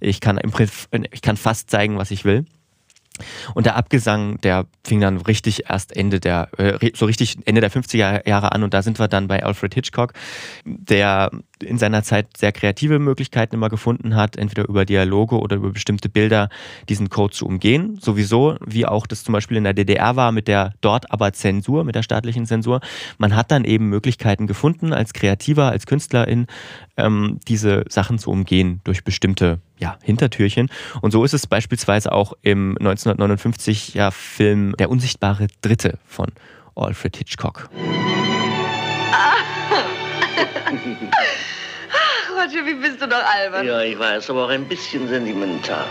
[0.00, 0.52] ich kann, im,
[1.12, 2.44] ich kann fast zeigen, was ich will.
[3.54, 7.70] Und der Abgesang, der fing dann richtig erst Ende der, äh, so richtig Ende der
[7.70, 10.12] 50er Jahre an und da sind wir dann bei Alfred Hitchcock,
[10.64, 11.30] der
[11.62, 16.08] in seiner Zeit sehr kreative Möglichkeiten immer gefunden hat, entweder über Dialoge oder über bestimmte
[16.08, 16.48] Bilder
[16.88, 17.98] diesen Code zu umgehen.
[18.00, 21.84] Sowieso, wie auch das zum Beispiel in der DDR war, mit der dort aber Zensur,
[21.84, 22.80] mit der staatlichen Zensur.
[23.18, 26.46] Man hat dann eben Möglichkeiten gefunden, als Kreativer, als Künstlerin,
[26.96, 30.70] ähm, diese Sachen zu umgehen durch bestimmte ja, Hintertürchen.
[31.00, 36.28] Und so ist es beispielsweise auch im 1959 Film Der unsichtbare Dritte von
[36.74, 37.68] Alfred Hitchcock.
[41.92, 43.66] Ach, Roger, wie bist du doch albern.
[43.66, 45.86] Ja, ich weiß, aber auch ein bisschen sentimental.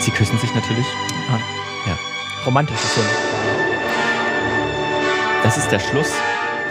[0.00, 0.86] Sie küssen sich natürlich.
[1.30, 1.38] Ah.
[1.86, 1.98] Ja.
[2.46, 3.06] Romantische Szene.
[5.42, 6.12] Das ist der Schluss.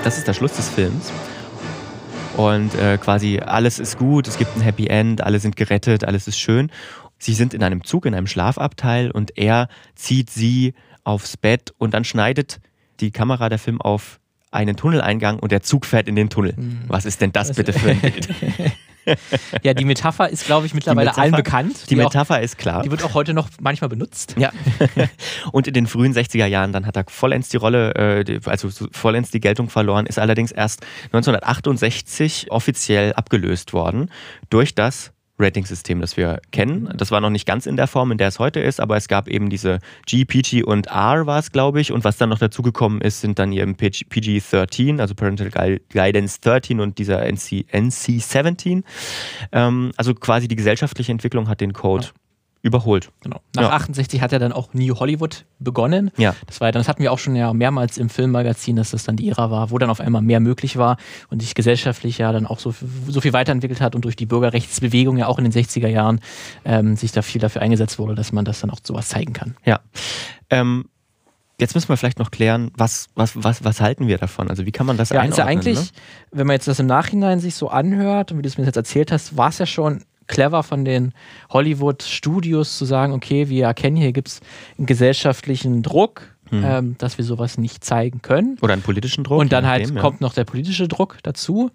[0.03, 1.11] Das ist der Schluss des Films.
[2.37, 6.27] Und äh, quasi alles ist gut, es gibt ein Happy End, alle sind gerettet, alles
[6.27, 6.71] ist schön.
[7.17, 10.73] Sie sind in einem Zug, in einem Schlafabteil und er zieht sie
[11.03, 12.59] aufs Bett und dann schneidet
[12.99, 14.19] die Kamera der Film auf
[14.51, 16.53] einen Tunneleingang und der Zug fährt in den Tunnel.
[16.55, 16.81] Mhm.
[16.87, 18.29] Was ist denn das bitte für ein Bild?
[19.63, 21.89] ja, die Metapher ist, glaube ich, mittlerweile Metapher- allen bekannt.
[21.89, 22.83] die auch- Metapher ist klar.
[22.83, 24.35] Die wird auch heute noch manchmal benutzt.
[24.37, 24.51] Ja.
[25.51, 28.69] Und in den frühen 60er Jahren, dann hat er vollends die Rolle, äh, die- also
[28.69, 30.81] so vollends die Geltung verloren, ist allerdings erst
[31.13, 34.09] 1968 offiziell abgelöst worden
[34.49, 36.93] durch das Rating-System, das wir kennen.
[36.97, 39.07] Das war noch nicht ganz in der Form, in der es heute ist, aber es
[39.07, 41.91] gab eben diese G, PG und R war es, glaube ich.
[41.91, 46.39] Und was dann noch dazugekommen ist, sind dann eben PG, PG-13, also Parental Gui- Guidance
[46.41, 48.83] 13 und dieser NC, NC-17.
[49.51, 52.07] Ähm, also quasi die gesellschaftliche Entwicklung hat den Code
[52.61, 53.09] überholt.
[53.21, 53.39] Genau.
[53.55, 53.69] Nach Ja.
[53.71, 56.11] 68 hat er dann auch New Hollywood begonnen.
[56.17, 56.35] Ja.
[56.45, 59.03] Das war ja dann, das hatten wir auch schon ja mehrmals im Filmmagazin, dass das
[59.05, 60.97] dann die Ära war, wo dann auf einmal mehr möglich war
[61.29, 62.73] und sich gesellschaftlich ja dann auch so,
[63.07, 66.19] so viel weiterentwickelt hat und durch die Bürgerrechtsbewegung ja auch in den 60er Jahren
[66.65, 69.55] ähm, sich da viel dafür eingesetzt wurde, dass man das dann auch sowas zeigen kann.
[69.65, 69.79] Ja.
[70.49, 70.85] Ähm,
[71.61, 74.49] jetzt müssen wir vielleicht noch klären, was, was, was, was halten wir davon?
[74.49, 75.31] Also wie kann man das Ja, einordnen?
[75.31, 75.87] ist ja eigentlich, ne?
[76.31, 78.75] wenn man jetzt das im Nachhinein sich so anhört und wie du es mir jetzt
[78.75, 81.11] erzählt hast, war es ja schon clever von den
[81.51, 84.41] Hollywood-Studios zu sagen, okay, wir erkennen, hier gibt es
[84.77, 86.21] einen gesellschaftlichen Druck,
[86.51, 86.63] Mhm.
[86.65, 88.57] ähm, dass wir sowas nicht zeigen können.
[88.61, 89.39] Oder einen politischen Druck.
[89.39, 90.01] Und dann halt nachdem, ja.
[90.01, 91.69] kommt noch der politische Druck dazu.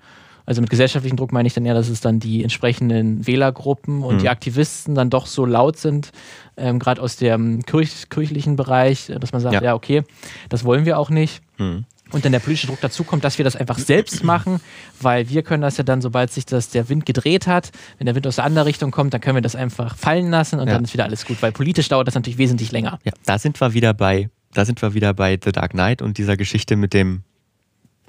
[0.47, 4.17] Also mit gesellschaftlichen Druck meine ich dann eher, dass es dann die entsprechenden Wählergruppen und
[4.17, 4.19] Mhm.
[4.19, 6.11] die Aktivisten dann doch so laut sind,
[6.57, 9.63] ähm, gerade aus dem Kirch kirchlichen Bereich, dass man sagt, Ja.
[9.63, 9.75] ja.
[9.75, 10.03] okay,
[10.49, 11.41] das wollen wir auch nicht.
[11.59, 11.85] Mhm.
[12.15, 14.61] Und dann der politische Druck dazu kommt, dass wir das einfach selbst machen,
[15.01, 18.15] weil wir können das ja dann, sobald sich das der Wind gedreht hat, wenn der
[18.15, 20.75] Wind aus der anderen Richtung kommt, dann können wir das einfach fallen lassen und Ja.
[20.75, 23.01] dann ist wieder alles gut, weil politisch dauert das natürlich wesentlich länger.
[23.05, 26.17] Ja, da sind wir wieder bei, da sind wir wieder bei The Dark Knight und
[26.17, 27.25] dieser Geschichte mit dem,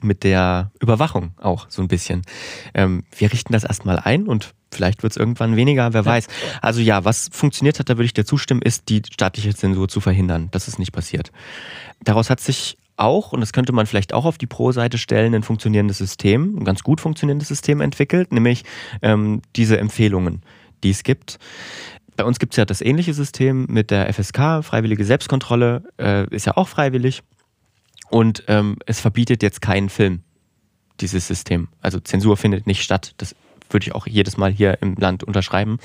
[0.01, 2.21] mit der Überwachung auch so ein bisschen.
[2.75, 6.27] Ähm, wir richten das erstmal ein und vielleicht wird es irgendwann weniger, wer weiß.
[6.61, 9.99] Also ja, was funktioniert hat, da würde ich dir zustimmen, ist die staatliche Zensur zu
[9.99, 10.49] verhindern.
[10.51, 11.31] Das ist nicht passiert.
[12.03, 15.43] Daraus hat sich auch, und das könnte man vielleicht auch auf die Pro-Seite stellen, ein
[15.43, 18.63] funktionierendes System, ein ganz gut funktionierendes System entwickelt, nämlich
[19.01, 20.41] ähm, diese Empfehlungen,
[20.83, 21.39] die es gibt.
[22.15, 26.45] Bei uns gibt es ja das ähnliche System mit der FSK, freiwillige Selbstkontrolle, äh, ist
[26.45, 27.23] ja auch freiwillig.
[28.09, 30.21] Und ähm, es verbietet jetzt keinen Film,
[31.01, 31.67] dieses System.
[31.81, 33.13] Also Zensur findet nicht statt.
[33.17, 33.35] Das
[33.69, 35.79] würde ich auch jedes Mal hier im Land unterschreiben.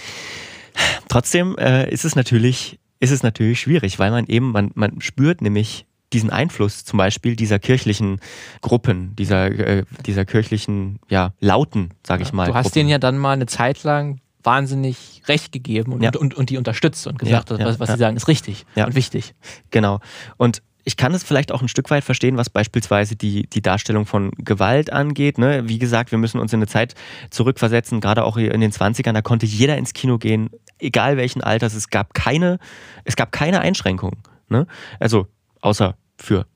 [1.09, 5.43] Trotzdem äh, ist es natürlich, ist es natürlich schwierig, weil man eben, man, man spürt
[5.43, 8.21] nämlich diesen Einfluss zum Beispiel dieser kirchlichen
[8.63, 12.47] Gruppen, dieser, äh, dieser kirchlichen, ja, Lauten, sage ich mal.
[12.49, 12.75] Du hast Gruppen.
[12.81, 16.09] denen ja dann mal eine Zeit lang wahnsinnig recht gegeben und, Ja.
[16.11, 18.87] und, und, und die unterstützt und gesagt, Ja, was, was sie sagen, ist richtig Ja.
[18.87, 19.35] und wichtig.
[19.71, 20.01] Genau.
[20.39, 24.07] Und ich kann es vielleicht auch ein Stück weit verstehen, was beispielsweise die, die Darstellung
[24.07, 25.37] von Gewalt angeht.
[25.37, 25.69] Ne?
[25.69, 26.95] Wie gesagt, wir müssen uns in eine Zeit
[27.29, 30.49] zurückversetzen, gerade auch in den 20ern, da konnte jeder ins Kino gehen,
[30.79, 31.75] egal welchen Alters.
[31.75, 32.59] Es gab keine,
[33.05, 34.23] es gab keine Einschränkungen.
[34.49, 34.67] Ne?
[34.99, 35.27] Also
[35.61, 36.47] außer für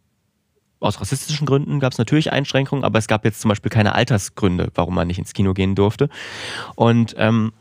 [0.80, 4.70] aus rassistischen Gründen gab es natürlich Einschränkungen, aber es gab jetzt zum Beispiel keine Altersgründe,
[4.74, 6.10] warum man nicht ins Kino gehen durfte.
[6.74, 7.52] Und ähm,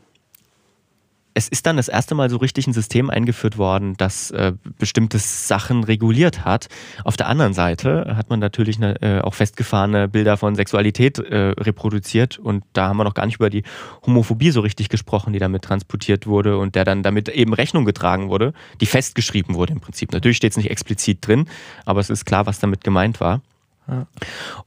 [1.34, 5.18] es ist dann das erste Mal so richtig ein System eingeführt worden, das äh, bestimmte
[5.18, 6.68] Sachen reguliert hat.
[7.02, 11.54] Auf der anderen Seite hat man natürlich ne, äh, auch festgefahrene Bilder von Sexualität äh,
[11.58, 13.64] reproduziert und da haben wir noch gar nicht über die
[14.06, 18.28] Homophobie so richtig gesprochen, die damit transportiert wurde und der dann damit eben Rechnung getragen
[18.28, 20.12] wurde, die festgeschrieben wurde im Prinzip.
[20.12, 21.48] Natürlich steht es nicht explizit drin,
[21.84, 23.42] aber es ist klar, was damit gemeint war.
[23.88, 24.06] Ja.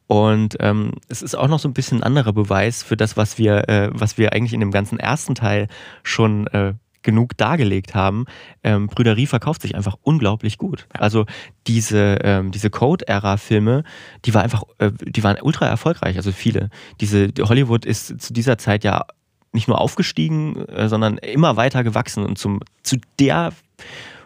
[0.08, 3.38] Und ähm, es ist auch noch so ein bisschen ein anderer Beweis für das, was
[3.38, 5.68] wir, äh, was wir eigentlich in dem ganzen ersten Teil
[6.04, 8.26] schon äh, genug dargelegt haben.
[8.64, 10.88] Ähm, Brüderie verkauft sich einfach unglaublich gut.
[10.94, 11.26] Also
[11.66, 13.84] diese, ähm, diese Code-Ära-Filme,
[14.26, 16.70] die war einfach, äh, die waren ultra erfolgreich, also viele.
[17.00, 19.06] Diese Hollywood ist zu dieser Zeit ja
[19.54, 23.54] nicht nur aufgestiegen, äh, sondern immer weiter gewachsen und zum, zu der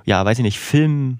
[0.05, 1.19] ja, weiß ich nicht, Film,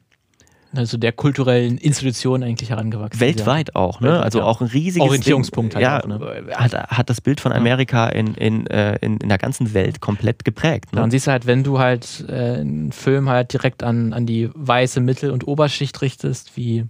[0.73, 3.19] also der kulturellen Institution eigentlich herangewachsen.
[3.19, 4.07] Weltweit auch, ne?
[4.07, 4.45] Weltweit, also ja.
[4.45, 6.55] auch ein riesiges Orientierungspunkt Ding, halt ja, auch, ne?
[6.55, 10.45] hat, hat das Bild von Amerika in, in, äh, in, in der ganzen Welt komplett
[10.45, 10.93] geprägt.
[10.93, 10.99] Ne?
[10.99, 14.25] Ja, und siehst du halt, wenn du halt äh, einen Film halt direkt an, an
[14.25, 16.85] die weiße Mittel- und Oberschicht richtest, wie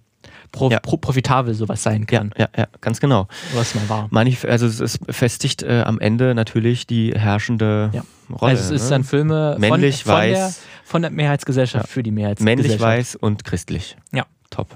[0.51, 0.79] pro, ja.
[0.79, 2.33] pro, profitabel sowas sein kann.
[2.37, 3.27] Ja, ja, ja ganz genau.
[3.53, 4.07] Was mal war.
[4.11, 8.03] Manch, also es festigt äh, am Ende natürlich die herrschende ja.
[8.29, 8.51] Rolle.
[8.51, 8.89] Also es ist ne?
[8.89, 10.53] dann Filme männlich, von, weiß, von, der,
[10.83, 12.63] von der Mehrheitsgesellschaft für die Mehrheitsgesellschaft.
[12.63, 13.97] Männlich, weiß und christlich.
[14.11, 14.25] Ja.
[14.49, 14.75] Top.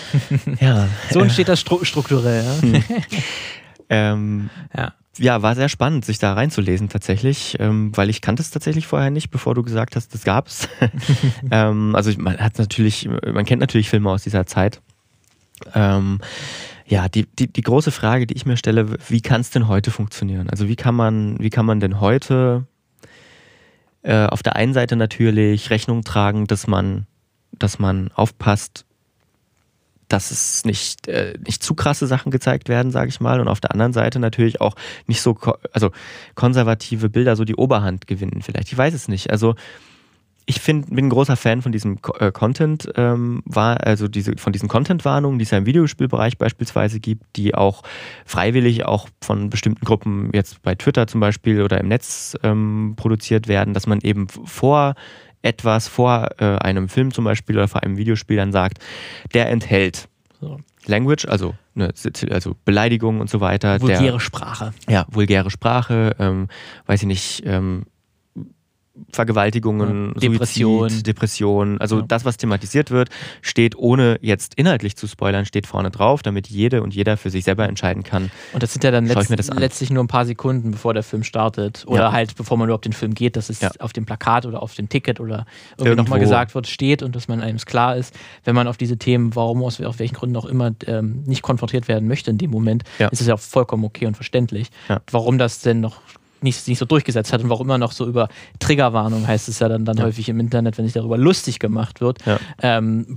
[0.60, 0.88] ja.
[1.10, 2.44] So entsteht das stru strukturell.
[2.62, 2.80] Ja.
[3.88, 8.50] ähm, ja ja, war sehr spannend, sich da reinzulesen tatsächlich, ähm, weil ich kannte es
[8.50, 10.68] tatsächlich vorher nicht, bevor du gesagt hast, das gab's.
[11.50, 14.80] ähm, also man hat natürlich, man kennt natürlich Filme aus dieser Zeit.
[15.74, 16.20] Ähm,
[16.86, 19.90] ja, die, die, die große Frage, die ich mir stelle, wie kann es denn heute
[19.90, 20.48] funktionieren?
[20.50, 22.66] Also wie kann man, wie kann man denn heute
[24.02, 27.06] äh, auf der einen Seite natürlich Rechnung tragen, dass man,
[27.52, 28.84] dass man aufpasst,
[30.08, 33.40] dass es nicht, äh, nicht zu krasse Sachen gezeigt werden, sage ich mal.
[33.40, 34.76] Und auf der anderen Seite natürlich auch
[35.08, 35.36] nicht so,
[35.72, 35.90] also
[36.36, 38.70] konservative Bilder so die Oberhand gewinnen vielleicht.
[38.70, 39.30] Ich weiß es nicht.
[39.30, 39.56] Also
[40.48, 44.52] ich find, bin ein großer Fan von diesem äh, Content, ähm, war, also diese, von
[44.52, 47.82] diesen Content-Warnungen, die es ja im Videospielbereich beispielsweise gibt, die auch
[48.24, 53.48] freiwillig auch von bestimmten Gruppen jetzt bei Twitter zum Beispiel oder im Netz ähm, produziert
[53.48, 54.94] werden, dass man eben vor
[55.42, 58.78] etwas vor äh, einem Film zum Beispiel oder vor einem Videospiel dann sagt,
[59.34, 60.08] der enthält
[60.40, 60.58] so.
[60.86, 61.92] Language, also, ne,
[62.30, 63.80] also Beleidigung und so weiter.
[63.80, 64.72] Vulgäre der, Sprache.
[64.88, 66.48] Ja, vulgäre Sprache, ähm,
[66.86, 67.86] weiß ich nicht, ähm,
[69.10, 70.88] Vergewaltigungen, ja, Depression.
[70.88, 71.80] Suizid, Depression.
[71.80, 72.04] Also ja.
[72.06, 73.10] das, was thematisiert wird,
[73.42, 77.44] steht, ohne jetzt inhaltlich zu spoilern, steht vorne drauf, damit jede und jeder für sich
[77.44, 78.30] selber entscheiden kann.
[78.52, 81.84] Und das sind ja dann letzt, letztlich nur ein paar Sekunden, bevor der Film startet.
[81.86, 82.12] Oder ja.
[82.12, 84.88] halt, bevor man überhaupt den Film geht, dass es auf dem Plakat oder auf dem
[84.88, 85.46] Ticket oder
[85.76, 88.14] irgendwie nochmal gesagt wird, steht und dass man einem klar ist,
[88.44, 91.88] wenn man auf diese Themen, warum, aus, aus welchen Gründen auch immer, ähm, nicht konfrontiert
[91.88, 94.68] werden möchte in dem Moment, ist es ja vollkommen okay und verständlich.
[95.10, 96.00] Warum das denn noch
[96.42, 99.68] nicht, nicht so durchgesetzt hat und warum immer noch so über Triggerwarnung heißt es ja
[99.68, 100.04] dann, dann ja.
[100.04, 102.38] häufig im Internet, wenn sich darüber lustig gemacht wird, ja.
[102.62, 103.16] ähm,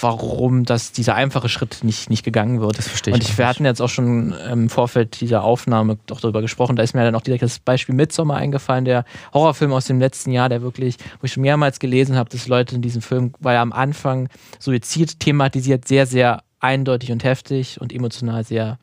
[0.00, 2.78] warum das dieser einfache Schritt nicht, nicht gegangen wird.
[2.78, 3.20] Das verstehe ich.
[3.20, 6.82] Und ich, wir hatten jetzt auch schon im Vorfeld dieser Aufnahme doch darüber gesprochen, da
[6.82, 10.48] ist mir dann auch direkt das Beispiel Midsommar eingefallen, der Horrorfilm aus dem letzten Jahr,
[10.48, 13.62] der wirklich, wo ich schon mehrmals gelesen habe, dass Leute in diesem Film, weil er
[13.62, 14.28] am Anfang
[14.58, 18.78] Suizid thematisiert, sehr, sehr eindeutig und heftig und emotional sehr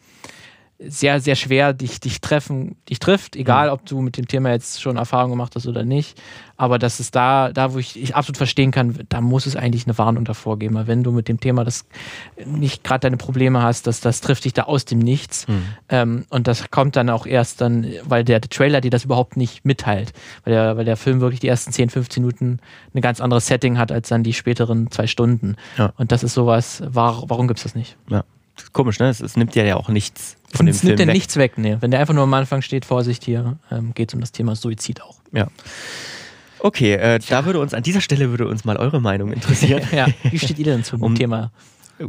[0.80, 4.82] sehr, sehr schwer dich, dich treffen, dich trifft, egal ob du mit dem Thema jetzt
[4.82, 6.22] schon Erfahrung gemacht hast oder nicht.
[6.58, 9.86] Aber das ist da, da wo ich, ich absolut verstehen kann, da muss es eigentlich
[9.86, 10.76] eine Warnung davor geben.
[10.76, 11.86] Weil wenn du mit dem Thema das
[12.46, 15.48] nicht gerade deine Probleme hast, das, das trifft dich da aus dem Nichts.
[15.48, 15.64] Mhm.
[15.90, 19.38] Ähm, und das kommt dann auch erst dann, weil der, der Trailer dir das überhaupt
[19.38, 20.14] nicht mitteilt.
[20.44, 22.60] Weil der, weil der Film wirklich die ersten 10, 15 Minuten
[22.94, 25.56] ein ganz anderes Setting hat als dann die späteren zwei Stunden.
[25.78, 25.94] Ja.
[25.98, 27.98] Und das ist sowas, war, warum gibt es das nicht?
[28.10, 28.24] Ja.
[28.72, 29.10] Komisch, ne?
[29.10, 31.82] Es, es nimmt ja auch nichts von dem es nimmt ja nichts weg, ne?
[31.82, 34.56] Wenn der einfach nur am Anfang steht, Vorsicht hier, ähm, geht es um das Thema
[34.56, 35.16] Suizid auch.
[35.32, 35.48] Ja.
[36.60, 39.82] Okay, äh, da würde uns an dieser Stelle würde uns mal eure Meinung interessieren.
[39.92, 41.52] ja, wie steht ihr denn zum um, Thema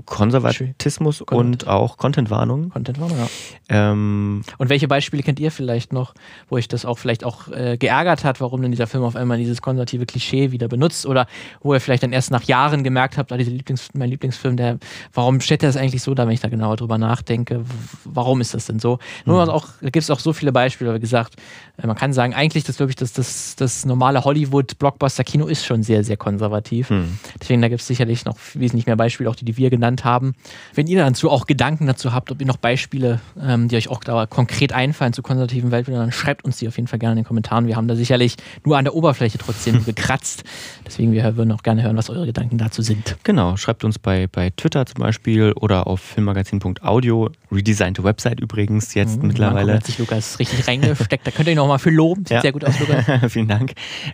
[0.04, 2.70] Konservatismus und auch Contentwarnung.
[2.70, 3.28] Contentwarnung, ja.
[3.68, 6.14] Ähm, und welche Beispiele kennt ihr vielleicht noch,
[6.48, 9.38] wo euch das auch vielleicht auch äh, geärgert hat, warum denn dieser Film auf einmal
[9.38, 11.26] dieses konservative Klischee wieder benutzt oder
[11.62, 14.78] wo ihr vielleicht dann erst nach Jahren gemerkt habt, ah, dieser Lieblings, mein Lieblingsfilm, der,
[15.12, 17.64] warum steht der das eigentlich so da, wenn ich da genauer drüber nachdenke?
[18.04, 18.94] Warum ist das denn so?
[19.24, 19.32] Mhm.
[19.32, 21.36] Nur auch, da gibt es auch so viele Beispiele, wie gesagt,
[21.76, 25.82] äh, man kann sagen, eigentlich das, glaube ich, das, das, das normale Hollywood-Blockbuster-Kino ist schon
[25.82, 26.90] sehr, sehr konservativ.
[26.90, 27.18] Mhm.
[27.40, 30.34] Deswegen, da gibt es sicherlich noch wesentlich mehr Beispiele, auch die, die wir genannt haben.
[30.74, 34.02] Wenn ihr dazu auch Gedanken dazu habt, ob ihr noch Beispiele, ähm, die euch auch
[34.02, 37.18] da konkret einfallen zu konservativen Weltbildern, dann schreibt uns die auf jeden Fall gerne in
[37.18, 37.66] den Kommentaren.
[37.66, 40.44] Wir haben da sicherlich nur an der Oberfläche trotzdem gekratzt.
[40.86, 43.16] Deswegen wir würden auch gerne hören, was eure Gedanken dazu sind.
[43.22, 47.30] Genau, schreibt uns bei, bei Twitter zum Beispiel oder auf filmmagazin.audio.
[47.52, 49.74] Redesignte Website übrigens jetzt mhm, mittlerweile.
[49.74, 51.26] hat sich Lukas richtig reingesteckt.
[51.26, 52.22] Da könnt ihr ihn auch mal für loben.
[52.22, 52.40] Sieht ja.
[52.40, 53.04] sehr gut aus, Lukas.
[53.32, 53.72] Vielen Dank.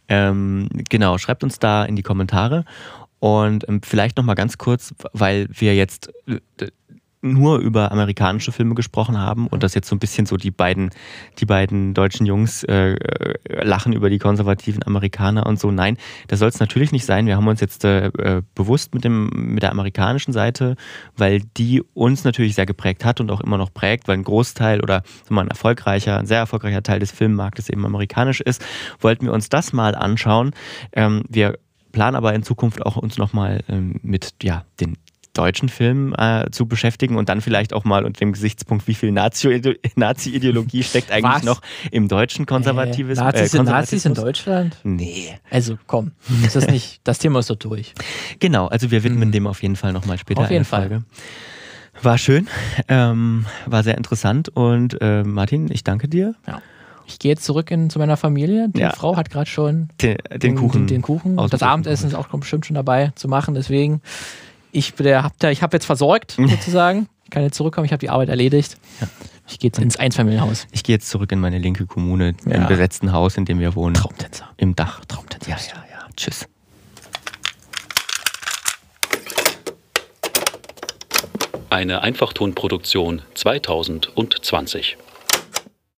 [0.09, 2.64] Ähm, genau, schreibt uns da in die Kommentare.
[3.20, 6.68] Und ähm, vielleicht noch mal ganz kurz, weil wir jetzt äh,
[7.22, 10.90] nur über amerikanische Filme gesprochen haben und das jetzt so ein bisschen so die beiden,
[11.38, 15.70] die beiden deutschen Jungs äh, äh lachen über die konservativen Amerikaner und so.
[15.70, 15.98] Nein,
[16.28, 17.26] das soll es natürlich nicht sein.
[17.26, 20.76] Wir haben uns jetzt äh, äh, bewusst mit, dem, mit der amerikanischen Seite,
[21.16, 24.80] weil die uns natürlich sehr geprägt hat und auch immer noch prägt, weil ein Großteil
[24.80, 28.64] oder mal, ein erfolgreicher, ein sehr erfolgreicher Teil des Filmmarktes eben amerikanisch ist,
[28.98, 30.52] wollten wir uns das mal anschauen.
[30.92, 31.59] Ähm, wir
[31.93, 34.97] planen aber in Zukunft auch uns nochmal ähm, mit ja, den
[35.33, 39.12] deutschen Film äh, zu beschäftigen und dann vielleicht auch mal unter dem Gesichtspunkt, wie viel
[39.12, 41.43] Nazi- Nazi-Ideologie steckt eigentlich Was?
[41.45, 41.61] noch
[41.93, 44.15] im deutschen Konservativis Äh, Nazis, äh, sind Nazis in.
[44.15, 44.77] Deutschland?
[44.83, 45.39] Nee.
[45.49, 46.11] Also komm,
[46.45, 47.95] ist das nicht, das Thema ist doch durch.
[48.41, 50.45] Genau, also wir widmen dem auf jeden Fall nochmal später Mhm.
[50.47, 50.89] Auf jeden eine Fall.
[50.89, 51.05] Folge.
[52.03, 52.49] War schön,
[52.89, 56.35] ähm, war sehr interessant und äh, Martin, ich danke dir.
[56.47, 56.61] Ja.
[57.11, 58.69] Ich gehe jetzt zurück in, zu meiner Familie.
[58.69, 58.91] Die Ja.
[58.91, 60.87] Frau hat gerade schon Den, den Kuchen.
[60.87, 61.37] Den, den Kuchen.
[61.49, 63.55] Das Abendessen ist auch bestimmt schon dabei zu machen.
[63.55, 64.01] Deswegen,
[64.73, 67.09] ich, der, hab ich habe jetzt versorgt, sozusagen.
[67.24, 68.77] Ich kann jetzt zurückkommen, ich habe die Arbeit erledigt.
[69.49, 70.66] Ich gehe jetzt ins Einfamilienhaus.
[70.70, 72.53] Ich gehe jetzt zurück in meine linke Kommune, Ja.
[72.53, 73.95] im besetzten Haus, in dem wir wohnen.
[73.95, 74.49] Traumtänzer.
[74.57, 75.05] Im Dach.
[75.07, 75.51] Traumtänzer.
[75.51, 76.07] Ja, ja, ja.
[76.16, 76.47] Tschüss.
[81.69, 84.97] Eine Einfachtonproduktion 2020.